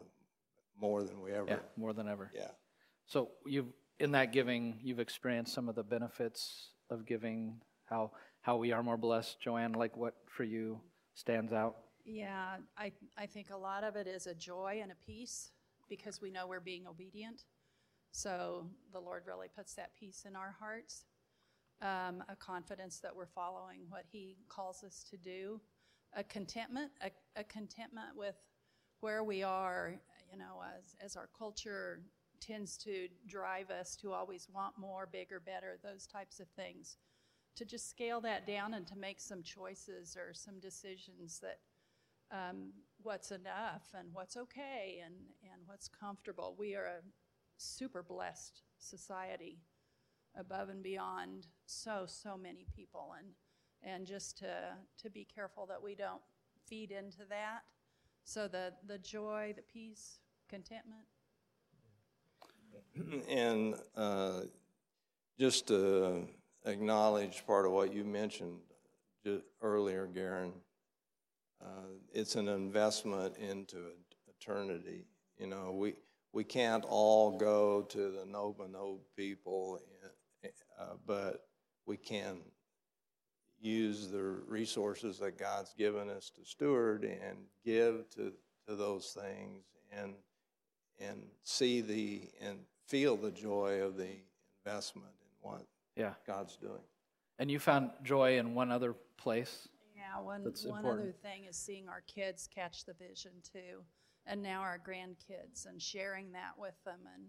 more 0.80 1.02
than 1.02 1.20
we 1.20 1.32
ever. 1.32 1.46
Yeah, 1.48 1.58
more 1.76 1.92
than 1.92 2.08
ever. 2.08 2.30
Yeah. 2.34 2.50
So 3.06 3.30
you've 3.46 3.72
in 3.98 4.12
that 4.12 4.32
giving, 4.32 4.78
you've 4.82 5.00
experienced 5.00 5.54
some 5.54 5.68
of 5.68 5.74
the 5.74 5.82
benefits 5.82 6.70
of 6.90 7.06
giving. 7.06 7.60
How 7.86 8.10
how 8.40 8.56
we 8.56 8.72
are 8.72 8.82
more 8.82 8.96
blessed. 8.96 9.40
Joanne, 9.40 9.72
like 9.72 9.96
what 9.96 10.14
for 10.26 10.44
you 10.44 10.80
stands 11.14 11.52
out? 11.52 11.76
Yeah, 12.04 12.58
I, 12.78 12.92
I 13.18 13.26
think 13.26 13.50
a 13.50 13.56
lot 13.56 13.82
of 13.82 13.96
it 13.96 14.06
is 14.06 14.28
a 14.28 14.34
joy 14.34 14.78
and 14.80 14.92
a 14.92 14.94
peace 15.04 15.50
because 15.88 16.20
we 16.20 16.30
know 16.30 16.46
we're 16.46 16.60
being 16.60 16.86
obedient. 16.86 17.42
So 18.16 18.64
the 18.94 18.98
Lord 18.98 19.24
really 19.26 19.48
puts 19.54 19.74
that 19.74 19.90
peace 19.94 20.24
in 20.26 20.36
our 20.36 20.56
hearts. 20.58 21.04
um, 21.82 22.22
a 22.28 22.36
confidence 22.36 22.98
that 23.00 23.14
we're 23.14 23.26
following 23.26 23.80
what 23.88 24.04
He 24.10 24.36
calls 24.48 24.82
us 24.82 25.04
to 25.10 25.16
do, 25.16 25.60
a 26.14 26.24
contentment, 26.24 26.90
a, 27.02 27.10
a 27.38 27.44
contentment 27.44 28.16
with 28.16 28.36
where 29.00 29.22
we 29.22 29.42
are, 29.42 29.94
you 30.32 30.38
know, 30.38 30.62
as, 30.78 30.96
as 31.04 31.16
our 31.16 31.28
culture 31.38 32.00
tends 32.40 32.76
to 32.78 33.08
drive 33.26 33.70
us 33.70 33.96
to 33.96 34.12
always 34.12 34.48
want 34.52 34.78
more, 34.78 35.06
bigger, 35.10 35.40
better, 35.40 35.78
those 35.82 36.06
types 36.06 36.40
of 36.40 36.48
things. 36.48 36.96
To 37.56 37.64
just 37.64 37.88
scale 37.90 38.20
that 38.22 38.46
down 38.46 38.74
and 38.74 38.86
to 38.86 38.96
make 38.96 39.20
some 39.20 39.42
choices 39.42 40.16
or 40.16 40.34
some 40.34 40.60
decisions 40.60 41.40
that 41.40 41.58
um, 42.30 42.72
what's 43.02 43.30
enough 43.30 43.88
and 43.98 44.08
what's 44.12 44.36
okay 44.36 45.00
and, 45.04 45.14
and 45.42 45.62
what's 45.66 45.88
comfortable. 45.88 46.54
We 46.58 46.74
are 46.74 46.86
a 46.86 47.00
super 47.56 48.02
blessed 48.02 48.62
society 48.78 49.58
above 50.38 50.68
and 50.68 50.82
beyond 50.82 51.46
so, 51.66 52.04
so 52.06 52.36
many 52.36 52.66
people. 52.74 53.14
And, 53.18 53.28
and 53.82 54.06
just 54.06 54.38
to, 54.38 54.74
to 55.02 55.10
be 55.10 55.24
careful 55.24 55.66
that 55.66 55.82
we 55.82 55.94
don't 55.94 56.22
feed 56.66 56.90
into 56.90 57.24
that. 57.28 57.60
So 58.24 58.48
the, 58.48 58.72
the 58.86 58.98
joy, 58.98 59.54
the 59.56 59.62
peace, 59.62 60.18
contentment, 60.48 61.06
And 63.28 63.74
uh, 63.96 64.42
just 65.38 65.68
to 65.68 66.26
acknowledge 66.64 67.44
part 67.46 67.66
of 67.66 67.72
what 67.72 67.92
you 67.92 68.04
mentioned 68.04 68.58
earlier, 69.62 70.06
Garen, 70.06 70.52
uh, 71.62 71.88
it's 72.12 72.36
an 72.36 72.48
investment 72.48 73.36
into 73.38 73.78
eternity. 74.28 75.06
You 75.38 75.46
know, 75.48 75.72
we, 75.72 75.94
we 76.32 76.44
can't 76.44 76.84
all 76.86 77.36
go 77.38 77.82
to 77.82 78.10
the 78.10 78.26
Nova 78.26 78.68
Nova 78.68 79.00
people, 79.16 79.80
uh, 80.78 80.84
but 81.06 81.46
we 81.86 81.96
can 81.96 82.38
use 83.58 84.08
the 84.08 84.22
resources 84.22 85.18
that 85.18 85.38
God's 85.38 85.72
given 85.74 86.10
us 86.10 86.30
to 86.36 86.44
steward 86.44 87.04
and 87.04 87.38
give 87.64 88.08
to, 88.10 88.32
to 88.68 88.74
those 88.76 89.16
things 89.18 89.64
and 89.90 90.14
and 90.98 91.22
see 91.42 91.80
the 91.80 92.22
and 92.40 92.58
feel 92.86 93.16
the 93.16 93.30
joy 93.30 93.80
of 93.82 93.96
the 93.96 94.08
investment 94.64 95.12
in 95.20 95.50
what 95.50 95.66
Yeah. 95.96 96.14
God's 96.26 96.56
doing. 96.56 96.82
And 97.38 97.50
you 97.50 97.58
found 97.58 97.90
joy 98.02 98.38
in 98.38 98.54
one 98.54 98.70
other 98.70 98.94
place. 99.16 99.68
Yeah, 99.94 100.20
one, 100.20 100.42
one 100.42 100.54
important. 100.54 100.86
other 100.86 101.12
thing 101.22 101.44
is 101.44 101.56
seeing 101.56 101.88
our 101.88 102.02
kids 102.06 102.46
catch 102.54 102.84
the 102.84 102.94
vision 102.94 103.32
too, 103.42 103.82
and 104.26 104.42
now 104.42 104.60
our 104.60 104.78
grandkids, 104.78 105.66
and 105.66 105.80
sharing 105.80 106.32
that 106.32 106.52
with 106.58 106.74
them, 106.84 107.00
and 107.14 107.26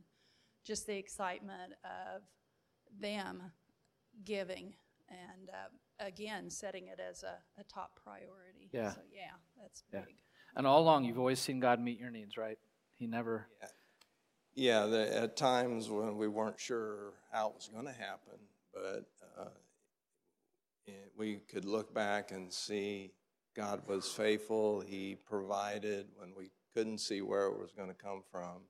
just 0.65 0.87
the 0.87 0.97
excitement 0.97 1.73
of 1.83 2.21
them 2.99 3.41
giving, 4.25 4.73
and 5.09 5.49
uh, 5.49 6.05
again, 6.05 6.49
setting 6.49 6.87
it 6.87 6.99
as 6.99 7.23
a, 7.23 7.37
a 7.59 7.63
top 7.65 7.99
priority. 8.03 8.69
Yeah. 8.71 8.91
So, 8.93 9.01
yeah, 9.13 9.31
that's 9.61 9.83
Yeah. 9.93 10.01
big. 10.05 10.15
And 10.55 10.65
all 10.65 10.81
along, 10.81 11.03
you've 11.05 11.19
always 11.19 11.39
seen 11.39 11.59
God 11.59 11.79
meet 11.79 11.99
your 11.99 12.09
needs, 12.09 12.35
right? 12.37 12.57
He 12.95 13.05
never. 13.05 13.47
Yeah, 14.55 14.87
the, 14.87 15.15
at 15.15 15.37
times 15.37 15.87
when 15.87 16.17
we 16.17 16.27
weren't 16.27 16.59
sure 16.59 17.13
how 17.31 17.49
it 17.49 17.55
was 17.55 17.67
going 17.71 17.85
to 17.85 17.91
happen, 17.93 18.39
but 18.73 19.05
uh, 19.39 19.49
it- 20.87 21.11
we 21.15 21.35
could 21.47 21.65
look 21.65 21.93
back 21.93 22.31
and 22.31 22.51
see 22.51 23.13
God 23.57 23.81
was 23.87 24.07
faithful. 24.07 24.81
He 24.81 25.15
provided 25.15 26.05
when 26.15 26.29
we 26.37 26.51
couldn't 26.75 26.99
see 26.99 27.23
where 27.23 27.47
it 27.47 27.57
was 27.57 27.71
going 27.71 27.89
to 27.89 27.95
come 27.95 28.21
from, 28.31 28.61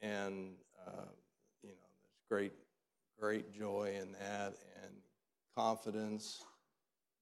and 0.00 0.52
uh, 0.86 1.10
you 1.60 1.70
know, 1.70 1.88
there's 2.04 2.22
great, 2.28 2.52
great 3.18 3.52
joy 3.52 3.96
in 4.00 4.12
that, 4.12 4.54
and 4.84 4.92
confidence 5.56 6.44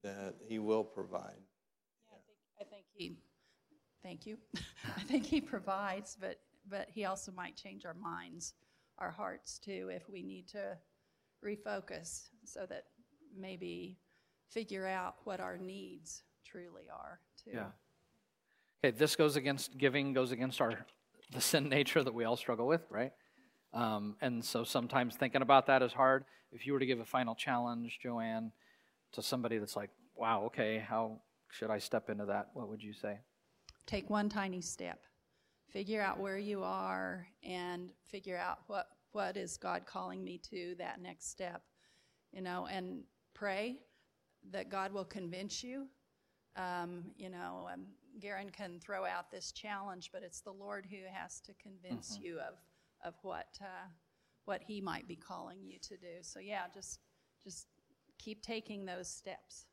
that 0.04 0.34
He 0.46 0.58
will 0.58 0.84
provide. 0.84 1.40
Yeah, 2.10 2.18
I 2.18 2.20
think, 2.26 2.38
I 2.60 2.64
think 2.64 2.84
he, 2.92 3.16
thank 4.02 4.26
you. 4.26 4.36
I 4.96 5.00
think 5.04 5.24
he 5.24 5.40
provides, 5.40 6.18
but, 6.20 6.38
but 6.68 6.88
he 6.90 7.06
also 7.06 7.32
might 7.32 7.56
change 7.56 7.86
our 7.86 7.94
minds, 7.94 8.52
our 8.98 9.10
hearts 9.10 9.58
too, 9.58 9.88
if 9.90 10.06
we 10.10 10.22
need 10.22 10.48
to 10.48 10.76
refocus 11.42 12.28
so 12.44 12.66
that 12.68 12.84
maybe 13.34 13.96
figure 14.50 14.86
out 14.86 15.16
what 15.24 15.40
our 15.40 15.56
needs 15.56 16.24
truly 16.50 16.84
are 16.92 17.20
too. 17.44 17.50
Yeah. 17.54 17.66
Okay, 18.84 18.96
this 18.96 19.16
goes 19.16 19.36
against 19.36 19.76
giving, 19.76 20.12
goes 20.12 20.32
against 20.32 20.60
our 20.60 20.86
the 21.32 21.40
sin 21.40 21.68
nature 21.68 22.02
that 22.02 22.14
we 22.14 22.24
all 22.24 22.36
struggle 22.36 22.66
with, 22.66 22.86
right? 22.90 23.12
Um, 23.74 24.16
and 24.20 24.44
so 24.44 24.64
sometimes 24.64 25.14
thinking 25.16 25.42
about 25.42 25.66
that 25.66 25.82
is 25.82 25.92
hard. 25.92 26.24
If 26.52 26.66
you 26.66 26.72
were 26.72 26.78
to 26.78 26.86
give 26.86 27.00
a 27.00 27.04
final 27.04 27.34
challenge, 27.34 27.98
Joanne, 28.02 28.52
to 29.12 29.22
somebody 29.22 29.58
that's 29.58 29.76
like, 29.76 29.90
"Wow, 30.14 30.44
okay, 30.44 30.78
how 30.78 31.20
should 31.50 31.70
I 31.70 31.78
step 31.78 32.08
into 32.08 32.24
that?" 32.26 32.48
What 32.54 32.68
would 32.68 32.82
you 32.82 32.94
say? 32.94 33.18
Take 33.86 34.08
one 34.08 34.28
tiny 34.28 34.60
step. 34.60 35.02
Figure 35.70 36.00
out 36.00 36.18
where 36.18 36.38
you 36.38 36.62
are 36.62 37.26
and 37.42 37.92
figure 38.06 38.38
out 38.38 38.60
what, 38.68 38.88
what 39.12 39.36
is 39.36 39.58
God 39.58 39.84
calling 39.84 40.24
me 40.24 40.38
to 40.50 40.74
that 40.78 41.00
next 41.00 41.30
step. 41.30 41.62
You 42.32 42.40
know, 42.40 42.66
and 42.70 43.02
pray 43.34 43.80
that 44.50 44.70
God 44.70 44.92
will 44.92 45.04
convince 45.04 45.62
you. 45.62 45.88
Um, 46.56 47.04
you 47.16 47.30
know, 47.30 47.68
um, 47.72 47.86
Garen 48.20 48.50
can 48.50 48.80
throw 48.80 49.04
out 49.04 49.30
this 49.30 49.52
challenge, 49.52 50.10
but 50.12 50.22
it's 50.22 50.40
the 50.40 50.52
Lord 50.52 50.86
who 50.90 50.98
has 51.12 51.40
to 51.40 51.52
convince 51.54 52.18
you 52.20 52.38
of, 52.38 52.54
of 53.04 53.14
what, 53.22 53.58
uh, 53.60 53.88
what 54.44 54.62
He 54.66 54.80
might 54.80 55.06
be 55.06 55.16
calling 55.16 55.58
you 55.62 55.78
to 55.82 55.96
do. 55.96 56.18
So, 56.22 56.40
yeah, 56.40 56.62
just, 56.74 56.98
just 57.42 57.66
keep 58.18 58.42
taking 58.42 58.84
those 58.84 59.08
steps. 59.08 59.66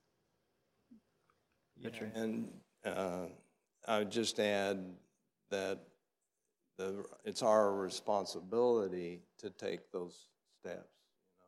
Richard? 1.83 2.11
And 2.15 2.49
uh, 2.85 3.25
I 3.87 3.99
would 3.99 4.11
just 4.11 4.39
add 4.39 4.85
that 5.49 5.79
the, 6.77 7.05
it's 7.23 7.41
our 7.41 7.73
responsibility 7.73 9.21
to 9.39 9.49
take 9.49 9.91
those 9.91 10.27
steps. 10.59 10.89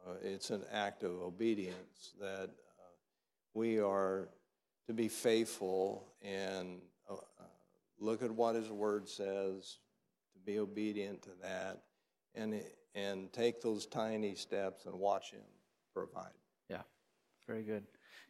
You 0.06 0.14
know, 0.14 0.20
It's 0.24 0.50
an 0.50 0.64
act 0.72 1.04
of 1.04 1.12
obedience 1.22 2.14
that 2.20 2.50
uh, 2.50 2.94
we 3.54 3.80
are 3.80 4.30
to 4.88 4.94
be 4.94 5.08
faithful 5.08 6.08
and 6.22 6.80
uh, 7.10 7.14
uh, 7.14 7.44
look 8.00 8.24
at 8.24 8.32
what 8.32 8.56
His 8.56 8.70
Word 8.70 9.08
says, 9.08 9.78
to 10.34 10.40
be 10.46 10.60
obedient 10.60 11.22
to 11.24 11.30
that, 11.42 11.84
and, 12.36 12.62
and 12.96 13.32
take 13.34 13.62
those 13.62 13.86
tiny 13.86 14.36
steps 14.36 14.86
and 14.86 14.98
watch 14.98 15.32
Him 15.32 15.42
provide. 15.94 16.32
Yeah, 16.70 16.82
very 17.46 17.64
good. 17.64 17.84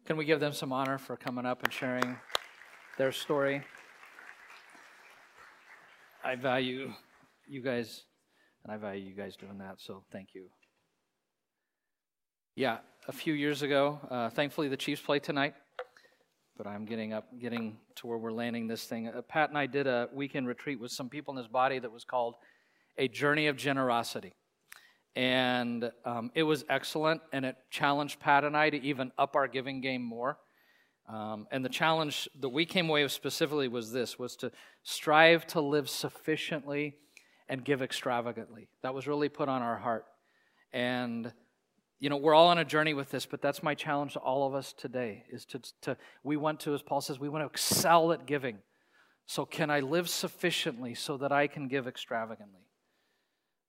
Can 0.05 0.17
we 0.17 0.25
give 0.25 0.39
them 0.39 0.53
some 0.53 0.73
honor 0.73 0.97
for 0.97 1.15
coming 1.15 1.45
up 1.45 1.63
and 1.63 1.71
sharing 1.71 2.17
their 2.97 3.11
story? 3.11 3.61
I 6.23 6.35
value 6.35 6.91
you 7.47 7.61
guys, 7.61 8.03
and 8.63 8.73
I 8.73 8.77
value 8.77 9.03
you 9.03 9.13
guys 9.13 9.35
doing 9.35 9.59
that, 9.59 9.75
so 9.79 10.03
thank 10.11 10.29
you. 10.33 10.47
Yeah, 12.55 12.79
a 13.07 13.11
few 13.11 13.33
years 13.33 13.61
ago, 13.61 13.99
uh, 14.09 14.29
thankfully 14.29 14.67
the 14.67 14.77
Chiefs 14.77 15.01
play 15.01 15.19
tonight, 15.19 15.53
but 16.57 16.65
I'm 16.65 16.85
getting 16.85 17.13
up, 17.13 17.27
getting 17.39 17.77
to 17.97 18.07
where 18.07 18.17
we're 18.17 18.31
landing 18.31 18.67
this 18.67 18.85
thing. 18.85 19.07
Uh, 19.07 19.21
Pat 19.21 19.49
and 19.49 19.57
I 19.57 19.67
did 19.67 19.85
a 19.85 20.09
weekend 20.11 20.47
retreat 20.47 20.79
with 20.79 20.91
some 20.91 21.07
people 21.07 21.33
in 21.33 21.37
this 21.37 21.47
body 21.47 21.77
that 21.79 21.91
was 21.91 22.03
called 22.03 22.35
A 22.97 23.07
Journey 23.07 23.47
of 23.47 23.55
Generosity. 23.57 24.33
And 25.15 25.91
um, 26.03 26.31
it 26.35 26.43
was 26.43 26.65
excellent 26.69 27.21
and 27.31 27.45
it 27.45 27.55
challenged 27.71 28.19
pat 28.19 28.43
and 28.43 28.55
i 28.55 28.69
to 28.69 28.77
even 28.83 29.11
up 29.17 29.35
our 29.35 29.47
giving 29.47 29.81
game 29.81 30.01
more. 30.01 30.37
Um, 31.07 31.47
and 31.51 31.63
the 31.63 31.69
challenge 31.69 32.27
that 32.39 32.49
we 32.49 32.65
came 32.65 32.89
away 32.89 33.03
with 33.03 33.11
specifically 33.11 33.67
was 33.67 33.91
this 33.91 34.19
was 34.19 34.35
to 34.37 34.51
strive 34.83 35.47
to 35.47 35.61
live 35.61 35.89
sufficiently 35.89 36.95
and 37.47 37.63
give 37.63 37.81
extravagantly. 37.81 38.67
That 38.83 38.93
was 38.93 39.07
really 39.07 39.29
put 39.29 39.47
on 39.47 39.61
our 39.61 39.77
heart. 39.77 40.05
And 40.73 41.31
you 41.99 42.09
know 42.09 42.17
we're 42.17 42.33
all 42.33 42.47
on 42.47 42.57
a 42.57 42.65
journey 42.65 42.93
with 42.93 43.09
this 43.09 43.25
but 43.25 43.41
that's 43.41 43.63
my 43.63 43.73
challenge 43.73 44.13
to 44.13 44.19
all 44.19 44.47
of 44.47 44.53
us 44.53 44.73
today 44.73 45.25
is 45.31 45.45
to, 45.45 45.61
to 45.81 45.97
we 46.23 46.37
want 46.37 46.59
to 46.59 46.73
as 46.73 46.81
paul 46.81 47.01
says 47.01 47.19
we 47.19 47.29
want 47.29 47.41
to 47.41 47.47
excel 47.47 48.11
at 48.11 48.25
giving 48.25 48.57
so 49.25 49.45
can 49.45 49.69
i 49.69 49.79
live 49.79 50.07
sufficiently 50.07 50.93
so 50.93 51.17
that 51.17 51.31
i 51.31 51.47
can 51.47 51.67
give 51.67 51.87
extravagantly 51.87 52.67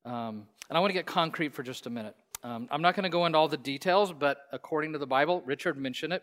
um, 0.08 0.46
and 0.68 0.76
I 0.76 0.80
want 0.80 0.90
to 0.90 0.94
get 0.94 1.06
concrete 1.06 1.54
for 1.54 1.62
just 1.62 1.86
a 1.86 1.90
minute. 1.90 2.16
Um, 2.42 2.68
I'm 2.70 2.82
not 2.82 2.94
going 2.94 3.04
to 3.04 3.10
go 3.10 3.26
into 3.26 3.36
all 3.36 3.48
the 3.48 3.56
details, 3.56 4.12
but 4.12 4.38
according 4.52 4.92
to 4.92 4.98
the 4.98 5.06
Bible, 5.06 5.42
Richard 5.44 5.76
mentioned 5.76 6.12
it. 6.12 6.22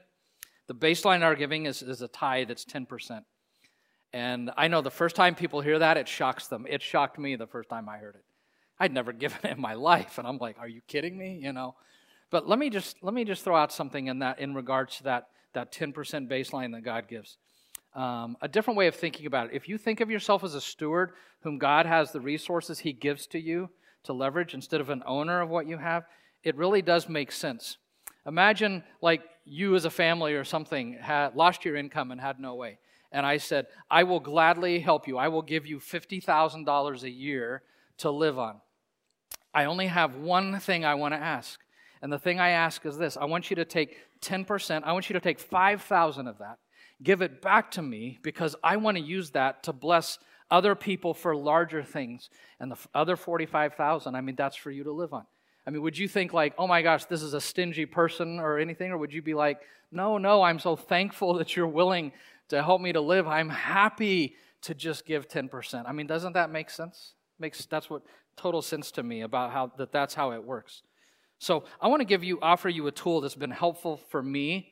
The 0.67 0.73
baseline 0.73 1.17
in 1.17 1.23
our 1.23 1.35
giving 1.35 1.65
is, 1.65 1.81
is 1.83 2.01
a 2.01 2.07
tithe 2.07 2.47
that's 2.47 2.65
10%. 2.65 3.23
And 4.13 4.49
I 4.57 4.69
know 4.69 4.81
the 4.81 4.89
first 4.89 5.15
time 5.15 5.35
people 5.35 5.61
hear 5.61 5.79
that, 5.79 5.97
it 5.97 6.07
shocks 6.07 6.47
them. 6.47 6.65
It 6.69 6.81
shocked 6.81 7.19
me 7.19 7.35
the 7.35 7.47
first 7.47 7.69
time 7.69 7.89
I 7.89 7.97
heard 7.97 8.15
it. 8.15 8.23
I'd 8.79 8.93
never 8.93 9.13
given 9.13 9.39
in 9.49 9.59
my 9.59 9.73
life, 9.73 10.17
and 10.17 10.27
I'm 10.27 10.37
like, 10.37 10.57
"Are 10.59 10.67
you 10.67 10.81
kidding 10.87 11.17
me?" 11.17 11.39
You 11.41 11.53
know. 11.53 11.75
But 12.29 12.47
let 12.47 12.59
me 12.59 12.69
just 12.69 12.97
let 13.03 13.13
me 13.13 13.23
just 13.23 13.43
throw 13.43 13.55
out 13.55 13.71
something 13.71 14.07
in 14.07 14.19
that 14.19 14.39
in 14.39 14.53
regards 14.53 14.97
to 14.97 15.03
that 15.03 15.29
that 15.53 15.71
10% 15.71 15.93
baseline 16.29 16.73
that 16.73 16.81
God 16.81 17.07
gives. 17.07 17.37
Um, 17.95 18.35
a 18.41 18.47
different 18.47 18.77
way 18.77 18.87
of 18.87 18.95
thinking 18.95 19.25
about 19.25 19.47
it. 19.47 19.55
If 19.55 19.69
you 19.69 19.77
think 19.77 20.01
of 20.01 20.11
yourself 20.11 20.43
as 20.43 20.53
a 20.53 20.59
steward 20.59 21.13
whom 21.39 21.57
God 21.57 21.85
has 21.85 22.11
the 22.11 22.19
resources 22.19 22.79
He 22.79 22.91
gives 22.91 23.25
to 23.27 23.39
you 23.39 23.69
to 24.03 24.13
leverage 24.13 24.53
instead 24.53 24.81
of 24.81 24.89
an 24.89 25.01
owner 25.05 25.41
of 25.41 25.49
what 25.49 25.65
you 25.65 25.77
have, 25.77 26.03
it 26.43 26.57
really 26.57 26.81
does 26.81 27.07
make 27.07 27.31
sense. 27.31 27.77
Imagine 28.27 28.83
like 29.01 29.21
you 29.45 29.75
as 29.75 29.85
a 29.85 29.89
family 29.89 30.33
or 30.33 30.43
something 30.43 30.97
had 30.99 31.35
lost 31.35 31.63
your 31.63 31.75
income 31.75 32.11
and 32.11 32.19
had 32.19 32.39
no 32.39 32.55
way. 32.55 32.79
And 33.11 33.25
I 33.25 33.37
said, 33.37 33.67
I 33.89 34.03
will 34.03 34.19
gladly 34.19 34.79
help 34.79 35.07
you. 35.07 35.17
I 35.17 35.29
will 35.29 35.41
give 35.41 35.65
you 35.65 35.79
$50,000 35.79 37.03
a 37.03 37.09
year 37.09 37.63
to 37.99 38.11
live 38.11 38.37
on. 38.37 38.59
I 39.55 39.65
only 39.65 39.87
have 39.87 40.17
one 40.17 40.59
thing 40.59 40.83
I 40.83 40.95
want 40.95 41.13
to 41.13 41.19
ask. 41.19 41.59
And 42.01 42.11
the 42.11 42.19
thing 42.19 42.39
I 42.39 42.49
ask 42.49 42.85
is 42.85 42.97
this 42.97 43.17
I 43.17 43.25
want 43.25 43.49
you 43.49 43.55
to 43.55 43.65
take 43.65 43.97
10%, 44.21 44.83
I 44.83 44.91
want 44.91 45.09
you 45.09 45.13
to 45.13 45.19
take 45.19 45.39
5,000 45.39 46.27
of 46.27 46.37
that, 46.39 46.59
give 47.01 47.21
it 47.21 47.41
back 47.41 47.71
to 47.71 47.81
me 47.81 48.19
because 48.21 48.55
I 48.63 48.77
want 48.77 48.97
to 48.97 49.03
use 49.03 49.31
that 49.31 49.63
to 49.63 49.73
bless 49.73 50.19
other 50.51 50.75
people 50.75 51.13
for 51.13 51.35
larger 51.35 51.83
things. 51.83 52.29
And 52.59 52.71
the 52.71 52.77
other 52.93 53.15
45,000, 53.15 54.13
I 54.13 54.21
mean, 54.21 54.35
that's 54.35 54.55
for 54.55 54.69
you 54.69 54.83
to 54.83 54.91
live 54.91 55.13
on. 55.13 55.25
I 55.65 55.71
mean, 55.71 55.81
would 55.81 55.97
you 55.97 56.07
think 56.07 56.33
like, 56.33 56.53
oh 56.59 56.67
my 56.67 56.81
gosh, 56.81 57.05
this 57.05 57.23
is 57.23 57.33
a 57.33 57.41
stingy 57.41 57.85
person 57.85 58.39
or 58.39 58.59
anything? 58.59 58.91
Or 58.91 58.97
would 58.97 59.13
you 59.13 59.23
be 59.23 59.33
like, 59.33 59.61
no, 59.91 60.17
no, 60.17 60.43
I'm 60.43 60.59
so 60.59 60.75
thankful 60.75 61.33
that 61.35 61.55
you're 61.55 61.65
willing 61.65 62.11
to 62.49 62.61
help 62.61 62.81
me 62.81 62.93
to 62.93 63.01
live. 63.01 63.27
I'm 63.27 63.49
happy 63.49 64.35
to 64.63 64.75
just 64.75 65.05
give 65.05 65.27
10%. 65.27 65.85
I 65.87 65.91
mean, 65.91 66.05
doesn't 66.05 66.33
that 66.33 66.51
make 66.51 66.69
sense? 66.69 67.13
Makes 67.39 67.65
that's 67.65 67.89
what 67.89 68.03
total 68.37 68.61
sense 68.61 68.91
to 68.91 69.03
me 69.03 69.21
about 69.21 69.51
how 69.51 69.71
that 69.77 69.91
that's 69.91 70.13
how 70.13 70.31
it 70.31 70.43
works. 70.43 70.83
So 71.39 71.65
I 71.81 71.87
want 71.87 72.01
to 72.01 72.05
give 72.05 72.23
you, 72.23 72.39
offer 72.41 72.69
you 72.69 72.87
a 72.87 72.91
tool 72.91 73.21
that's 73.21 73.35
been 73.35 73.51
helpful 73.51 73.97
for 73.97 74.23
me 74.23 74.71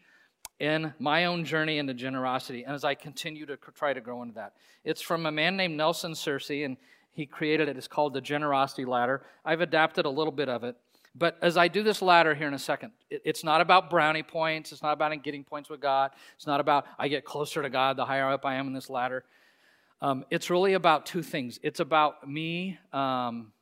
in 0.59 0.93
my 0.97 1.25
own 1.25 1.43
journey 1.43 1.77
into 1.77 1.93
generosity 1.93 2.63
and 2.63 2.73
as 2.73 2.83
I 2.83 2.95
continue 2.95 3.45
to 3.45 3.57
try 3.57 3.93
to 3.93 4.01
grow 4.01 4.21
into 4.21 4.35
that. 4.35 4.53
It's 4.83 5.01
from 5.01 5.25
a 5.25 5.31
man 5.31 5.57
named 5.57 5.75
Nelson 5.75 6.13
Searcy, 6.13 6.65
and 6.65 6.77
he 7.11 7.25
created 7.25 7.67
it. 7.67 7.77
It's 7.77 7.87
called 7.87 8.13
the 8.13 8.21
Generosity 8.21 8.85
Ladder. 8.85 9.23
I've 9.45 9.61
adapted 9.61 10.05
a 10.05 10.09
little 10.09 10.31
bit 10.31 10.49
of 10.49 10.63
it. 10.63 10.75
But 11.15 11.37
as 11.43 11.57
I 11.57 11.67
do 11.67 11.83
this 11.83 12.01
ladder 12.01 12.33
here 12.33 12.47
in 12.47 12.55
a 12.55 12.59
second, 12.59 12.91
it's 13.09 13.43
not 13.43 13.61
about 13.61 13.91
brownie 13.91 14.23
points. 14.23 14.71
It's 14.71 14.81
not 14.81 14.93
about 14.93 15.21
getting 15.21 15.43
points 15.43 15.69
with 15.69 15.79
God. 15.79 16.11
It's 16.35 16.47
not 16.47 16.59
about 16.59 16.85
I 16.97 17.07
get 17.07 17.23
closer 17.23 17.61
to 17.61 17.69
God 17.69 17.97
the 17.97 18.05
higher 18.05 18.31
up 18.31 18.45
I 18.45 18.55
am 18.55 18.65
in 18.65 18.73
this 18.73 18.89
ladder. 18.89 19.23
Um, 20.03 20.25
it's 20.29 20.49
really 20.49 20.73
about 20.73 21.05
two 21.05 21.23
things. 21.23 21.61
It's 21.63 21.79
about 21.79 22.29
me. 22.29 22.77
Um, 22.91 23.53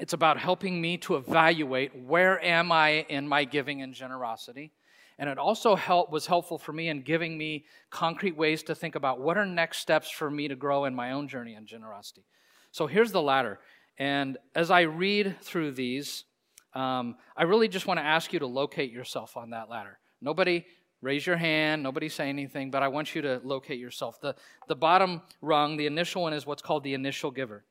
it's 0.00 0.14
about 0.14 0.36
helping 0.36 0.80
me 0.80 0.98
to 0.98 1.14
evaluate 1.14 1.94
where 1.94 2.44
am 2.44 2.72
I 2.72 3.06
in 3.08 3.28
my 3.28 3.44
giving 3.44 3.80
and 3.80 3.94
generosity. 3.94 4.72
And 5.16 5.30
it 5.30 5.38
also 5.38 5.76
help, 5.76 6.10
was 6.10 6.26
helpful 6.26 6.58
for 6.58 6.72
me 6.72 6.88
in 6.88 7.02
giving 7.02 7.38
me 7.38 7.66
concrete 7.88 8.36
ways 8.36 8.64
to 8.64 8.74
think 8.74 8.96
about 8.96 9.20
what 9.20 9.38
are 9.38 9.46
next 9.46 9.78
steps 9.78 10.10
for 10.10 10.28
me 10.28 10.48
to 10.48 10.56
grow 10.56 10.86
in 10.86 10.94
my 10.94 11.12
own 11.12 11.28
journey 11.28 11.54
in 11.54 11.66
generosity. 11.66 12.24
So 12.72 12.88
here's 12.88 13.12
the 13.12 13.22
ladder. 13.22 13.60
And 13.96 14.38
as 14.56 14.72
I 14.72 14.80
read 14.80 15.36
through 15.40 15.72
these, 15.72 16.24
um, 16.74 17.14
I 17.36 17.44
really 17.44 17.68
just 17.68 17.86
want 17.86 18.00
to 18.00 18.04
ask 18.04 18.32
you 18.32 18.40
to 18.40 18.46
locate 18.46 18.90
yourself 18.90 19.36
on 19.36 19.50
that 19.50 19.70
ladder. 19.70 20.00
Nobody 20.20 20.66
raise 21.02 21.26
your 21.26 21.36
hand, 21.36 21.82
nobody 21.82 22.08
say 22.08 22.28
anything, 22.28 22.70
but 22.70 22.82
I 22.82 22.88
want 22.88 23.14
you 23.14 23.22
to 23.22 23.40
locate 23.42 23.78
yourself. 23.78 24.20
The, 24.20 24.34
the 24.68 24.76
bottom 24.76 25.22
rung, 25.40 25.76
the 25.76 25.86
initial 25.86 26.22
one, 26.22 26.32
is 26.32 26.46
what's 26.46 26.62
called 26.62 26.84
the 26.84 26.94
initial 26.94 27.30
giver. 27.30 27.64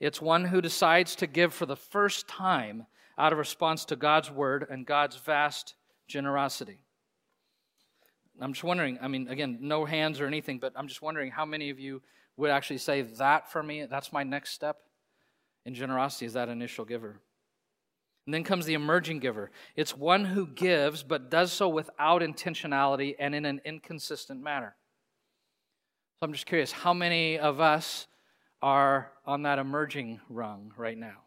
It's 0.00 0.20
one 0.20 0.44
who 0.44 0.60
decides 0.60 1.14
to 1.16 1.26
give 1.26 1.54
for 1.54 1.66
the 1.66 1.76
first 1.76 2.26
time 2.26 2.86
out 3.16 3.32
of 3.32 3.38
response 3.38 3.84
to 3.86 3.96
God's 3.96 4.30
word 4.30 4.66
and 4.68 4.84
God's 4.84 5.16
vast 5.16 5.74
generosity. 6.08 6.78
I'm 8.40 8.52
just 8.52 8.64
wondering, 8.64 8.98
I 9.00 9.06
mean, 9.06 9.28
again, 9.28 9.58
no 9.60 9.84
hands 9.84 10.20
or 10.20 10.26
anything, 10.26 10.58
but 10.58 10.72
I'm 10.74 10.88
just 10.88 11.02
wondering 11.02 11.30
how 11.30 11.44
many 11.44 11.70
of 11.70 11.78
you 11.78 12.02
would 12.36 12.50
actually 12.50 12.78
say 12.78 13.02
that 13.02 13.52
for 13.52 13.62
me, 13.62 13.86
that's 13.86 14.12
my 14.12 14.24
next 14.24 14.50
step 14.50 14.78
in 15.64 15.74
generosity, 15.74 16.26
is 16.26 16.32
that 16.32 16.48
initial 16.48 16.84
giver. 16.84 17.20
And 18.26 18.32
then 18.32 18.44
comes 18.44 18.64
the 18.64 18.74
emerging 18.74 19.18
giver. 19.18 19.50
It's 19.76 19.96
one 19.96 20.24
who 20.24 20.46
gives, 20.46 21.02
but 21.02 21.30
does 21.30 21.52
so 21.52 21.68
without 21.68 22.22
intentionality 22.22 23.14
and 23.18 23.34
in 23.34 23.44
an 23.44 23.60
inconsistent 23.64 24.42
manner. 24.42 24.76
So 26.18 26.26
I'm 26.26 26.32
just 26.32 26.46
curious 26.46 26.72
how 26.72 26.94
many 26.94 27.38
of 27.38 27.60
us 27.60 28.06
are 28.64 29.12
on 29.26 29.42
that 29.42 29.58
emerging 29.58 30.20
rung 30.30 30.72
right 30.78 30.96
now? 30.96 31.24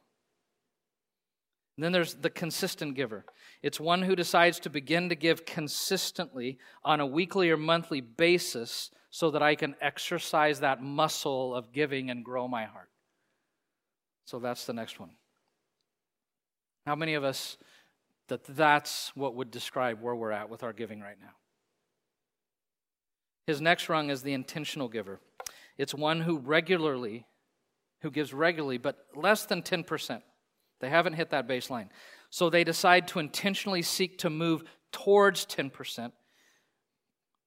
And 1.77 1.83
then 1.83 1.91
there's 1.91 2.15
the 2.15 2.31
consistent 2.31 2.95
giver. 2.95 3.25
It's 3.61 3.79
one 3.79 4.01
who 4.01 4.15
decides 4.15 4.59
to 4.61 4.71
begin 4.71 5.09
to 5.09 5.15
give 5.15 5.45
consistently 5.45 6.57
on 6.83 6.99
a 6.99 7.05
weekly 7.05 7.51
or 7.51 7.57
monthly 7.57 8.01
basis 8.01 8.89
so 9.11 9.29
that 9.29 9.43
I 9.43 9.53
can 9.53 9.75
exercise 9.81 10.61
that 10.61 10.81
muscle 10.81 11.53
of 11.53 11.71
giving 11.71 12.09
and 12.09 12.25
grow 12.25 12.47
my 12.47 12.65
heart. 12.65 12.89
So 14.25 14.39
that's 14.39 14.65
the 14.65 14.73
next 14.73 14.99
one. 14.99 15.11
How 16.87 16.95
many 16.95 17.15
of 17.15 17.25
us 17.25 17.57
that 18.29 18.45
that's 18.45 19.11
what 19.13 19.35
would 19.35 19.51
describe 19.51 20.01
where 20.01 20.15
we're 20.15 20.31
at 20.31 20.49
with 20.49 20.63
our 20.63 20.71
giving 20.71 21.01
right 21.01 21.17
now? 21.19 21.33
His 23.45 23.59
next 23.59 23.89
rung 23.89 24.09
is 24.09 24.21
the 24.21 24.31
intentional 24.31 24.87
giver. 24.87 25.19
It's 25.77 25.93
one 25.93 26.21
who 26.21 26.37
regularly, 26.37 27.25
who 28.03 28.09
gives 28.09 28.33
regularly, 28.33 28.77
but 28.77 29.05
less 29.13 29.45
than 29.45 29.63
10%. 29.63 30.21
They 30.79 30.89
haven't 30.89 31.15
hit 31.15 31.31
that 31.31 31.45
baseline. 31.45 31.89
So 32.29 32.49
they 32.49 32.63
decide 32.63 33.09
to 33.09 33.19
intentionally 33.19 33.81
seek 33.81 34.19
to 34.19 34.29
move 34.29 34.63
towards 34.93 35.45
10% 35.45 36.13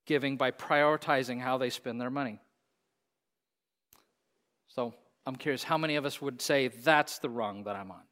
giving 0.05 0.37
by 0.37 0.51
prioritizing 0.51 1.41
how 1.41 1.57
they 1.57 1.71
spend 1.71 1.99
their 1.99 2.11
money. 2.11 2.41
So 4.69 4.93
I'm 5.25 5.37
curious, 5.37 5.63
how 5.63 5.79
many 5.79 5.97
of 5.97 6.05
us 6.05 6.21
would 6.21 6.43
say 6.43 6.69
that's 6.69 7.21
the 7.21 7.31
rung 7.31 7.65
that 7.65 7.75
I'm 7.75 7.91
on? 7.91 8.03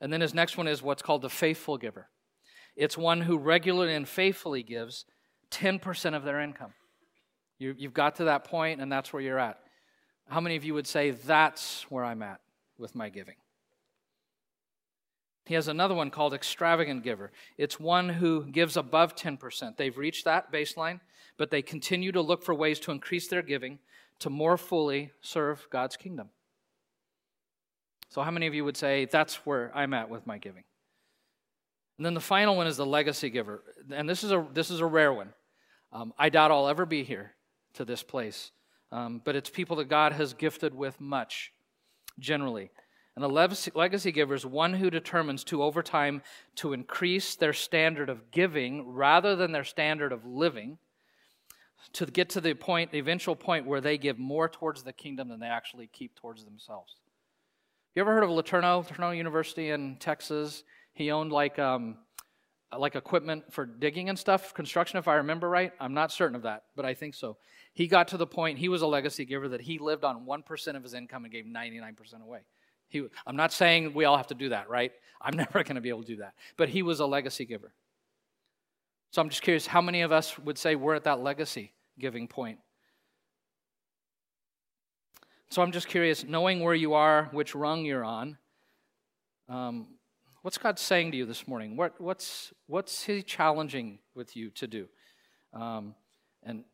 And 0.00 0.12
then 0.12 0.20
his 0.20 0.34
next 0.34 0.56
one 0.56 0.68
is 0.68 0.82
what's 0.82 1.02
called 1.02 1.22
the 1.22 1.28
faithful 1.28 1.76
giver. 1.76 2.08
It's 2.76 2.96
one 2.96 3.22
who 3.22 3.36
regularly 3.36 3.94
and 3.94 4.08
faithfully 4.08 4.62
gives 4.62 5.04
10% 5.50 6.14
of 6.14 6.24
their 6.24 6.40
income. 6.40 6.72
You, 7.58 7.74
have 7.82 7.94
got 7.94 8.16
to 8.16 8.24
that 8.24 8.44
point, 8.44 8.80
and 8.80 8.90
that's 8.90 9.12
where 9.12 9.20
you're 9.20 9.38
at. 9.38 9.58
How 10.28 10.40
many 10.40 10.56
of 10.56 10.64
you 10.64 10.72
would 10.74 10.86
say 10.86 11.10
that's 11.10 11.82
where 11.90 12.04
I'm 12.04 12.22
at 12.22 12.40
with 12.78 12.94
my 12.94 13.10
giving? 13.10 13.34
He 15.44 15.54
has 15.54 15.68
another 15.68 15.94
one 15.94 16.10
called 16.10 16.32
extravagant 16.32 17.02
giver. 17.02 17.32
It's 17.58 17.80
one 17.80 18.08
who 18.08 18.46
gives 18.46 18.76
above 18.76 19.16
10%. 19.16 19.76
They've 19.76 19.98
reached 19.98 20.24
that 20.24 20.52
baseline, 20.52 21.00
but 21.36 21.50
they 21.50 21.60
continue 21.60 22.12
to 22.12 22.22
look 22.22 22.42
for 22.42 22.54
ways 22.54 22.78
to 22.80 22.92
increase 22.92 23.28
their 23.28 23.42
giving 23.42 23.80
to 24.20 24.30
more 24.30 24.56
fully 24.56 25.10
serve 25.20 25.66
God's 25.70 25.96
kingdom. 25.96 26.28
So, 28.10 28.22
how 28.22 28.30
many 28.30 28.46
of 28.46 28.54
you 28.54 28.64
would 28.64 28.76
say 28.76 29.06
that's 29.06 29.46
where 29.46 29.70
I'm 29.74 29.94
at 29.94 30.10
with 30.10 30.26
my 30.26 30.38
giving? 30.38 30.64
And 31.96 32.04
then 32.04 32.14
the 32.14 32.20
final 32.20 32.56
one 32.56 32.66
is 32.66 32.76
the 32.76 32.86
legacy 32.86 33.30
giver. 33.30 33.62
And 33.92 34.08
this 34.08 34.24
is 34.24 34.32
a, 34.32 34.46
this 34.52 34.70
is 34.70 34.80
a 34.80 34.86
rare 34.86 35.12
one. 35.12 35.32
Um, 35.92 36.12
I 36.18 36.28
doubt 36.28 36.50
I'll 36.50 36.68
ever 36.68 36.86
be 36.86 37.04
here 37.04 37.32
to 37.74 37.84
this 37.84 38.02
place. 38.02 38.50
Um, 38.92 39.20
but 39.24 39.36
it's 39.36 39.50
people 39.50 39.76
that 39.76 39.88
God 39.88 40.12
has 40.12 40.34
gifted 40.34 40.74
with 40.74 41.00
much, 41.00 41.52
generally. 42.18 42.70
And 43.14 43.24
a 43.24 43.28
legacy 43.28 44.12
giver 44.12 44.34
is 44.34 44.46
one 44.46 44.74
who 44.74 44.90
determines 44.90 45.44
to, 45.44 45.62
over 45.62 45.82
time, 45.82 46.22
to 46.56 46.72
increase 46.72 47.36
their 47.36 47.52
standard 47.52 48.08
of 48.08 48.30
giving 48.30 48.88
rather 48.88 49.36
than 49.36 49.52
their 49.52 49.64
standard 49.64 50.12
of 50.12 50.24
living, 50.24 50.78
to 51.92 52.06
get 52.06 52.30
to 52.30 52.40
the 52.40 52.54
point, 52.54 52.92
the 52.92 52.98
eventual 52.98 53.36
point 53.36 53.66
where 53.66 53.80
they 53.80 53.98
give 53.98 54.18
more 54.18 54.48
towards 54.48 54.82
the 54.82 54.92
kingdom 54.92 55.28
than 55.28 55.40
they 55.40 55.46
actually 55.46 55.86
keep 55.86 56.14
towards 56.16 56.44
themselves. 56.44 56.96
You 57.94 58.02
ever 58.02 58.12
heard 58.12 58.22
of 58.22 58.30
LeTourneau, 58.30 58.86
LeTourneau 58.86 59.16
University 59.16 59.70
in 59.70 59.96
Texas? 59.96 60.62
He 60.92 61.10
owned 61.10 61.32
like 61.32 61.58
um, 61.58 61.96
like 62.78 62.94
equipment 62.94 63.52
for 63.52 63.66
digging 63.66 64.08
and 64.08 64.18
stuff, 64.18 64.54
construction, 64.54 64.98
if 64.98 65.08
I 65.08 65.14
remember 65.16 65.48
right. 65.48 65.72
I'm 65.80 65.94
not 65.94 66.12
certain 66.12 66.36
of 66.36 66.42
that, 66.42 66.64
but 66.76 66.84
I 66.84 66.94
think 66.94 67.14
so. 67.14 67.36
He 67.72 67.88
got 67.88 68.08
to 68.08 68.16
the 68.16 68.26
point, 68.26 68.58
he 68.58 68.68
was 68.68 68.82
a 68.82 68.86
legacy 68.86 69.24
giver, 69.24 69.48
that 69.48 69.60
he 69.60 69.78
lived 69.78 70.04
on 70.04 70.24
1% 70.24 70.76
of 70.76 70.82
his 70.82 70.94
income 70.94 71.24
and 71.24 71.32
gave 71.32 71.46
99% 71.46 72.22
away. 72.22 72.40
He, 72.88 73.06
I'm 73.26 73.36
not 73.36 73.52
saying 73.52 73.94
we 73.94 74.04
all 74.04 74.16
have 74.16 74.28
to 74.28 74.34
do 74.34 74.50
that, 74.50 74.68
right? 74.68 74.92
I'm 75.20 75.36
never 75.36 75.64
going 75.64 75.74
to 75.74 75.80
be 75.80 75.88
able 75.88 76.02
to 76.02 76.14
do 76.14 76.16
that. 76.16 76.34
But 76.56 76.68
he 76.68 76.82
was 76.82 77.00
a 77.00 77.06
legacy 77.06 77.44
giver. 77.44 77.72
So 79.10 79.20
I'm 79.20 79.28
just 79.28 79.42
curious 79.42 79.66
how 79.66 79.80
many 79.80 80.02
of 80.02 80.12
us 80.12 80.38
would 80.38 80.58
say 80.58 80.76
we're 80.76 80.94
at 80.94 81.04
that 81.04 81.20
legacy 81.20 81.72
giving 81.98 82.28
point? 82.28 82.58
So 85.50 85.62
I'm 85.62 85.72
just 85.72 85.88
curious, 85.88 86.24
knowing 86.24 86.60
where 86.60 86.74
you 86.74 86.94
are, 86.94 87.28
which 87.32 87.54
rung 87.54 87.84
you're 87.84 88.04
on, 88.04 88.38
um, 89.48 89.88
what's 90.42 90.58
God 90.58 90.78
saying 90.78 91.10
to 91.12 91.16
you 91.16 91.26
this 91.26 91.48
morning? 91.48 91.76
What, 91.76 92.00
what's, 92.00 92.52
what's 92.66 93.02
He 93.02 93.22
challenging 93.22 93.98
with 94.14 94.36
you 94.36 94.50
to 94.50 94.66
do? 94.66 94.88
Um, 95.52 95.94
and 96.42 96.64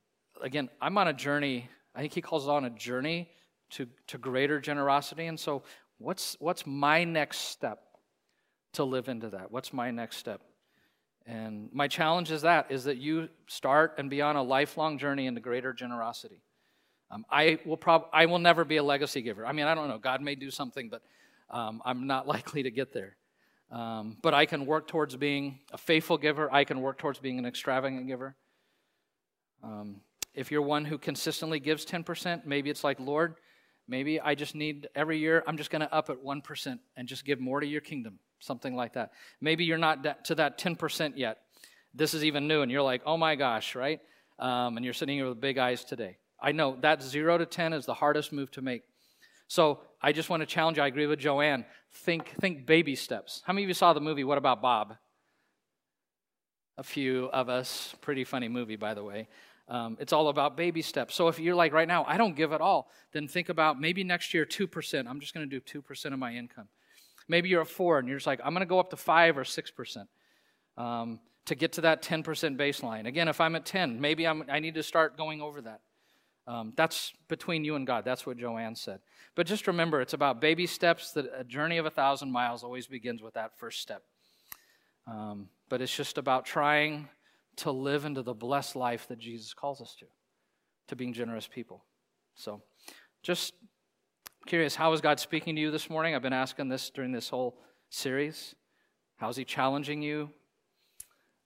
again, 0.43 0.68
I'm 0.81 0.99
on 0.99 1.09
a 1.09 1.14
journey. 1.14 1.68
I 1.95 2.01
think 2.01 2.12
He 2.12 2.20
calls 2.20 2.47
it 2.47 2.51
on 2.51 2.66
a 2.66 2.70
journey 2.70 3.31
to, 3.70 3.87
to 4.09 4.18
greater 4.18 4.61
generosity. 4.61 5.27
And 5.27 5.41
so 5.41 5.62
What's, 5.99 6.37
what's 6.41 6.66
my 6.66 7.05
next 7.05 7.39
step 7.39 7.83
to 8.74 8.85
live 8.85 9.09
into 9.09 9.31
that? 9.31 9.51
What's 9.51 9.72
my 9.72 9.91
next 9.91 10.18
step? 10.18 10.43
And 11.24 11.70
my 11.72 11.89
challenge 11.89 12.31
is 12.31 12.43
that 12.43 12.70
is 12.70 12.85
that 12.85 12.99
you 12.99 13.29
start 13.49 13.95
and 13.99 14.09
be 14.09 14.22
on 14.22 14.37
a 14.37 14.43
lifelong 14.43 14.99
journey 14.99 15.27
into 15.27 15.41
greater 15.41 15.72
generosity. 15.72 16.43
Um, 17.11 17.25
I 17.31 17.59
will 17.65 17.77
prob- 17.77 18.09
I 18.13 18.27
will 18.27 18.39
never 18.39 18.65
be 18.65 18.79
a 18.79 18.83
legacy 18.83 19.23
giver. 19.23 19.47
I 19.47 19.53
mean, 19.53 19.67
I 19.67 19.75
don't 19.75 19.89
know. 19.89 19.99
God 19.99 20.21
may 20.21 20.35
do 20.35 20.51
something, 20.51 20.89
but 20.89 21.03
um, 21.51 21.83
I'm 21.85 22.07
not 22.07 22.27
likely 22.35 22.63
to 22.65 22.71
get 22.71 22.93
there. 22.93 23.17
Um, 23.71 24.17
but 24.23 24.35
I 24.35 24.47
can 24.47 24.67
work 24.67 24.87
towards 24.87 25.17
being 25.17 25.61
a 25.73 25.79
faithful 25.79 26.19
giver. 26.19 26.53
I 26.53 26.65
can 26.65 26.81
work 26.81 26.99
towards 26.99 27.19
being 27.19 27.39
an 27.39 27.47
extravagant 27.47 28.07
giver. 28.07 28.37
Um, 29.63 30.01
if 30.35 30.53
you're 30.53 30.63
one 30.63 30.85
who 30.85 30.99
consistently 30.99 31.59
gives 31.59 31.85
10%, 31.85 32.45
maybe 32.45 32.71
it's 32.71 32.85
like, 32.85 33.01
Lord, 33.01 33.37
maybe 33.89 34.21
I 34.21 34.35
just 34.35 34.55
need 34.55 34.89
every 34.95 35.19
year, 35.19 35.43
I'm 35.47 35.57
just 35.57 35.71
going 35.71 35.81
to 35.81 35.93
up 35.93 36.11
at 36.11 36.23
1% 36.23 36.79
and 36.97 37.09
just 37.09 37.25
give 37.25 37.41
more 37.41 37.59
to 37.59 37.67
your 37.67 37.81
kingdom, 37.81 38.19
something 38.39 38.77
like 38.77 38.93
that. 38.93 39.13
Maybe 39.41 39.65
you're 39.65 39.79
not 39.79 40.25
to 40.27 40.35
that 40.37 40.59
10% 40.59 41.15
yet. 41.17 41.39
This 41.95 42.13
is 42.13 42.25
even 42.25 42.47
new, 42.47 42.61
and 42.61 42.71
you're 42.71 42.83
like, 42.83 43.03
oh 43.07 43.17
my 43.17 43.35
gosh, 43.35 43.75
right? 43.75 44.01
Um, 44.39 44.77
and 44.77 44.85
you're 44.85 44.95
sitting 44.95 45.17
here 45.17 45.29
with 45.29 45.41
big 45.41 45.57
eyes 45.57 45.83
today. 45.83 46.19
I 46.41 46.53
know 46.53 46.76
that 46.80 47.03
zero 47.03 47.39
to 47.39 47.47
10 47.47 47.72
is 47.72 47.87
the 47.87 47.95
hardest 47.95 48.32
move 48.32 48.51
to 48.53 48.62
make. 48.62 48.82
So 49.49 49.80
I 50.03 50.12
just 50.12 50.28
want 50.28 50.41
to 50.41 50.47
challenge 50.47 50.76
you. 50.76 50.82
I 50.82 50.89
agree 50.89 51.07
with 51.07 51.18
Joanne. 51.18 51.64
Think, 51.93 52.28
think 52.41 52.66
baby 52.66 52.95
steps. 52.95 53.43
How 53.47 53.53
many 53.53 53.64
of 53.64 53.68
you 53.68 53.74
saw 53.74 53.93
the 53.93 54.01
movie 54.01 54.24
What 54.24 54.39
About 54.39 54.61
Bob? 54.61 54.97
A 56.78 56.82
few 56.82 57.26
of 57.26 57.49
us. 57.49 57.95
Pretty 58.01 58.24
funny 58.24 58.49
movie, 58.49 58.76
by 58.76 58.95
the 58.95 59.05
way. 59.05 59.28
Um, 59.68 59.97
it's 59.99 60.12
all 60.12 60.28
about 60.28 60.57
baby 60.57 60.82
steps. 60.82 61.14
So 61.14 61.28
if 61.28 61.39
you're 61.39 61.55
like 61.55 61.72
right 61.72 61.89
now, 61.89 62.05
I 62.07 62.18
don't 62.18 62.37
give 62.37 62.53
at 62.53 62.61
all, 62.61 62.91
then 63.12 63.26
think 63.26 63.49
about 63.49 63.80
maybe 63.80 64.05
next 64.05 64.32
year 64.32 64.45
2%. 64.45 65.07
I'm 65.09 65.20
just 65.20 65.34
going 65.34 65.49
to 65.49 65.61
do 65.61 65.82
2% 65.82 66.12
of 66.12 66.18
my 66.18 66.34
income. 66.34 66.68
Maybe 67.28 67.49
you're 67.49 67.62
at 67.62 67.68
four 67.68 67.99
and 67.99 68.07
you're 68.07 68.18
just 68.18 68.26
like, 68.26 68.41
I'm 68.45 68.53
going 68.53 68.61
to 68.61 68.66
go 68.66 68.78
up 68.78 68.91
to 68.91 68.97
five 68.97 69.37
or 69.37 69.43
6% 69.43 70.07
um, 70.76 71.18
to 71.47 71.55
get 71.57 71.72
to 71.72 71.80
that 71.82 72.03
10% 72.03 72.22
baseline. 72.57 73.07
Again, 73.07 73.26
if 73.26 73.41
I'm 73.41 73.57
at 73.57 73.64
10, 73.64 74.01
maybe 74.01 74.26
I'm, 74.26 74.45
I 74.49 74.61
need 74.61 74.74
to 74.74 74.84
start 74.84 75.16
going 75.16 75.41
over 75.41 75.61
that. 75.62 75.80
Um, 76.47 76.72
that's 76.76 77.12
between 77.28 77.64
you 77.64 77.74
and 77.74 77.86
God. 77.86 78.05
That's 78.05 78.24
what 78.24 78.38
Joanne 78.38 78.76
said. 78.76 79.01
But 79.34 79.47
just 79.47 79.66
remember, 79.66 80.01
it's 80.01 80.12
about 80.12 80.40
baby 80.40 80.66
steps. 80.66 81.12
That 81.12 81.26
a 81.36 81.42
journey 81.42 81.78
of 81.78 81.86
a 81.86 81.90
thousand 81.90 82.30
miles 82.30 82.62
always 82.62 82.86
begins 82.86 83.22
with 83.22 83.34
that 83.34 83.59
first 83.59 83.80
step. 83.80 84.03
Um, 85.07 85.49
but 85.68 85.80
it's 85.80 85.94
just 85.94 86.18
about 86.18 86.44
trying 86.47 87.09
to 87.57 87.70
live 87.70 88.05
into 88.05 88.22
the 88.22 88.34
blessed 88.34 88.76
life 88.76 89.09
that 89.09 89.18
Jesus 89.18 89.55
calls 89.55 89.80
us 89.80 89.97
to, 89.99 90.07
to 90.88 90.97
being 90.97 91.12
generous 91.12 91.49
people. 91.49 91.84
So, 92.34 92.62
just 93.22 93.55
curious, 94.47 94.76
how 94.76 94.92
is 94.92 95.01
God 95.01 95.18
speaking 95.18 95.57
to 95.57 95.61
you 95.61 95.70
this 95.70 95.90
morning? 95.90 96.14
I've 96.14 96.22
been 96.22 96.32
asking 96.32 96.68
this 96.68 96.90
during 96.90 97.12
this 97.12 97.28
whole 97.28 97.59
series. 97.90 98.55
How's 99.16 99.36
He 99.36 99.44
challenging 99.44 100.03
you? 100.03 100.30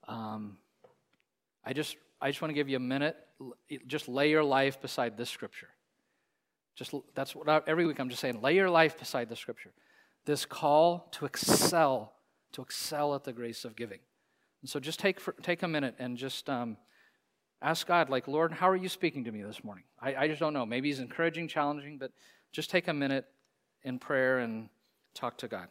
Um, 0.09 0.59
I 1.65 1.73
just, 1.73 1.97
I 2.21 2.31
just 2.31 2.43
want 2.43 2.51
to 2.51 2.55
give 2.55 2.69
you 2.69 2.77
a 2.77 2.81
minute. 2.81 3.17
Just 3.87 4.09
lay 4.09 4.31
your 4.31 4.45
life 4.45 4.81
beside 4.81 5.17
this 5.17 5.31
scripture. 5.31 5.69
Just 6.75 6.95
that's 7.15 7.35
what 7.35 7.49
I, 7.49 7.61
every 7.67 7.87
week 7.87 7.99
I'm 7.99 8.09
just 8.09 8.21
saying. 8.21 8.41
Lay 8.41 8.55
your 8.55 8.71
life 8.71 8.99
beside 8.99 9.29
the 9.29 9.37
scripture. 9.37 9.73
This 10.25 10.45
call 10.45 11.09
to 11.13 11.25
excel, 11.25 12.13
to 12.53 12.63
excel 12.63 13.15
at 13.15 13.25
the 13.25 13.33
grace 13.33 13.65
of 13.65 13.77
giving. 13.77 14.01
And 14.63 14.69
so 14.69 14.79
just 14.79 14.99
take, 14.99 15.21
for, 15.21 15.33
take 15.43 15.63
a 15.63 15.69
minute 15.69 15.95
and 15.99 16.17
just 16.17 16.49
um, 16.51 16.77
ask 17.63 17.87
God, 17.87 18.11
like, 18.11 18.29
Lord, 18.29 18.53
how 18.53 18.69
are 18.69 18.77
you 18.77 18.89
speaking 18.89 19.25
to 19.25 19.33
me 19.33 19.43
this 19.43 19.65
morning? 19.65 19.85
I, 20.01 20.15
I 20.15 20.29
just 20.29 20.41
don't 20.41 20.53
know. 20.53 20.67
Maybe 20.67 20.89
He's 20.89 21.01
encouraging, 21.01 21.49
challenging, 21.49 21.99
but 21.99 22.13
just 22.53 22.71
take 22.71 22.89
a 22.89 22.95
minute 22.95 23.27
in 23.83 23.99
prayer 23.99 24.39
and 24.39 24.69
talk 25.15 25.39
to 25.39 25.49
God. 25.49 25.69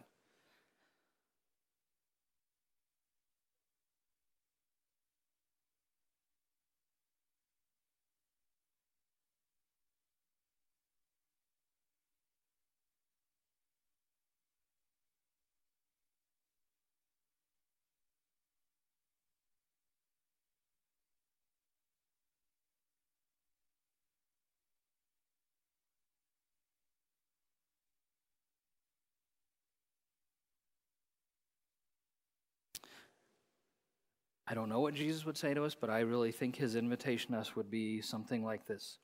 I 34.49 34.55
don't 34.55 34.67
know 34.67 34.79
what 34.79 34.95
Jesus 34.95 35.25
would 35.25 35.37
say 35.37 35.53
to 35.53 35.63
us, 35.63 35.75
but 35.79 35.91
I 35.91 35.99
really 35.99 36.31
think 36.31 36.55
his 36.55 36.75
invitation 36.75 37.33
to 37.33 37.39
us 37.39 37.55
would 37.55 37.69
be 37.69 38.01
something 38.01 38.43
like 38.43 38.65
this 38.65 38.97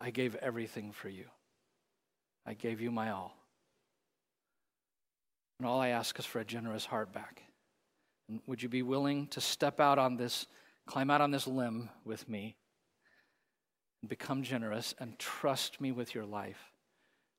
I 0.00 0.10
gave 0.10 0.36
everything 0.36 0.92
for 0.92 1.08
you, 1.08 1.26
I 2.46 2.54
gave 2.54 2.80
you 2.80 2.90
my 2.90 3.10
all. 3.10 3.36
And 5.58 5.68
all 5.68 5.80
I 5.80 5.88
ask 5.88 6.18
is 6.18 6.24
for 6.24 6.40
a 6.40 6.44
generous 6.44 6.84
heart 6.84 7.12
back. 7.12 7.42
And 8.28 8.40
would 8.46 8.62
you 8.62 8.68
be 8.68 8.82
willing 8.82 9.28
to 9.28 9.40
step 9.40 9.78
out 9.78 9.98
on 9.98 10.16
this, 10.16 10.46
climb 10.86 11.08
out 11.08 11.20
on 11.20 11.30
this 11.30 11.46
limb 11.46 11.88
with 12.04 12.28
me, 12.28 12.56
and 14.00 14.08
become 14.08 14.42
generous 14.42 14.92
and 14.98 15.16
trust 15.20 15.80
me 15.80 15.92
with 15.92 16.16
your 16.16 16.24
life? 16.24 16.72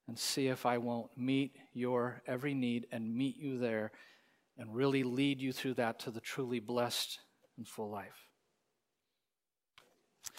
And 0.08 0.18
see 0.18 0.48
if 0.48 0.66
I 0.66 0.78
won't 0.78 1.10
meet 1.18 1.56
your 1.74 2.22
every 2.28 2.54
need 2.54 2.88
and 2.92 3.16
meet 3.16 3.38
you 3.38 3.58
there 3.58 3.92
and 4.58 4.74
really 4.74 5.04
lead 5.04 5.42
you 5.42 5.52
through 5.52 5.76
that 5.76 6.00
to 6.00 6.12
the 6.12 6.20
truly 6.20 6.60
blessed 6.60 7.20
and 7.58 7.68
full 7.68 7.90
life. 7.90 8.28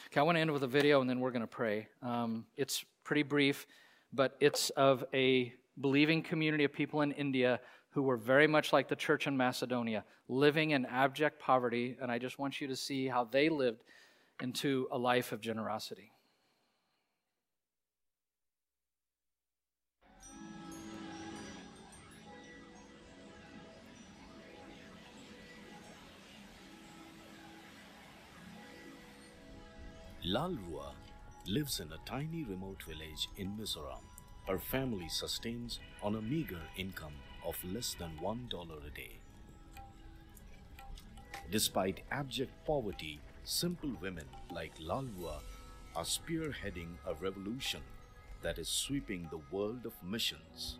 Okay, 0.06 0.20
I 0.20 0.22
want 0.22 0.36
to 0.36 0.40
end 0.40 0.52
with 0.52 0.62
a 0.62 0.68
video 0.68 1.00
and 1.00 1.10
then 1.10 1.20
we're 1.20 1.30
going 1.30 1.42
to 1.42 1.46
pray. 1.46 1.88
Um, 2.02 2.46
it's 2.56 2.84
pretty 3.02 3.22
brief, 3.22 3.66
but 4.12 4.36
it's 4.40 4.70
of 4.70 5.04
a 5.12 5.52
believing 5.80 6.22
community 6.22 6.64
of 6.64 6.72
people 6.72 7.00
in 7.00 7.12
India 7.12 7.60
who 7.90 8.02
were 8.02 8.16
very 8.16 8.46
much 8.46 8.72
like 8.72 8.88
the 8.88 8.96
church 8.96 9.26
in 9.26 9.36
Macedonia, 9.36 10.04
living 10.28 10.70
in 10.70 10.86
abject 10.86 11.40
poverty. 11.40 11.96
And 12.00 12.10
I 12.10 12.18
just 12.18 12.38
want 12.38 12.60
you 12.60 12.68
to 12.68 12.76
see 12.76 13.06
how 13.06 13.24
they 13.24 13.48
lived 13.48 13.82
into 14.40 14.88
a 14.90 14.98
life 14.98 15.32
of 15.32 15.40
generosity. 15.40 16.13
Lalrua 30.26 30.92
lives 31.46 31.80
in 31.80 31.92
a 31.92 31.98
tiny 32.06 32.44
remote 32.44 32.82
village 32.84 33.28
in 33.36 33.58
Mizoram. 33.58 34.00
Her 34.48 34.58
family 34.58 35.06
sustains 35.10 35.80
on 36.02 36.14
a 36.14 36.22
meager 36.22 36.62
income 36.78 37.12
of 37.46 37.62
less 37.62 37.92
than 37.92 38.12
$1 38.22 38.86
a 38.86 38.90
day. 38.96 39.18
Despite 41.50 42.04
abject 42.10 42.52
poverty, 42.64 43.20
simple 43.44 43.90
women 44.00 44.24
like 44.50 44.78
Lalrua 44.78 45.40
are 45.94 46.04
spearheading 46.04 46.96
a 47.06 47.12
revolution 47.20 47.82
that 48.42 48.58
is 48.58 48.68
sweeping 48.68 49.28
the 49.30 49.42
world 49.54 49.84
of 49.84 49.92
missions. 50.02 50.78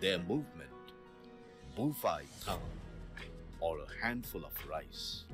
Their 0.00 0.18
movement, 0.18 0.92
Buhfai 1.74 2.20
Tham, 2.40 2.60
or 3.60 3.78
a 3.78 4.04
handful 4.04 4.44
of 4.44 4.52
rice. 4.68 5.24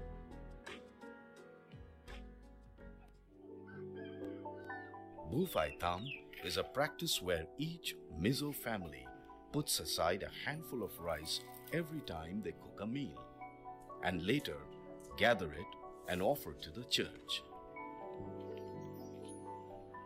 Buhfai 5.33 5.79
Tham 5.81 6.07
is 6.45 6.57
a 6.57 6.65
practice 6.65 7.23
where 7.23 7.47
each 7.59 7.97
Mizo 8.21 8.55
family 8.55 9.07
puts 9.53 9.81
aside 9.81 10.23
a 10.23 10.49
handful 10.49 10.83
of 10.83 10.99
rice 11.01 11.41
every 11.73 12.01
time 12.01 12.43
they 12.45 12.53
cook 12.53 12.81
a 12.83 12.87
meal 12.87 13.23
and 14.05 14.27
later 14.27 14.57
gather 15.17 15.53
it 15.53 15.67
and 16.09 16.21
offer 16.21 16.53
to 16.53 16.71
the 16.71 16.85
church. 16.85 17.43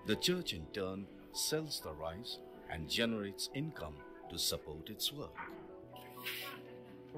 The 0.07 0.17
church 0.17 0.53
in 0.53 0.67
turn 0.73 1.07
sells 1.33 1.81
the 1.81 1.93
rice 1.93 2.39
and 2.71 2.89
generates 2.89 3.51
income 3.55 3.97
to 4.31 4.39
support 4.39 4.89
its 4.91 5.13
work. 5.13 5.37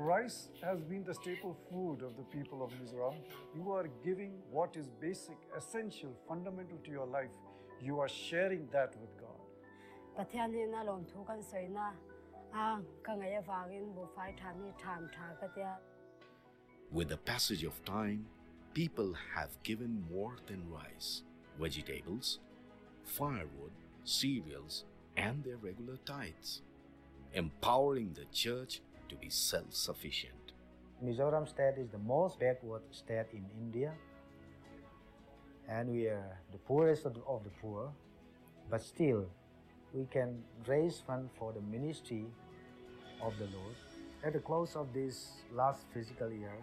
Rice 0.01 0.51
has 0.63 0.81
been 0.81 1.03
the 1.03 1.13
staple 1.13 1.57
food 1.69 2.03
of 2.05 2.17
the 2.17 2.23
people 2.23 2.63
of 2.63 2.71
Mizoram. 2.71 3.17
You 3.53 3.73
are 3.73 3.89
giving 4.05 4.31
what 4.49 4.77
is 4.77 4.87
basic, 5.01 5.37
essential, 5.57 6.15
fundamental 6.29 6.79
to 6.85 6.91
your 6.93 7.05
life. 7.05 7.33
You 7.83 7.99
are 7.99 8.09
sharing 8.09 8.69
that 8.73 8.95
with 9.01 9.11
God. 9.19 9.41
With 16.93 17.09
the 17.09 17.17
passage 17.17 17.65
of 17.65 17.85
time, 17.85 18.25
people 18.75 19.13
have 19.35 19.51
given 19.65 20.05
more 20.13 20.37
than 20.47 20.63
rice, 20.71 21.25
vegetables, 21.61 22.39
firewood, 23.03 23.73
cereals, 24.05 24.85
and 25.17 25.43
their 25.43 25.57
regular 25.57 25.97
tithes, 26.07 26.63
empowering 27.35 28.13
the 28.13 28.27
church 28.33 28.81
to 29.09 29.17
be 29.17 29.31
self 29.31 29.73
sufficient. 29.73 30.53
Mizoram 31.05 31.49
state 31.49 31.75
is 31.79 31.91
the 31.91 31.99
most 31.99 32.39
backward 32.41 32.83
state 32.91 33.27
in 33.33 33.45
India. 33.61 33.93
and 35.69 35.91
we 35.91 36.07
are 36.07 36.39
the 36.53 36.59
poorest 36.59 37.05
of 37.05 37.15
the, 37.15 37.21
of 37.29 37.45
the 37.45 37.51
poor, 37.61 37.91
but 38.71 38.83
still 38.83 39.27
we 39.93 40.07
can 40.07 40.43
raise 40.67 41.03
funds 41.07 41.31
for 41.39 41.53
the 41.53 41.61
ministry 41.61 42.25
of 43.23 43.37
the 43.39 43.45
Lord. 43.45 43.75
At 44.25 44.33
the 44.33 44.39
close 44.41 44.75
of 44.77 44.93
this 44.93 45.43
last 45.55 45.83
fiscal 45.93 46.33
year, 46.33 46.57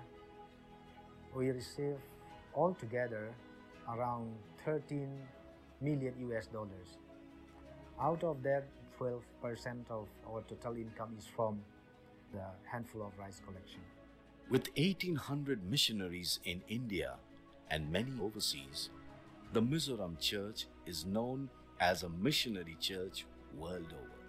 we 1.36 1.50
received 1.50 2.00
altogether 2.56 3.30
around 3.90 4.34
13 4.66 5.08
million 5.82 6.14
US 6.32 6.48
dollars. 6.48 6.98
Out 8.02 8.24
of 8.24 8.42
that, 8.44 8.66
12% 9.00 9.22
of 9.90 10.08
our 10.28 10.42
total 10.50 10.78
income 10.78 11.16
is 11.18 11.26
from 11.36 11.60
the 12.36 12.70
handful 12.70 13.02
of 13.02 13.18
rice 13.18 13.42
collection. 13.46 13.80
With 14.50 14.70
1800 14.78 15.64
missionaries 15.70 16.40
in 16.44 16.62
India 16.68 17.16
and 17.72 17.92
many 17.92 18.12
overseas, 18.22 18.90
the 19.54 19.62
Mizoram 19.62 20.20
Church 20.20 20.68
is 20.86 21.06
known 21.06 21.50
as 21.80 22.04
a 22.04 22.10
missionary 22.10 22.78
church 22.80 23.26
world 23.58 23.88
over. 23.94 24.20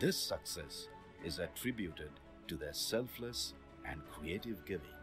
This 0.00 0.16
success 0.16 0.88
is 1.24 1.38
attributed 1.38 2.10
to 2.48 2.56
their 2.56 2.72
selfless 2.72 3.54
and 3.88 4.00
creative 4.10 4.64
giving. 4.64 4.96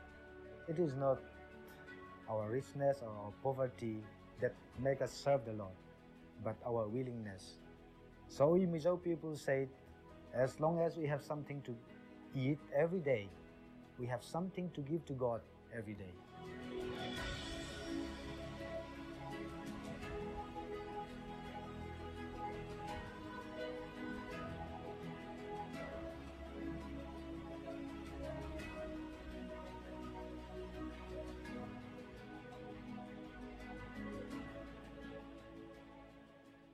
It 0.68 0.80
is 0.80 0.94
not 0.96 1.20
our 2.30 2.50
richness 2.50 2.98
or 3.02 3.10
our 3.10 3.32
poverty 3.44 3.98
that 4.42 4.54
make 4.80 5.02
us 5.02 5.12
serve 5.12 5.46
the 5.46 5.54
Lord, 5.54 5.78
but 6.44 6.56
our 6.66 6.88
willingness. 6.88 7.58
So 8.28 8.50
we 8.50 8.66
Mizo 8.66 9.02
people 9.02 9.36
say, 9.36 9.68
as 10.34 10.60
long 10.60 10.80
as 10.80 10.98
we 10.98 11.06
have 11.08 11.22
something 11.22 11.62
to 11.64 11.76
eat 12.36 12.60
every 12.76 13.00
day, 13.00 13.28
we 14.00 14.06
have 14.06 14.24
something 14.24 14.70
to 14.72 14.82
give 14.82 15.06
to 15.06 15.14
God 15.14 15.42
every 15.76 15.94
day. 15.94 16.14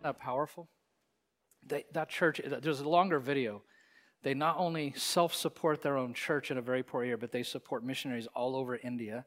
that 0.06 0.20
powerful? 0.20 0.68
They, 1.66 1.86
that 1.94 2.10
church, 2.10 2.42
there's 2.62 2.80
a 2.80 2.90
longer 2.90 3.20
video. 3.20 3.64
They 4.24 4.34
not 4.34 4.58
only 4.58 4.94
self 4.96 5.34
support 5.34 5.82
their 5.82 5.98
own 5.98 6.14
church 6.14 6.52
in 6.52 6.58
a 6.58 6.62
very 6.62 6.84
poor 6.84 7.04
area, 7.04 7.18
but 7.18 7.32
they 7.32 7.44
support 7.44 7.84
missionaries 7.84 8.28
all 8.36 8.56
over 8.56 8.76
India. 8.76 9.26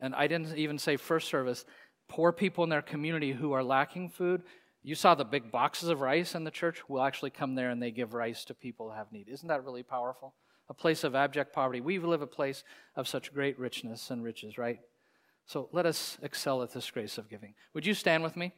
And 0.00 0.14
I 0.14 0.26
didn't 0.26 0.56
even 0.56 0.78
say 0.78 0.96
first 0.96 1.28
service, 1.28 1.64
poor 2.08 2.32
people 2.32 2.64
in 2.64 2.70
their 2.70 2.82
community 2.82 3.32
who 3.32 3.52
are 3.52 3.62
lacking 3.62 4.10
food. 4.10 4.42
You 4.82 4.94
saw 4.94 5.14
the 5.14 5.24
big 5.24 5.52
boxes 5.52 5.88
of 5.90 6.00
rice 6.00 6.34
in 6.34 6.44
the 6.44 6.50
church 6.50 6.88
will 6.88 7.02
actually 7.02 7.30
come 7.30 7.54
there 7.54 7.70
and 7.70 7.82
they 7.82 7.90
give 7.90 8.14
rice 8.14 8.44
to 8.46 8.54
people 8.54 8.88
who 8.88 8.96
have 8.96 9.12
need. 9.12 9.28
Isn't 9.28 9.48
that 9.48 9.64
really 9.64 9.82
powerful? 9.82 10.34
A 10.68 10.74
place 10.74 11.04
of 11.04 11.14
abject 11.14 11.52
poverty. 11.52 11.80
We 11.80 11.98
live 11.98 12.22
a 12.22 12.26
place 12.26 12.64
of 12.96 13.06
such 13.06 13.34
great 13.34 13.58
richness 13.58 14.10
and 14.10 14.22
riches, 14.24 14.56
right? 14.56 14.78
So 15.44 15.68
let 15.72 15.84
us 15.84 16.16
excel 16.22 16.62
at 16.62 16.72
this 16.72 16.90
grace 16.90 17.18
of 17.18 17.28
giving. 17.28 17.54
Would 17.74 17.84
you 17.84 17.92
stand 17.92 18.22
with 18.22 18.36
me? 18.36 18.52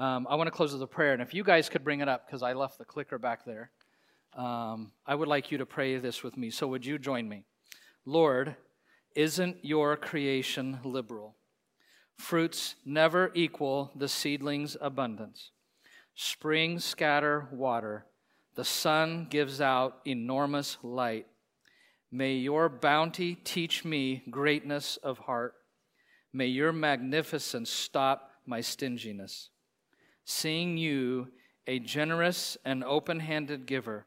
Um, 0.00 0.26
I 0.30 0.34
want 0.36 0.46
to 0.46 0.50
close 0.50 0.72
with 0.72 0.80
a 0.80 0.86
prayer. 0.86 1.12
And 1.12 1.20
if 1.20 1.34
you 1.34 1.44
guys 1.44 1.68
could 1.68 1.84
bring 1.84 2.00
it 2.00 2.08
up, 2.08 2.26
because 2.26 2.42
I 2.42 2.54
left 2.54 2.78
the 2.78 2.86
clicker 2.86 3.18
back 3.18 3.44
there, 3.44 3.70
um, 4.34 4.92
I 5.06 5.14
would 5.14 5.28
like 5.28 5.52
you 5.52 5.58
to 5.58 5.66
pray 5.66 5.98
this 5.98 6.22
with 6.22 6.38
me. 6.38 6.48
So 6.48 6.66
would 6.68 6.86
you 6.86 6.98
join 6.98 7.28
me? 7.28 7.44
Lord, 8.06 8.56
isn't 9.14 9.58
your 9.62 9.98
creation 9.98 10.80
liberal? 10.84 11.36
Fruits 12.16 12.76
never 12.86 13.30
equal 13.34 13.92
the 13.94 14.08
seedling's 14.08 14.74
abundance. 14.80 15.50
Springs 16.14 16.82
scatter 16.82 17.48
water. 17.52 18.06
The 18.54 18.64
sun 18.64 19.26
gives 19.28 19.60
out 19.60 19.98
enormous 20.06 20.78
light. 20.82 21.26
May 22.10 22.36
your 22.36 22.70
bounty 22.70 23.34
teach 23.34 23.84
me 23.84 24.22
greatness 24.30 24.96
of 24.96 25.18
heart. 25.18 25.56
May 26.32 26.46
your 26.46 26.72
magnificence 26.72 27.68
stop 27.68 28.30
my 28.46 28.62
stinginess 28.62 29.50
seeing 30.30 30.76
you 30.76 31.28
a 31.66 31.78
generous 31.78 32.56
and 32.64 32.84
open 32.84 33.20
handed 33.20 33.66
giver, 33.66 34.06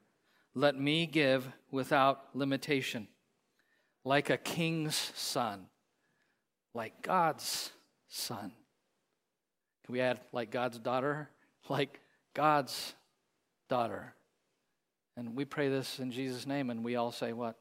let 0.56 0.80
me 0.80 1.06
give 1.06 1.48
without 1.72 2.36
limitation, 2.36 3.08
like 4.04 4.30
a 4.30 4.38
king's 4.38 4.96
son, 5.16 5.66
like 6.74 7.02
God's 7.02 7.72
son. 8.08 8.52
Can 9.86 9.94
we 9.94 10.02
add, 10.02 10.20
like 10.32 10.52
God's 10.52 10.80
daughter? 10.80 11.30
Like 11.70 12.02
God's 12.34 12.94
daughter. 13.70 14.16
And 15.16 15.34
we 15.34 15.46
pray 15.46 15.70
this 15.70 16.00
in 16.00 16.12
Jesus' 16.12 16.46
name, 16.46 16.70
and 16.70 16.84
we 16.84 16.98
all 16.98 17.14
say, 17.14 17.32
What? 17.32 17.56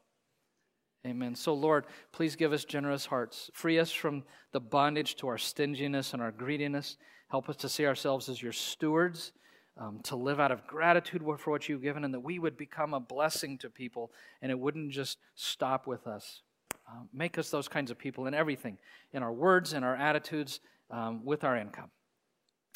Amen. 1.07 1.35
So, 1.35 1.53
Lord, 1.53 1.85
please 2.11 2.35
give 2.35 2.51
us 2.51 2.65
generous 2.65 3.05
hearts. 3.05 3.49
Free 3.53 3.79
us 3.79 3.91
from 3.91 4.23
the 4.51 4.59
bondage 4.59 5.15
to 5.17 5.29
our 5.29 5.37
stinginess 5.37 6.11
and 6.11 6.21
our 6.21 6.33
greediness. 6.33 6.97
Help 7.33 7.49
us 7.49 7.55
to 7.55 7.67
see 7.67 7.87
ourselves 7.87 8.29
as 8.29 8.43
your 8.43 8.51
stewards, 8.51 9.31
um, 9.79 9.99
to 10.03 10.15
live 10.15 10.39
out 10.39 10.51
of 10.51 10.67
gratitude 10.67 11.23
for 11.39 11.49
what 11.49 11.67
you've 11.67 11.81
given, 11.81 12.03
and 12.03 12.13
that 12.13 12.19
we 12.19 12.37
would 12.37 12.55
become 12.55 12.93
a 12.93 12.99
blessing 12.99 13.57
to 13.57 13.71
people, 13.71 14.11
and 14.43 14.51
it 14.51 14.59
wouldn't 14.59 14.91
just 14.91 15.17
stop 15.33 15.87
with 15.87 16.05
us. 16.05 16.43
Um, 16.87 17.09
make 17.11 17.39
us 17.39 17.49
those 17.49 17.67
kinds 17.67 17.89
of 17.89 17.97
people 17.97 18.27
in 18.27 18.35
everything, 18.35 18.77
in 19.13 19.23
our 19.23 19.33
words, 19.33 19.73
in 19.73 19.83
our 19.83 19.95
attitudes, 19.95 20.59
um, 20.91 21.25
with 21.25 21.43
our 21.43 21.57
income. 21.57 21.89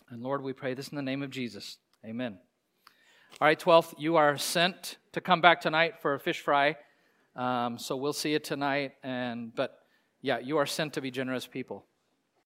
And 0.10 0.24
Lord, 0.24 0.42
we 0.42 0.54
pray 0.54 0.74
this 0.74 0.88
in 0.88 0.96
the 0.96 1.04
name 1.04 1.22
of 1.22 1.30
Jesus. 1.30 1.78
Amen. 2.04 2.40
All 3.40 3.48
right, 3.48 3.60
12th, 3.60 3.94
you 4.00 4.16
are 4.16 4.40
sent 4.40 4.98
to 5.12 5.22
come 5.22 5.40
back 5.40 5.62
tonight 5.62 6.02
for 6.02 6.16
a 6.16 6.20
fish 6.20 6.42
fry. 6.42 6.78
Um, 7.36 7.78
so 7.78 7.96
we'll 7.96 8.12
see 8.12 8.32
you 8.32 8.40
tonight. 8.40 8.94
And 9.04 9.54
but 9.54 9.78
yeah, 10.24 10.40
you 10.40 10.58
are 10.58 10.66
sent 10.66 10.94
to 10.94 11.02
be 11.02 11.12
generous 11.12 11.46
people. 11.46 11.86